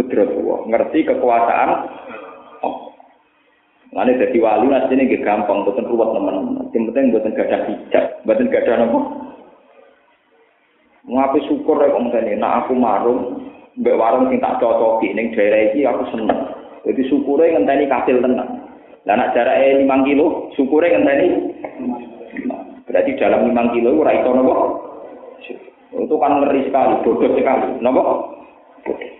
kudrat 0.00 0.32
Allah, 0.32 0.58
ngerti 0.64 0.98
kekuasaan 1.04 1.70
Lalu 3.90 4.22
jadi 4.22 4.38
wali 4.38 4.70
nasi 4.70 4.94
ini 4.94 5.18
gampang, 5.18 5.66
bukan 5.66 5.90
ruwet 5.90 6.14
teman-teman. 6.14 6.70
Yang 6.70 6.94
penting 6.94 7.10
buatan 7.10 7.34
gada 7.34 7.58
hijab, 7.66 8.04
buatan 8.22 8.46
gada 8.46 8.72
nopo. 8.78 8.98
Ngapain 11.10 11.42
syukur 11.50 11.82
ya 11.82 11.90
kamu 11.90 12.14
tadi, 12.14 12.38
nak 12.38 12.54
aku 12.66 12.78
marung, 12.78 13.50
mbak 13.74 13.98
warung 13.98 14.30
sing 14.30 14.38
tak 14.38 14.62
cocoki, 14.62 15.10
daerah 15.10 15.74
ini 15.74 15.82
aku 15.82 16.06
seneng. 16.14 16.38
Jadi 16.86 17.02
syukurnya 17.10 17.58
ngenteni 17.58 17.90
kasil 17.90 18.22
tenang. 18.22 18.50
Lah 19.08 19.14
nak 19.18 19.34
jaraknya 19.34 19.82
lima 19.82 20.06
kilo, 20.06 20.54
syukurnya 20.54 20.94
ngenteni. 20.94 21.28
Berarti 22.86 23.18
dalam 23.18 23.50
lima 23.50 23.74
kilo, 23.74 23.98
ora 23.98 24.14
itu 24.14 24.30
nopo. 24.30 24.54
Itu 25.98 26.14
kan 26.14 26.46
ngeri 26.46 26.70
sekali, 26.70 26.94
bodoh 27.02 27.34
sekali. 27.34 27.74
Nopo? 27.82 28.02
Bodoh. 28.86 29.19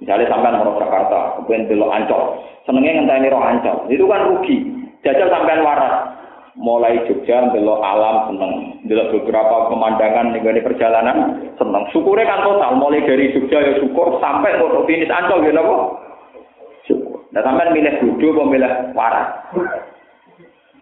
Misalnya 0.00 0.32
sampai 0.32 0.56
mau 0.56 0.80
Jakarta, 0.80 1.36
kemudian 1.36 1.68
belok 1.68 1.92
ancol, 1.92 2.40
senengnya 2.64 3.04
ngenteni 3.04 3.28
roh 3.28 3.44
ancol, 3.44 3.84
itu 3.92 4.04
kan 4.08 4.32
rugi. 4.32 4.56
Jajal 5.04 5.28
sampai 5.28 5.60
waras, 5.60 6.16
mulai 6.56 7.04
Jogja 7.04 7.52
belok 7.52 7.84
alam 7.84 8.32
seneng, 8.32 8.52
belok 8.88 9.12
beberapa 9.12 9.68
pemandangan 9.68 10.32
nih 10.32 10.64
perjalanan 10.64 11.16
seneng. 11.60 11.84
Syukurnya 11.92 12.28
kan 12.28 12.44
total, 12.48 12.80
mulai 12.80 13.04
dari 13.04 13.28
Jogja 13.36 13.60
ya 13.60 13.72
syukur 13.76 14.16
sampai 14.24 14.56
mau 14.56 14.84
finish 14.88 15.12
ancol 15.12 15.44
gitu 15.44 15.60
kok. 15.60 15.82
Syukur. 16.88 17.16
Nah 17.36 17.44
sampai 17.44 17.72
milih 17.76 17.94
bodoh, 18.00 18.48
milih 18.48 18.72
waras. 18.96 19.28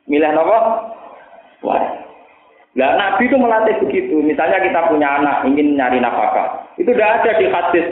Milih 0.06 0.30
apa? 0.30 0.58
Waras. 1.66 2.08
Nah, 2.78 2.94
Nabi 2.94 3.26
itu 3.26 3.34
melatih 3.34 3.74
begitu. 3.82 4.22
Misalnya 4.22 4.62
kita 4.62 4.86
punya 4.86 5.18
anak 5.18 5.42
ingin 5.50 5.74
nyari 5.74 5.98
nafkah, 5.98 6.62
itu 6.78 6.86
tidak 6.94 7.26
ada 7.26 7.30
di 7.34 7.46
hadis 7.50 7.86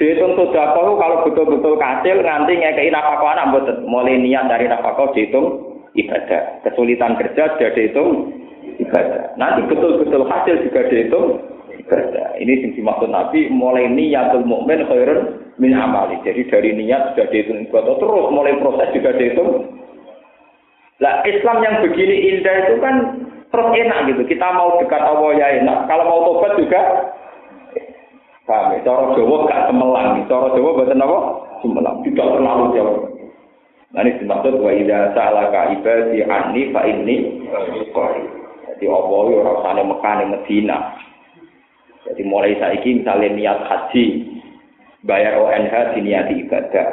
Dihitung 0.00 0.34
sodako 0.40 0.96
kalau 0.96 1.22
betul-betul 1.28 1.76
kasil 1.76 2.24
nganti 2.24 2.56
ngekei 2.56 2.88
nafkah 2.88 3.36
anak 3.36 3.52
buat 3.52 3.66
mulai 3.84 4.16
niat 4.16 4.48
dari 4.48 4.64
nafkah 4.64 5.12
dihitung 5.12 5.76
ibadah. 5.92 6.64
Kesulitan 6.64 7.20
kerja 7.20 7.52
sudah 7.54 7.70
dihitung 7.76 8.32
ibadah. 8.80 9.36
Nanti 9.36 9.68
betul-betul 9.68 10.24
hasil 10.24 10.64
juga 10.64 10.88
dihitung 10.88 11.44
ibadah. 11.76 12.40
Ini 12.40 12.52
yang 12.64 12.72
dimaksud 12.72 13.10
Nabi 13.12 13.52
mulai 13.52 13.86
niatul 13.92 14.48
mukmin 14.48 14.80
khairun 14.88 15.52
min 15.60 15.76
amali. 15.76 16.16
Jadi 16.24 16.48
dari 16.48 16.72
niat 16.72 17.12
sudah 17.12 17.26
dihitung 17.28 17.68
ibadah 17.68 17.94
terus 18.00 18.24
mulai 18.32 18.56
proses 18.58 18.88
juga 18.96 19.12
dihitung. 19.20 19.76
Lah 21.04 21.20
Islam 21.26 21.58
yang 21.60 21.76
begini 21.84 22.16
indah 22.32 22.56
itu 22.64 22.74
kan 22.80 22.96
terus 23.52 23.68
enak 23.76 23.98
gitu. 24.08 24.22
Kita 24.24 24.48
mau 24.56 24.80
dekat 24.80 25.02
Allah 25.02 25.30
ya 25.36 25.46
enak. 25.60 25.78
Kalau 25.90 26.04
mau 26.08 26.20
tobat 26.24 26.56
juga 26.56 26.80
Paham 28.52 28.76
ya? 28.76 28.84
Cara 28.84 29.16
Jawa 29.16 29.36
gak 29.48 29.64
semelang. 29.72 30.28
Cara 30.28 30.46
Jawa 30.52 30.76
buatan 30.76 31.00
apa? 31.00 31.18
Semelang. 31.64 31.96
Tidak 32.04 32.26
terlalu 32.36 32.64
jauh. 32.76 32.96
Nah 33.92 34.00
ini 34.04 34.20
dimaksud 34.20 34.60
wa 34.60 34.72
idza 34.72 35.12
sa'alaka 35.16 35.72
ibadi 35.76 36.20
anni 36.24 36.72
fa 36.72 36.80
inni 36.84 37.16
Jadi 38.64 38.84
apa 38.88 39.16
yo 39.28 39.36
ora 39.40 39.52
usah 39.60 39.72
Mekah 39.84 40.14
ning 40.20 40.28
Medina. 40.36 40.78
Jadi 42.08 42.22
mulai 42.28 42.56
saiki 42.60 43.00
misalnya 43.00 43.32
niat 43.32 43.58
haji 43.68 44.04
bayar 45.04 45.40
ONH 45.40 45.96
diniati 45.96 46.44
ibadah. 46.44 46.88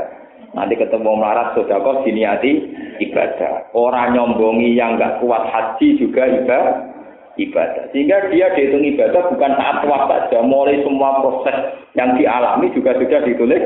Nanti 0.55 0.75
ketemu 0.79 1.11
melarat 1.11 1.55
sodako 1.55 2.03
diniati 2.03 2.67
ibadah. 3.03 3.71
Orang 3.75 4.15
nyombongi 4.15 4.75
yang 4.75 4.99
nggak 4.99 5.23
kuat 5.23 5.43
haji 5.55 5.99
juga 5.99 6.23
ibadah 6.23 6.98
ibadah. 7.47 7.87
Sehingga 7.95 8.27
dia 8.27 8.51
dihitung 8.51 8.83
ibadah 8.83 9.31
bukan 9.31 9.51
saat 9.55 9.75
tua 9.85 9.99
saja, 10.11 10.43
mulai 10.43 10.83
semua 10.83 11.23
proses 11.23 11.57
yang 11.95 12.19
dialami 12.19 12.67
juga 12.75 12.95
sudah 12.99 13.19
ditulis 13.23 13.63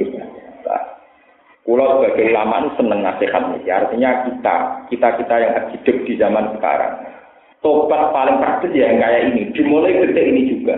ibadah. 0.00 0.80
Pulau 1.62 2.02
sebagai 2.02 2.34
ulama 2.34 2.74
seneng 2.74 3.06
nasihat 3.06 3.42
ini. 3.54 3.70
Artinya 3.70 4.10
kita, 4.26 4.56
kita 4.90 5.08
kita 5.22 5.34
yang 5.38 5.54
hidup 5.70 5.96
di 6.10 6.14
zaman 6.18 6.58
sekarang, 6.58 7.06
tobat 7.62 8.10
paling 8.10 8.42
praktis 8.42 8.74
ya 8.74 8.90
yang 8.90 8.98
kayak 8.98 9.22
ini. 9.30 9.42
Dimulai 9.54 9.94
detik 10.02 10.26
ini 10.26 10.42
juga 10.50 10.74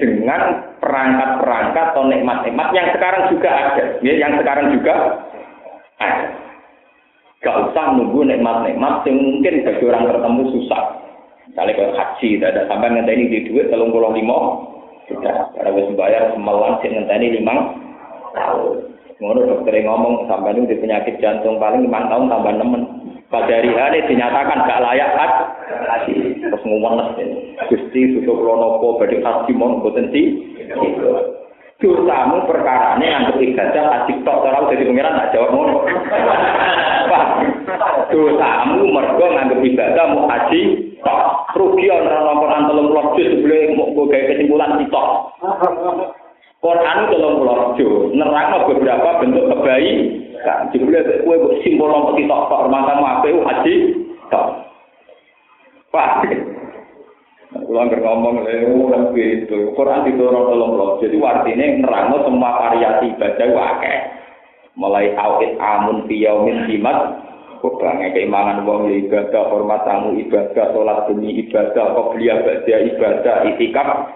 dengan 0.00 0.72
perangkat-perangkat 0.80 1.86
atau 1.92 2.04
nikmat-nikmat 2.08 2.68
yang 2.72 2.88
sekarang 2.96 3.28
juga 3.32 3.50
ada, 3.52 3.84
ya, 4.00 4.14
yang 4.16 4.32
sekarang 4.40 4.72
juga 4.72 4.94
ada. 6.00 6.26
Gak 7.44 7.56
usah 7.70 7.84
nunggu 7.94 8.24
nikmat-nikmat 8.24 9.04
yang 9.04 9.16
mungkin 9.20 9.54
bagi 9.68 9.84
orang 9.84 10.04
tertentu 10.08 10.44
susah. 10.56 10.82
Misalnya 11.46 11.72
kalau 11.78 11.92
haji, 11.94 12.28
ada 12.42 12.62
sampai 12.66 12.90
ngenteni 12.90 13.30
di 13.30 13.38
duit 13.46 13.70
telung 13.70 13.94
puluh 13.94 14.10
lima, 14.10 14.66
sudah. 15.06 15.54
Karena 15.54 15.70
wis 15.74 15.88
bayar 15.94 16.34
semalam 16.34 16.78
sih 16.82 16.90
ngenteni 16.90 17.38
lima 17.38 17.54
tahun. 18.34 18.96
Ngono 19.16 19.40
dokter 19.48 19.80
ngomong 19.80 20.28
sampai 20.28 20.52
ini 20.52 20.68
di 20.68 20.76
penyakit 20.76 21.16
jantung 21.24 21.56
paling 21.56 21.88
lima 21.88 22.04
tahun 22.12 22.28
tambah 22.28 22.52
nemen. 22.52 22.82
Pada 23.26 23.48
hari 23.48 23.74
hari 23.74 24.06
dinyatakan 24.06 24.68
gak 24.68 24.82
layak 24.86 25.10
haji. 25.16 26.36
Terus 26.46 26.62
ngomong 26.62 27.16
ini. 27.18 27.56
Gusti 27.72 28.00
susu 28.14 28.32
klonopo 28.36 29.00
badai 29.00 29.24
haji 29.24 29.52
mau 29.56 29.80
potensi. 29.80 30.52
Dosamu 31.76 32.48
ini 32.48 33.04
nganggep 33.04 33.36
ibadah 33.36 33.84
haji 33.92 34.12
tok. 34.24 34.38
Kalau 34.48 34.72
jadi 34.72 34.88
pengiran 34.88 35.20
tak 35.20 35.30
jawab 35.36 35.52
ngono. 35.52 35.84
Dosamu 38.08 38.80
mergo 38.88 39.26
nganggep 39.28 39.60
ibadah 39.60 40.04
mau 40.08 40.24
haji 40.24 40.60
tok. 41.04 41.20
Rugi 41.52 41.92
orang 41.92 42.24
nomor 42.24 42.48
telung 42.68 42.88
puluh 42.92 43.06
juz 43.16 43.28
sebelum 43.28 43.76
mau 43.76 44.08
kesimpulan 44.08 44.76
sitok. 44.80 45.08
Quran 46.64 46.98
tolong 47.12 47.34
pulau 47.44 47.76
nerang 48.16 48.64
beberapa 48.64 49.20
bentuk 49.20 49.44
kebaikan. 49.52 50.72
Jadi 50.72 50.84
kue 51.28 51.36
simbol 51.60 51.92
nomor 51.92 52.16
kita 52.16 52.36
tok 52.48 52.64
rumah 52.72 52.88
kamu 52.88 53.04
apa 53.04 53.28
haji 53.52 53.74
tok. 54.32 54.46
Pak, 55.92 56.28
Kalau 57.64 57.82
nggak 57.88 58.04
ngomong 58.04 58.44
lewat 58.44 59.16
gitu, 59.16 59.72
Quran 59.72 60.04
didorong 60.04 60.52
tolong 60.52 60.70
pulau. 60.76 61.00
Jadi 61.00 61.16
artinya 61.16 61.66
nerang 61.80 62.12
semua 62.26 62.50
variasi 62.60 63.16
ibadah 63.16 63.48
wakai. 63.56 63.96
Mulai 64.76 65.16
awit 65.16 65.56
amun 65.56 66.04
fiyaumin 66.04 66.68
jimat, 66.68 67.16
Kubangnya 67.64 68.12
keimanan 68.12 68.68
wong 68.68 68.92
ibadah, 68.92 69.48
hormat 69.48 69.88
tamu 69.88 70.14
ibadah, 70.20 70.76
sholat 70.76 71.08
demi 71.08 71.40
ibadah, 71.40 71.96
qobliyah 71.96 72.44
badia 72.44 72.78
ibadah, 72.84 73.48
itikaf 73.48 74.12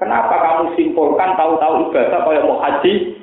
Kenapa 0.00 0.34
kamu 0.42 0.74
simpulkan 0.74 1.38
tahu-tahu 1.38 1.92
ibadah 1.92 2.18
kaya 2.26 2.40
mau 2.42 2.58
haji? 2.58 3.14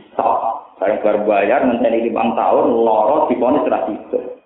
Saya 0.79 0.97
baru 1.03 1.27
bayar 1.27 1.67
ngenteni 1.67 2.09
lima 2.09 2.31
tahun 2.33 2.65
loro 2.73 3.29
di 3.29 3.35
ponis 3.37 3.67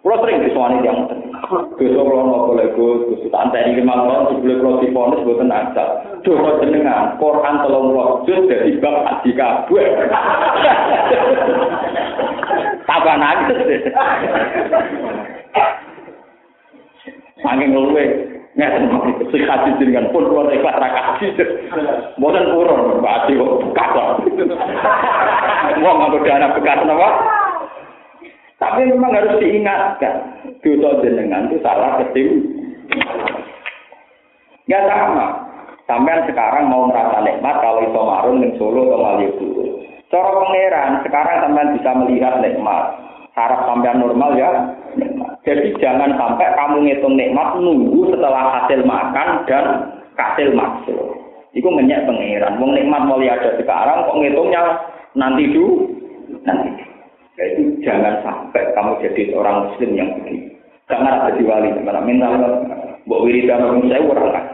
Kulo 0.05 0.21
sering 0.21 0.45
disuani 0.45 0.85
yang 0.85 1.09
mboten. 1.09 1.33
Besok 1.81 2.05
kulo 2.05 2.29
nopo 2.29 2.53
lek 2.53 2.77
Gusti 2.77 3.25
santai 3.33 3.73
iki 3.73 3.81
mawon 3.81 4.37
dibule 4.37 4.61
kulo 4.61 4.77
diponis 4.77 5.25
mboten 5.25 5.49
ajak. 5.49 6.21
Dhewe 6.21 6.61
jenengan 6.61 7.17
Quran 7.17 7.65
30 7.65 8.21
juz 8.29 8.45
dadi 8.45 8.77
bab 8.77 9.01
adi 9.01 9.33
kabeh. 9.33 9.85
Apa 12.95 13.11
nangis? 13.17 13.81
Sangking 17.41 17.73
ngeluwe, 17.73 18.05
ngerti 18.53 18.85
mau 18.85 19.09
dikasih 19.09 19.73
jenengan 19.81 20.13
pun 20.13 20.29
kulo 20.29 20.53
nek 20.53 20.61
ora 20.61 20.85
kasih. 21.01 21.33
Mboten 22.21 22.53
urun 22.53 23.01
Pak 23.01 23.25
Adi 23.25 23.41
kok 23.41 23.57
buka. 23.57 23.85
Wong 25.81 25.95
ngambek 25.97 26.29
dana 26.29 26.53
bekas 26.53 26.85
napa? 26.85 27.09
Tapi 28.55 28.87
memang 28.87 29.11
harus 29.11 29.35
diingatkan, 29.43 30.15
dosa 30.63 31.03
jenengan 31.03 31.51
itu 31.51 31.59
salah 31.59 31.99
ketim. 31.99 32.55
Ya 34.65 34.79
sama. 34.87 35.45
Sampai 35.85 36.25
sekarang 36.25 36.71
mau 36.71 36.89
merasa 36.89 37.21
nikmat 37.21 37.61
kalau 37.61 37.85
iso 37.85 38.01
marun 38.01 38.41
ning 38.41 38.57
Solo 38.57 38.89
atau 38.89 38.97
Malioboro. 38.97 39.65
Cara 40.09 40.31
pangeran 40.33 40.91
sekarang 41.05 41.37
sampean 41.45 41.75
bisa 41.77 41.91
melihat 41.93 42.41
nikmat. 42.41 42.83
Harap 43.37 43.69
sampean 43.69 44.01
normal 44.01 44.33
ya. 44.33 44.49
Jadi 45.45 45.77
jangan 45.77 46.17
sampai 46.17 46.57
kamu 46.57 46.89
ngitung 46.89 47.13
nikmat 47.13 47.61
nunggu 47.61 48.09
setelah 48.17 48.63
hasil 48.63 48.81
makan 48.81 49.29
dan 49.45 49.65
hasil 50.17 50.49
maksud. 50.57 50.97
Itu 51.53 51.69
ngenyak 51.69 52.09
pengiran. 52.09 52.57
Wong 52.57 52.73
nikmat 52.73 53.05
mulai 53.05 53.37
ada 53.37 53.53
sekarang, 53.61 54.09
kok 54.09 54.17
ngitungnya 54.17 54.61
nanti 55.13 55.53
dulu, 55.53 55.85
nanti. 56.41 56.94
Jadi 57.35 57.83
jangan 57.83 58.23
sampai 58.23 58.71
kamu 58.71 59.03
jadi 59.03 59.21
seorang 59.35 59.57
muslim 59.67 59.91
yang 59.91 60.09
begini. 60.19 60.55
Jangan 60.87 61.27
ada 61.27 61.41
wali, 61.43 61.69
karena 61.75 62.01
minta 62.05 62.29
Mbok 63.05 63.21
wiridan 63.21 63.61
orang 63.61 63.85
saya 63.85 64.01
orang 64.01 64.29
kan. 64.33 64.45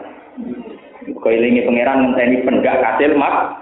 Kailingi 1.22 1.64
pangeran 1.64 2.12
ini 2.18 2.44
pendak 2.44 2.82
hasil 2.84 3.16
mak, 3.16 3.54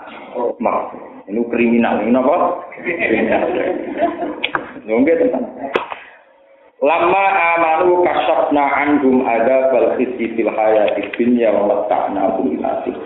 mak. 0.59 0.91
Ini 1.31 1.47
kriminal, 1.47 2.03
ini 2.03 2.17
apa? 2.17 2.37
Kriminal. 2.75 3.43
Nunggu 4.83 5.15
tentang. 5.15 5.47
Lama 6.81 7.25
amanu 7.55 8.03
kasafna 8.03 8.65
anhum 8.65 9.23
ada 9.29 9.69
fil 10.01 10.49
hayati 10.49 11.13
dunya 11.15 11.53
wa 11.53 11.69
mata'na. 11.69 12.41
Terus 12.41 12.97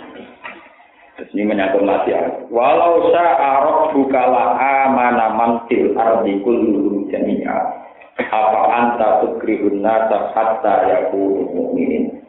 ini 1.33 1.43
menyangkut 1.49 1.87
mati 1.87 2.13
Walau 2.53 3.09
sa'arok 3.15 3.97
bukala 3.97 4.59
amana 4.59 5.33
mantil 5.33 5.97
ardi 5.97 6.43
kulluhum 6.45 7.09
jami'a. 7.09 7.59
Apa 8.15 8.61
anta 8.71 9.09
tukrihun 9.25 9.83
nasa 9.83 10.31
hatta 10.37 10.75
yakunu 10.87 11.51
mu'minin. 11.51 12.23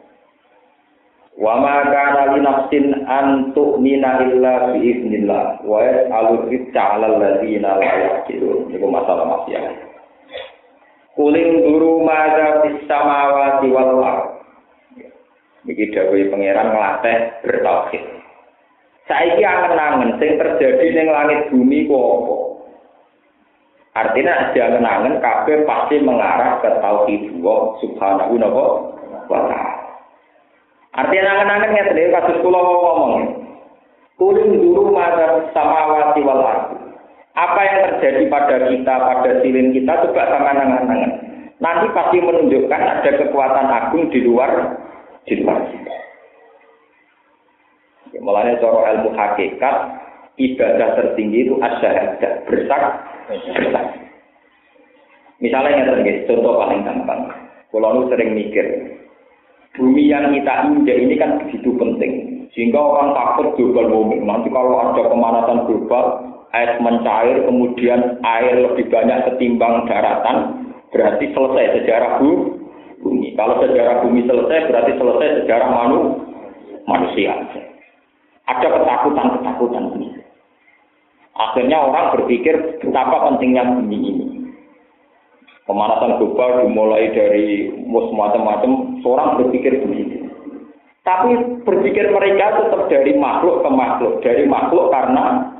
Wa 1.36 1.60
ma 1.60 1.84
kana 1.84 2.34
li 2.34 2.40
nafsin 2.40 3.06
an 3.06 3.52
tu'mina 3.52 4.24
illa 4.24 4.72
bi 4.72 4.82
idznillah 4.82 5.62
wa 5.62 5.78
yas'alu 5.84 6.48
rizqa 6.48 6.82
'alal 6.96 7.20
ladzina 7.20 7.76
la 7.76 7.92
yaqilun. 8.02 8.72
Itu 8.72 8.86
masalah 8.88 9.28
maksiat. 9.28 9.64
Kuling 11.12 11.64
guru 11.64 12.04
maza 12.04 12.64
fis 12.64 12.80
samawati 12.88 13.68
wal 13.68 14.00
ard. 14.00 14.26
Iki 15.66 15.92
dawuh 15.92 16.24
pangeran 16.30 16.72
nglatih 16.72 17.18
bertauhid. 17.42 18.15
Saiki 19.06 19.42
angen-angen 19.46 20.18
sing 20.18 20.34
terjadi 20.34 20.86
ning 20.90 21.06
langit 21.14 21.46
bumi 21.54 21.86
ku 21.86 21.94
apa? 21.94 22.34
Artinya 23.96 24.50
jangan 24.52 24.82
angen 24.82 25.22
kabeh 25.22 25.62
pasti 25.62 26.02
mengarah 26.02 26.58
ke 26.58 26.68
tauhid 26.82 27.22
Allah 27.38 27.60
subhanahu 27.80 28.34
wa 29.30 29.40
ta'ala. 29.46 29.72
Artinya 30.98 31.30
angen-angen 31.38 31.70
ngeten 31.70 32.12
kasus 32.12 32.42
kula 32.42 32.60
ngomong. 32.60 33.14
Kuling 34.16 34.58
guru 34.64 34.90
maza 34.96 35.54
samawati 35.54 36.24
wal. 36.24 36.42
Apa 37.36 37.60
yang 37.68 37.78
terjadi 37.84 38.32
pada 38.32 38.56
kita, 38.72 38.94
pada 38.96 39.30
silin 39.44 39.76
kita, 39.76 39.92
coba 40.08 40.24
sama 40.32 40.56
nangan-nangan. 40.56 41.12
Nanti 41.60 41.86
pasti 41.92 42.16
menunjukkan 42.24 42.80
ada 42.80 43.10
kekuatan 43.12 43.68
agung 43.68 44.08
di 44.08 44.24
luar 44.24 44.80
di 45.28 45.44
luar. 45.44 45.85
Ya, 48.14 48.18
mulanya 48.22 48.60
cara 48.62 48.94
ilmu 48.98 49.10
hakikat, 49.14 49.76
ibadah 50.36 50.88
tertinggi 51.00 51.48
itu 51.48 51.54
ada 51.58 52.16
bersak, 52.46 52.82
bersak. 53.30 53.84
Misalnya 55.42 55.84
yang 55.84 56.24
contoh 56.24 56.54
paling 56.56 56.80
gampang. 56.84 57.28
Kalau 57.68 57.92
lu 57.92 58.02
sering 58.08 58.32
mikir, 58.32 58.64
bumi 59.76 60.08
yang 60.08 60.32
kita 60.32 60.64
injak 60.72 60.96
ini 60.96 61.14
kan 61.20 61.44
begitu 61.44 61.76
penting. 61.76 62.12
Sehingga 62.56 62.80
orang 62.80 63.12
takut 63.12 63.52
global 63.52 63.92
warming. 63.92 64.24
Nanti 64.24 64.48
kalau 64.48 64.80
ada 64.80 65.02
pemanasan 65.12 65.68
global, 65.68 66.04
es 66.56 66.72
mencair, 66.80 67.44
kemudian 67.44 68.16
air 68.24 68.64
lebih 68.64 68.88
banyak 68.88 69.28
ketimbang 69.28 69.84
daratan, 69.84 70.72
berarti 70.88 71.36
selesai 71.36 71.84
sejarah 71.84 72.16
bumi. 72.16 73.36
Kalau 73.36 73.60
sejarah 73.60 74.00
bumi 74.00 74.24
selesai, 74.24 74.72
berarti 74.72 74.92
selesai 74.96 75.28
sejarah 75.44 75.68
manu, 75.68 75.98
manusia. 76.88 77.36
Ada 78.46 78.68
ketakutan-ketakutan 78.78 79.84
ini. 79.98 80.08
Akhirnya 81.36 81.82
orang 81.82 82.14
berpikir 82.16 82.78
betapa 82.80 83.30
pentingnya 83.30 83.66
bumi 83.76 83.98
ini. 83.98 84.26
Pemanasan 85.66 86.22
global 86.22 86.62
dimulai 86.62 87.10
dari 87.10 87.74
macam-macam, 87.90 89.02
seorang 89.02 89.42
berpikir 89.42 89.82
begitu. 89.82 90.30
Tapi 91.02 91.58
berpikir 91.66 92.14
mereka 92.14 92.54
tetap 92.54 92.86
dari 92.86 93.18
makhluk 93.18 93.66
ke 93.66 93.70
makhluk, 93.74 94.14
dari 94.22 94.46
makhluk 94.46 94.94
karena 94.94 95.54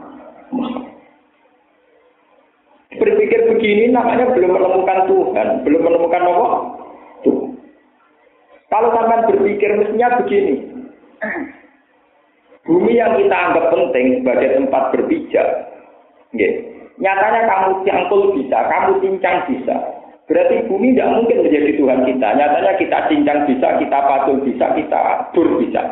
Berpikir 2.96 3.52
begini 3.52 3.92
namanya 3.92 4.32
belum 4.32 4.56
menemukan 4.56 5.04
Tuhan, 5.04 5.48
belum 5.68 5.82
menemukan? 5.84 6.22
Tuhan. 7.26 7.52
Kalau 8.72 8.88
sampai 8.92 9.26
berpikir 9.28 9.70
mestinya 9.76 10.16
begini. 10.22 10.54
Bumi 12.66 12.98
yang 12.98 13.14
kita 13.14 13.30
anggap 13.30 13.70
penting 13.70 14.20
sebagai 14.20 14.58
tempat 14.58 14.90
berpijak, 14.90 15.48
ya. 16.34 16.50
nyatanya 16.98 17.46
kamu 17.46 17.86
cangkul 17.86 18.34
bisa, 18.34 18.58
kamu 18.66 18.90
cincang 18.98 19.46
bisa. 19.46 19.76
Berarti 20.26 20.66
bumi 20.66 20.90
tidak 20.90 21.14
mungkin 21.14 21.46
menjadi 21.46 21.78
Tuhan 21.78 22.02
kita. 22.02 22.28
Nyatanya 22.34 22.72
kita 22.82 22.98
cincang 23.06 23.46
bisa, 23.46 23.78
kita 23.78 23.98
patung 24.10 24.42
bisa, 24.42 24.66
kita 24.74 24.98
atur 24.98 25.62
bisa, 25.62 25.82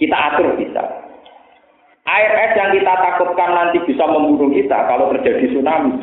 kita 0.00 0.16
atur 0.16 0.56
bisa. 0.56 0.82
Air 2.06 2.32
es 2.48 2.52
yang 2.56 2.70
kita 2.72 2.92
takutkan 2.96 3.50
nanti 3.52 3.82
bisa 3.84 4.08
membunuh 4.08 4.48
kita 4.56 4.78
kalau 4.88 5.12
terjadi 5.12 5.52
tsunami. 5.52 6.00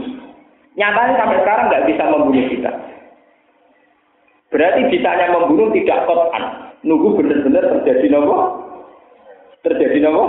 Nyatanya 0.78 1.14
sampai 1.18 1.42
sekarang 1.42 1.66
nggak 1.74 1.86
bisa 1.90 2.04
membunuh 2.06 2.46
kita. 2.54 2.72
Berarti 4.54 4.82
bisanya 4.94 5.34
membunuh 5.34 5.74
tidak 5.74 6.06
kotan. 6.06 6.44
Nunggu 6.86 7.18
benar-benar 7.18 7.64
terjadi 7.82 8.14
nopo. 8.14 8.63
Terjadi 9.64 9.98
nopo. 10.04 10.26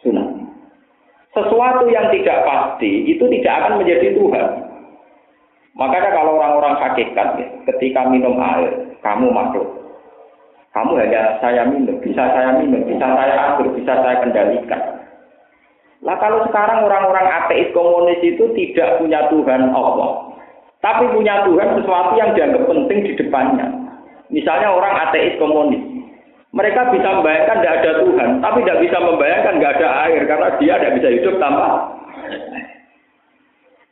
Tsunami. 0.00 0.44
Sesuatu 1.34 1.84
yang 1.90 2.08
tidak 2.14 2.46
pasti 2.46 3.10
itu 3.10 3.24
tidak 3.26 3.54
akan 3.58 3.82
menjadi 3.82 4.14
Tuhan. 4.14 4.48
Makanya 5.74 6.10
kalau 6.14 6.38
orang-orang 6.38 6.78
hakikat 6.78 7.28
ya, 7.34 7.46
ketika 7.74 8.06
minum 8.06 8.38
air, 8.38 8.94
kamu 9.02 9.26
makhluk. 9.34 9.66
Kamu 10.70 10.94
hanya 10.98 11.38
saya 11.42 11.66
minum, 11.66 11.98
bisa 11.98 12.22
saya 12.30 12.62
minum, 12.62 12.82
bisa 12.86 13.02
saya 13.02 13.34
atur, 13.50 13.74
bisa 13.74 13.94
saya 13.98 14.22
kendalikan. 14.22 14.82
Lah 16.06 16.14
kalau 16.22 16.46
sekarang 16.46 16.86
orang-orang 16.86 17.26
ateis 17.26 17.74
komunis 17.74 18.22
itu 18.22 18.46
tidak 18.54 19.02
punya 19.02 19.26
Tuhan 19.34 19.74
Allah, 19.74 20.36
tapi 20.78 21.10
punya 21.10 21.42
Tuhan 21.48 21.80
sesuatu 21.82 22.12
yang 22.14 22.36
dianggap 22.38 22.70
penting 22.70 22.98
di 23.10 23.12
depannya. 23.18 23.66
Misalnya 24.30 24.70
orang 24.70 24.94
ateis 25.10 25.34
komunis, 25.42 25.73
mereka 26.54 26.86
bisa 26.94 27.08
membayangkan 27.18 27.58
tidak 27.58 27.76
ada 27.82 27.92
Tuhan, 28.06 28.30
tapi 28.38 28.58
tidak 28.62 28.80
bisa 28.86 28.98
membayangkan 29.02 29.54
tidak 29.58 29.72
ada 29.82 29.88
air 30.06 30.22
karena 30.22 30.48
dia 30.62 30.74
tidak 30.78 30.94
bisa 31.02 31.08
hidup 31.10 31.34
tanpa 31.42 31.66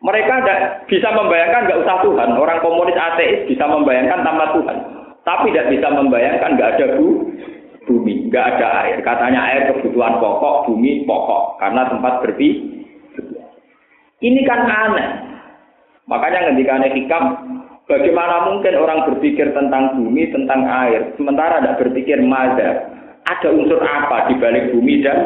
mereka 0.02 0.42
tidak 0.42 0.60
bisa 0.90 1.08
membayangkan 1.14 1.62
nggak 1.62 1.80
usah 1.86 1.96
Tuhan. 2.02 2.28
Orang 2.34 2.58
komunis 2.58 2.98
ateis 2.98 3.46
bisa 3.46 3.64
membayangkan 3.70 4.26
tanpa 4.26 4.50
Tuhan, 4.50 4.76
tapi 5.22 5.54
tidak 5.54 5.70
bisa 5.78 5.88
membayangkan 5.94 6.58
nggak 6.58 6.70
ada 6.74 6.86
bu, 6.98 7.06
bumi, 7.86 8.26
nggak 8.26 8.46
ada 8.58 8.66
air. 8.82 8.98
Katanya 9.06 9.40
air 9.46 9.62
kebutuhan 9.70 10.18
pokok, 10.18 10.66
bumi 10.66 11.06
pokok 11.06 11.62
karena 11.62 11.86
tempat 11.86 12.18
berpi. 12.18 12.48
Ini 14.22 14.40
kan 14.46 14.60
aneh. 14.66 15.08
Makanya 16.10 16.50
ketika 16.50 16.82
hikam 16.82 17.24
Bagaimana 17.90 18.46
mungkin 18.46 18.78
orang 18.78 19.10
berpikir 19.10 19.50
tentang 19.50 19.98
bumi, 19.98 20.30
tentang 20.30 20.62
air, 20.64 21.10
sementara 21.18 21.58
tidak 21.58 21.78
berpikir 21.82 22.22
mada? 22.22 22.88
Ada 23.26 23.50
unsur 23.50 23.82
apa 23.82 24.30
di 24.30 24.34
balik 24.38 24.70
bumi 24.70 25.02
dan 25.02 25.18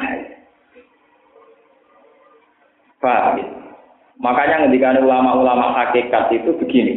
air? 0.00 0.32
Paham 3.00 3.36
ya? 3.36 3.46
Makanya 4.22 4.70
ketika 4.70 5.02
ulama-ulama 5.02 5.74
hakikat 5.82 6.30
itu 6.30 6.54
begini. 6.62 6.94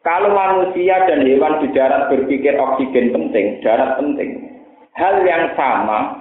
Kalau 0.00 0.32
manusia 0.32 1.04
dan 1.04 1.26
hewan 1.26 1.60
di 1.60 1.68
darat 1.76 2.08
berpikir 2.08 2.56
oksigen 2.56 3.12
penting, 3.12 3.60
darat 3.60 4.00
penting, 4.00 4.48
hal 4.96 5.20
yang 5.28 5.52
sama 5.58 6.16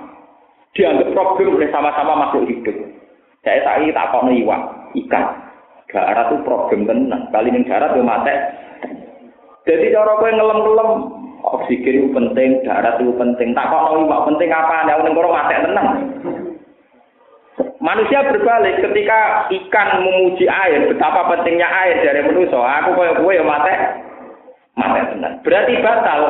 dianggap 0.75 1.15
problem 1.15 1.55
oleh 1.55 1.71
sama-sama 1.71 2.27
makhluk 2.27 2.51
hidup. 2.51 2.75
Saya 3.47 3.63
tak 3.63 3.87
tak 3.95 4.07
kok 4.11 4.27
iwan, 4.27 4.61
ikan. 4.99 5.25
Darat 5.89 6.29
itu 6.29 6.45
problem 6.45 6.85
tenang. 6.85 7.33
Kali 7.33 7.49
ini 7.49 7.65
darat 7.65 7.97
itu 7.97 8.05
mati. 8.05 8.33
Jadi 9.65 9.89
cara 9.89 10.13
kowe 10.21 10.29
ngelem-ngelem 10.29 10.89
oksigen 11.41 11.97
itu 11.97 12.09
penting, 12.13 12.61
darat 12.61 13.01
itu 13.01 13.09
penting. 13.17 13.57
Tak 13.57 13.73
kok 13.73 13.97
mau 14.05 14.25
penting 14.29 14.53
apa? 14.53 14.85
Ada 14.85 15.01
orang 15.01 15.17
orang 15.17 15.33
mati 15.33 15.53
tenang. 15.65 15.87
Manusia 17.81 18.21
berbalik 18.21 18.85
ketika 18.85 19.49
ikan 19.49 19.89
memuji 20.05 20.45
air, 20.45 20.85
betapa 20.93 21.25
pentingnya 21.31 21.65
air 21.65 22.05
dari 22.05 22.21
manusia. 22.21 22.59
Aku 22.59 22.93
koyo 22.93 23.17
kowe 23.17 23.33
ya 23.33 23.41
mati. 23.41 23.73
Mati 24.77 24.99
tenang. 25.09 25.41
Berarti 25.41 25.73
batal 25.81 26.21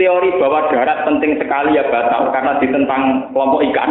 teori 0.00 0.40
bahwa 0.40 0.72
darat 0.72 1.04
penting 1.04 1.36
sekali 1.36 1.76
ya 1.76 1.84
batal 1.92 2.32
karena 2.32 2.56
ditentang 2.64 3.28
kelompok 3.36 3.60
ikan. 3.60 3.90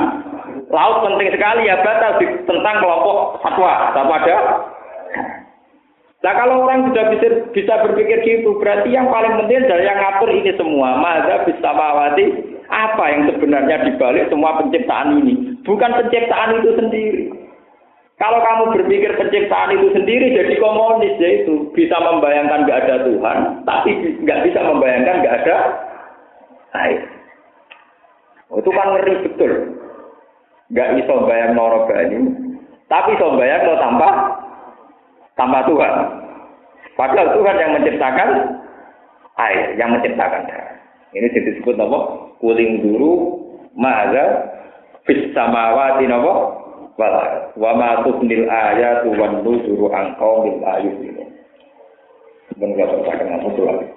Laut 0.74 1.06
penting 1.06 1.30
sekali 1.30 1.70
ya 1.70 1.78
batal 1.86 2.18
ditentang 2.18 2.82
kelompok 2.82 3.38
satwa. 3.46 3.94
Satwa 3.94 4.18
ada 4.18 4.38
Nah 6.22 6.34
kalau 6.38 6.70
orang 6.70 6.94
sudah 6.94 7.06
bisa, 7.18 7.28
bisa 7.50 7.74
berpikir 7.82 8.22
gitu, 8.22 8.54
berarti 8.62 8.94
yang 8.94 9.10
paling 9.10 9.42
penting 9.42 9.66
adalah 9.66 9.82
yang 9.82 9.98
ngatur 9.98 10.30
ini 10.30 10.52
semua. 10.54 10.90
Maka 11.02 11.50
bisa 11.50 11.70
mawati 11.74 12.26
apa 12.70 13.04
yang 13.10 13.22
sebenarnya 13.34 13.78
dibalik 13.90 14.30
semua 14.30 14.62
penciptaan 14.62 15.18
ini. 15.18 15.58
Bukan 15.66 15.92
penciptaan 15.98 16.62
itu 16.62 16.70
sendiri. 16.78 17.24
Kalau 18.22 18.38
kamu 18.38 18.64
berpikir 18.78 19.18
penciptaan 19.18 19.82
itu 19.82 19.98
sendiri 19.98 20.30
jadi 20.38 20.54
komunis 20.62 21.18
ya 21.18 21.42
itu 21.42 21.74
bisa 21.74 21.98
membayangkan 21.98 22.70
nggak 22.70 22.80
ada 22.86 22.96
Tuhan, 23.10 23.38
tapi 23.66 23.92
nggak 24.22 24.46
bisa 24.46 24.62
membayangkan 24.62 25.26
nggak 25.26 25.38
ada 25.42 25.56
air. 26.86 27.02
Oh, 28.54 28.62
itu 28.62 28.70
kan 28.70 28.94
ngeri 28.94 29.26
betul. 29.26 29.52
Nggak 30.70 31.02
bisa 31.02 31.14
bayang 31.26 31.58
norogani, 31.58 32.20
tapi 32.86 33.18
bisa 33.18 33.28
bayang 33.42 33.66
lo 33.66 33.76
tanpa 33.82 34.10
tanpa 35.36 35.64
Tuhan. 35.68 35.94
Padahal 37.00 37.28
Tuhan 37.34 37.56
yang 37.58 37.72
menciptakan 37.80 38.30
air, 39.40 39.74
yang 39.80 39.90
menciptakan 39.96 40.44
darah. 40.48 40.76
Ini 41.12 41.28
disebut 41.28 41.76
apa? 41.76 42.00
Kuling 42.40 42.84
dulu, 42.84 43.12
maga, 43.76 44.48
bis 45.04 45.32
samawati 45.36 46.08
apa? 46.08 46.34
Wala. 47.00 47.24
Wa 47.58 47.72
ma 47.74 48.04
tubnil 48.06 48.46
ayatu 48.48 49.16
wan 49.16 49.42
nuzuru 49.42 49.90
an 49.92 50.14
qaumil 50.20 50.62
ayumin. 50.62 51.18
Ben 52.60 52.76
gak 52.76 52.92
tersakan 52.92 53.42
apa 53.42 53.48
lagi. 53.64 53.88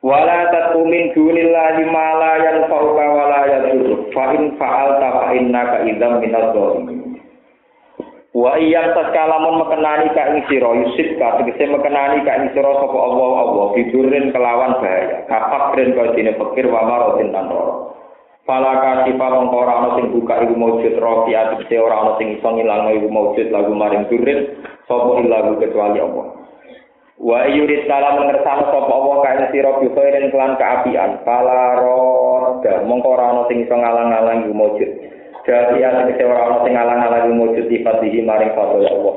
Wala 0.00 0.48
tatu 0.48 0.80
min 0.88 1.12
dunillahi 1.12 1.82
ma 1.92 2.06
la 2.16 2.32
yanfa'uka 2.40 3.04
wa 3.04 3.24
la 3.28 3.40
yadurru. 3.48 4.08
Fa 4.16 4.32
in 4.32 4.56
fa'alta 4.56 5.08
fa 5.12 5.26
innaka 5.36 5.84
idzam 5.84 6.24
minadh 6.24 6.56
Wa 8.30 8.54
iyam 8.62 8.94
taskalamun 8.94 9.58
mekenani 9.58 10.14
ka 10.14 10.30
ing 10.30 10.46
sira 10.46 10.70
yusib 10.70 11.18
ka 11.18 11.42
tegese 11.42 11.66
mekenani 11.66 12.22
ka 12.22 12.38
ing 12.38 12.54
sira 12.54 12.78
sapa 12.78 12.94
Allah 12.94 13.30
Allah 13.42 13.66
bidurin 13.74 14.30
kelawan 14.30 14.78
bahaya. 14.78 15.26
Kapak 15.26 15.74
den 15.74 15.98
kau 15.98 16.14
dene 16.14 16.38
pikir 16.38 16.70
wa 16.70 16.86
marotin 16.86 17.34
tanro 17.34 17.90
Fala 18.46 18.78
kasifa 18.78 19.26
mongko 19.34 19.56
ora 19.66 19.74
ana 19.82 19.90
sing 19.98 20.14
buka 20.14 20.46
iku 20.46 20.54
maujud 20.54 20.94
rofi 21.02 21.34
atise 21.34 21.74
ora 21.82 22.06
ana 22.06 22.12
sing 22.22 22.38
iso 22.38 22.48
ngilangno 22.54 22.90
iku 23.02 23.08
maujud 23.10 23.46
lagu 23.50 23.74
maring 23.74 24.06
durin 24.06 24.62
sapa 24.86 25.10
ilagu 25.26 25.58
kecuali 25.58 25.98
Allah. 25.98 26.26
Wa 27.18 27.50
yurid 27.50 27.90
salam 27.90 28.30
ngersano 28.30 28.64
sapa 28.70 28.90
Allah 28.94 29.16
ka 29.26 29.30
ing 29.42 29.46
sira 29.50 29.74
bi 29.82 29.90
khairin 29.90 30.30
kelan 30.30 30.54
kaapian 30.54 31.18
fala 31.26 31.82
roda 31.82 32.86
mongko 32.86 33.10
ora 33.10 33.26
ana 33.34 33.42
sing 33.50 33.66
iso 33.66 33.74
ngalang-alang 33.74 34.46
iku 34.46 34.54
maujud 34.54 34.90
Jadi 35.44 35.80
ada 35.80 36.04
kecewa 36.04 36.36
Allah 36.36 36.58
sing 36.68 36.76
alang-alang 36.76 37.40
wujud 37.40 37.64
sifat 37.72 38.04
dihi 38.04 38.20
maring 38.20 38.52
fadl 38.52 38.84
Allah. 38.84 39.16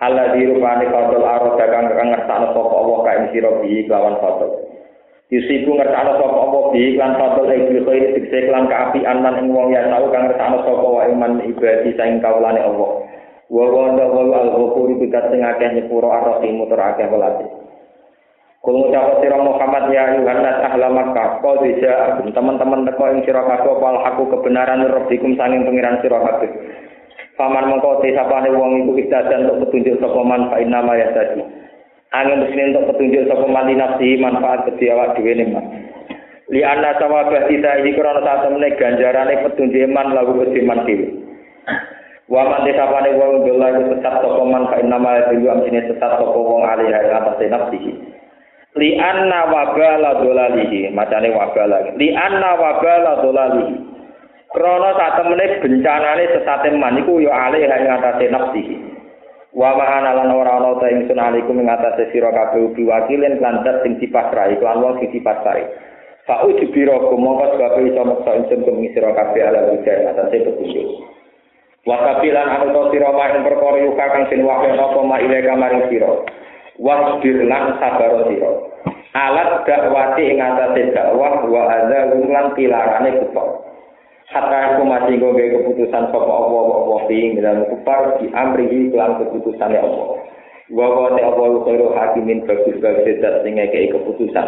Allah 0.00 0.32
dirupani 0.32 0.88
fadl 0.88 1.20
arah 1.20 1.52
dagang 1.60 1.92
kang 1.92 2.08
ngertakno 2.14 2.56
sapa 2.56 2.74
Allah 2.74 2.98
kae 3.04 3.24
sira 3.34 3.50
bihi 3.60 3.84
kelawan 3.84 4.16
fadl. 4.22 4.48
Yusibu 5.28 5.76
ngertakno 5.76 6.16
sapa 6.16 6.38
Allah 6.40 6.62
bihi 6.72 6.96
lan 6.96 7.12
fadl 7.20 7.52
iki 7.52 7.84
khairi 7.84 8.08
dikse 8.16 8.48
lan 8.48 8.64
kaapian 8.72 9.20
lan 9.20 9.44
ing 9.44 9.52
wong 9.52 9.68
ya 9.74 9.84
tau 9.92 10.08
kang 10.08 10.30
ngertakno 10.32 10.64
sapa 10.64 10.86
wa 10.88 11.02
iman 11.04 11.32
ibadi 11.44 11.90
saing 12.00 12.22
kawulane 12.24 12.64
Allah. 12.64 12.90
Wa 13.52 13.64
wa 13.68 13.92
al-ghafur 14.24 14.88
bikat 14.96 15.24
sing 15.32 15.40
akeh 15.44 15.68
nyepuro 15.76 16.08
ar-rahim 16.08 16.64
tur 16.64 16.80
akeh 16.80 17.08
welase. 17.12 17.67
Kulo 18.68 18.84
ngucap 18.84 19.24
sira 19.24 19.40
Muhammad 19.40 19.88
ya 19.88 20.12
Yohanes 20.12 20.60
ahla 20.60 20.92
Makkah 20.92 21.40
kau 21.40 21.56
bisa 21.64 22.20
teman-teman 22.20 22.84
teko 22.84 23.16
ing 23.16 23.24
sira 23.24 23.40
kabeh 23.40 23.80
wal 23.80 24.04
aku 24.04 24.28
kebenaran 24.28 24.84
rabbikum 24.84 25.32
sanging 25.40 25.64
pangeran 25.64 25.96
sira 26.04 26.20
kabeh. 26.20 26.52
Paman 27.40 27.64
mengko 27.64 28.04
sapane 28.04 28.52
wong 28.52 28.84
iku 28.84 28.92
istadan 29.00 29.48
untuk 29.48 29.72
petunjuk 29.72 29.96
sapa 30.04 30.20
man 30.20 30.52
fa 30.52 30.60
inna 30.60 30.84
yastadi. 30.84 31.48
Angin 32.12 32.44
mesti 32.44 32.60
untuk 32.68 32.92
petunjuk 32.92 33.24
sapa 33.32 33.46
man 33.48 33.72
nafsi 33.72 34.20
manfaat 34.20 34.68
kedhi 34.68 34.92
awak 34.92 35.16
dhewe 35.16 35.32
ne 35.32 35.44
man. 35.48 35.64
Li 36.52 36.60
anna 36.60 36.92
sawabah 37.00 37.48
kita 37.48 37.80
ini 37.80 37.96
krana 37.96 38.20
sak 38.20 38.52
temene 38.52 38.76
ganjarane 38.76 39.48
petunjuk 39.48 39.80
iman 39.88 40.12
lagu 40.12 40.36
kedhi 40.44 40.60
man 40.60 40.84
dhewe. 40.84 41.08
Wa 42.28 42.44
man 42.44 42.68
desapane 42.68 43.16
wong 43.16 43.48
dolan 43.48 43.96
sesat 43.96 44.12
sapa 44.20 44.42
man 44.44 44.68
fa 44.68 44.76
inna 44.76 45.00
ma 45.00 45.16
yastadi 45.24 45.72
sesat 45.88 46.20
sapa 46.20 46.36
wong 46.36 46.68
alih 46.68 46.92
atas 46.92 47.40
nafsihi. 47.48 48.17
Li 48.78 48.94
anna 48.96 49.50
wabala 49.50 50.22
dolalihi. 50.22 50.94
Macane 50.94 51.34
wabala. 51.34 51.92
Li 51.98 52.14
anna 52.14 52.54
wabala 52.56 53.20
dolalihi. 53.20 53.88
Krana 54.48 54.96
sak 54.96 55.20
temene 55.20 55.60
bencanane 55.60 56.24
sesate 56.32 56.72
man 56.72 56.96
iku 56.96 57.20
ya 57.20 57.52
alih 57.52 57.68
ing 57.68 57.84
atase 57.84 58.32
nafsihi. 58.32 58.76
Wa 59.52 59.76
ma'ana 59.76 60.16
lan 60.16 60.32
ora 60.32 60.56
ana 60.56 60.80
ta 60.80 60.88
ing 60.88 61.04
sunalikum 61.04 61.60
ing 61.60 61.68
atase 61.68 62.08
sira 62.12 62.32
kabeh 62.32 62.72
ubi 62.72 62.88
wakilin 62.88 63.44
lan 63.44 63.60
sing 63.84 64.00
dipasrai 64.00 64.56
lan 64.60 64.80
wong 64.80 65.00
sing 65.04 65.12
dipasrai 65.12 65.68
fa 66.24 66.44
ujbira 66.44 66.96
kumangka 67.08 67.56
sebab 67.56 67.80
iso 67.88 68.02
meksa 68.04 68.30
ingsun 68.40 68.60
kumi 68.64 68.92
sira 68.92 69.12
kabeh 69.12 69.40
ala 69.48 69.72
wijaya 69.72 70.16
atase 70.16 70.36
petunjuk. 70.48 70.86
Wa 71.84 71.96
kafilan 72.00 72.48
anu 72.48 72.72
to 72.72 72.82
sira 72.92 73.08
ing 73.12 73.42
perkara 73.44 73.78
yuka 73.84 74.04
kang 74.16 74.24
sing 74.32 74.40
wakil 74.48 74.76
apa 74.80 75.00
ma 75.04 75.16
ile 75.20 75.44
kamaring 75.44 75.84
sira. 75.92 76.12
Wasbir 76.80 77.36
lan 77.44 77.76
sabar 77.80 78.28
sira 78.32 78.67
alat 79.16 79.64
dakwati 79.64 80.22
ing 80.28 80.38
atase 80.40 80.92
dakwah 80.92 81.44
wa 81.48 81.62
ada 81.68 82.12
lan 82.12 82.46
pilarane 82.52 83.10
kufar. 83.24 83.48
Hatta 84.28 84.76
aku 84.76 84.84
masih 84.84 85.16
nggawe 85.16 85.44
keputusan 85.56 86.12
sapa 86.12 86.28
Allah 86.28 86.64
Allah 86.68 87.00
ing 87.08 87.40
dalam 87.40 87.64
kufar 87.72 88.20
di 88.20 88.28
amrihi 88.28 88.92
lan 88.92 89.16
keputusan 89.24 89.72
Allah 89.72 90.20
wa 90.68 90.86
wa 90.92 91.16
ta 91.16 91.24
Allah 91.24 91.64
khairu 91.64 91.96
hakimin 91.96 92.44
bagus 92.44 92.76
bagus 92.84 93.16
dat 93.24 93.40
sing 93.40 93.56
ngekeki 93.56 93.96
keputusan. 93.96 94.46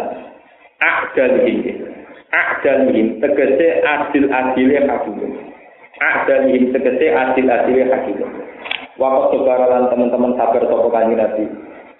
Akdal 0.81 1.45
ini 1.49 1.81
akdal 2.29 2.93
ini 2.93 3.17
tegese 3.17 3.81
adil 3.81 4.29
adile 4.29 4.85
hakim. 4.85 5.17
Ada 6.01 6.49
ing 6.49 6.73
tegese 6.73 7.13
adil-adil 7.13 7.85
hakim. 7.89 8.17
Waktu 8.97 9.37
sekarang 9.37 9.89
teman-teman 9.89 10.33
sabar 10.37 10.61
sapa 10.65 10.87
kanjeng 10.93 11.17
Nabi. 11.17 11.45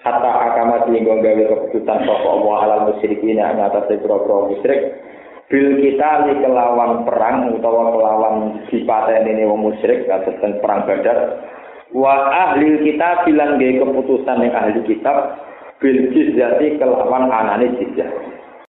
Hatta 0.02 0.32
akama 0.34 0.90
sehingga 0.90 1.22
gawe 1.22 1.44
keputusan 1.46 2.00
sapa 2.10 2.26
Allah 2.26 2.56
alal 2.66 2.82
musyrikin 2.90 3.38
yang 3.38 3.62
atas 3.62 3.86
pro 4.02 4.50
musyrik. 4.50 4.98
Bil 5.46 5.78
kita 5.78 6.26
li 6.26 6.42
kelawan 6.42 7.06
perang 7.06 7.54
utawa 7.54 7.92
kelawan 7.94 8.36
ini 8.66 9.44
wong 9.46 9.62
musyrik 9.62 10.10
kados 10.10 10.42
perang 10.42 10.90
badar. 10.90 11.46
Wa 11.94 12.18
ahli 12.34 12.82
kita 12.82 13.30
bilang 13.30 13.62
gawe 13.62 13.74
keputusan 13.86 14.42
yang 14.42 14.54
ahli 14.58 14.82
kitab 14.90 15.38
bil 15.78 16.10
jizyati 16.10 16.82
kelawan 16.82 17.30
anane 17.30 17.78
jizyah 17.78 18.10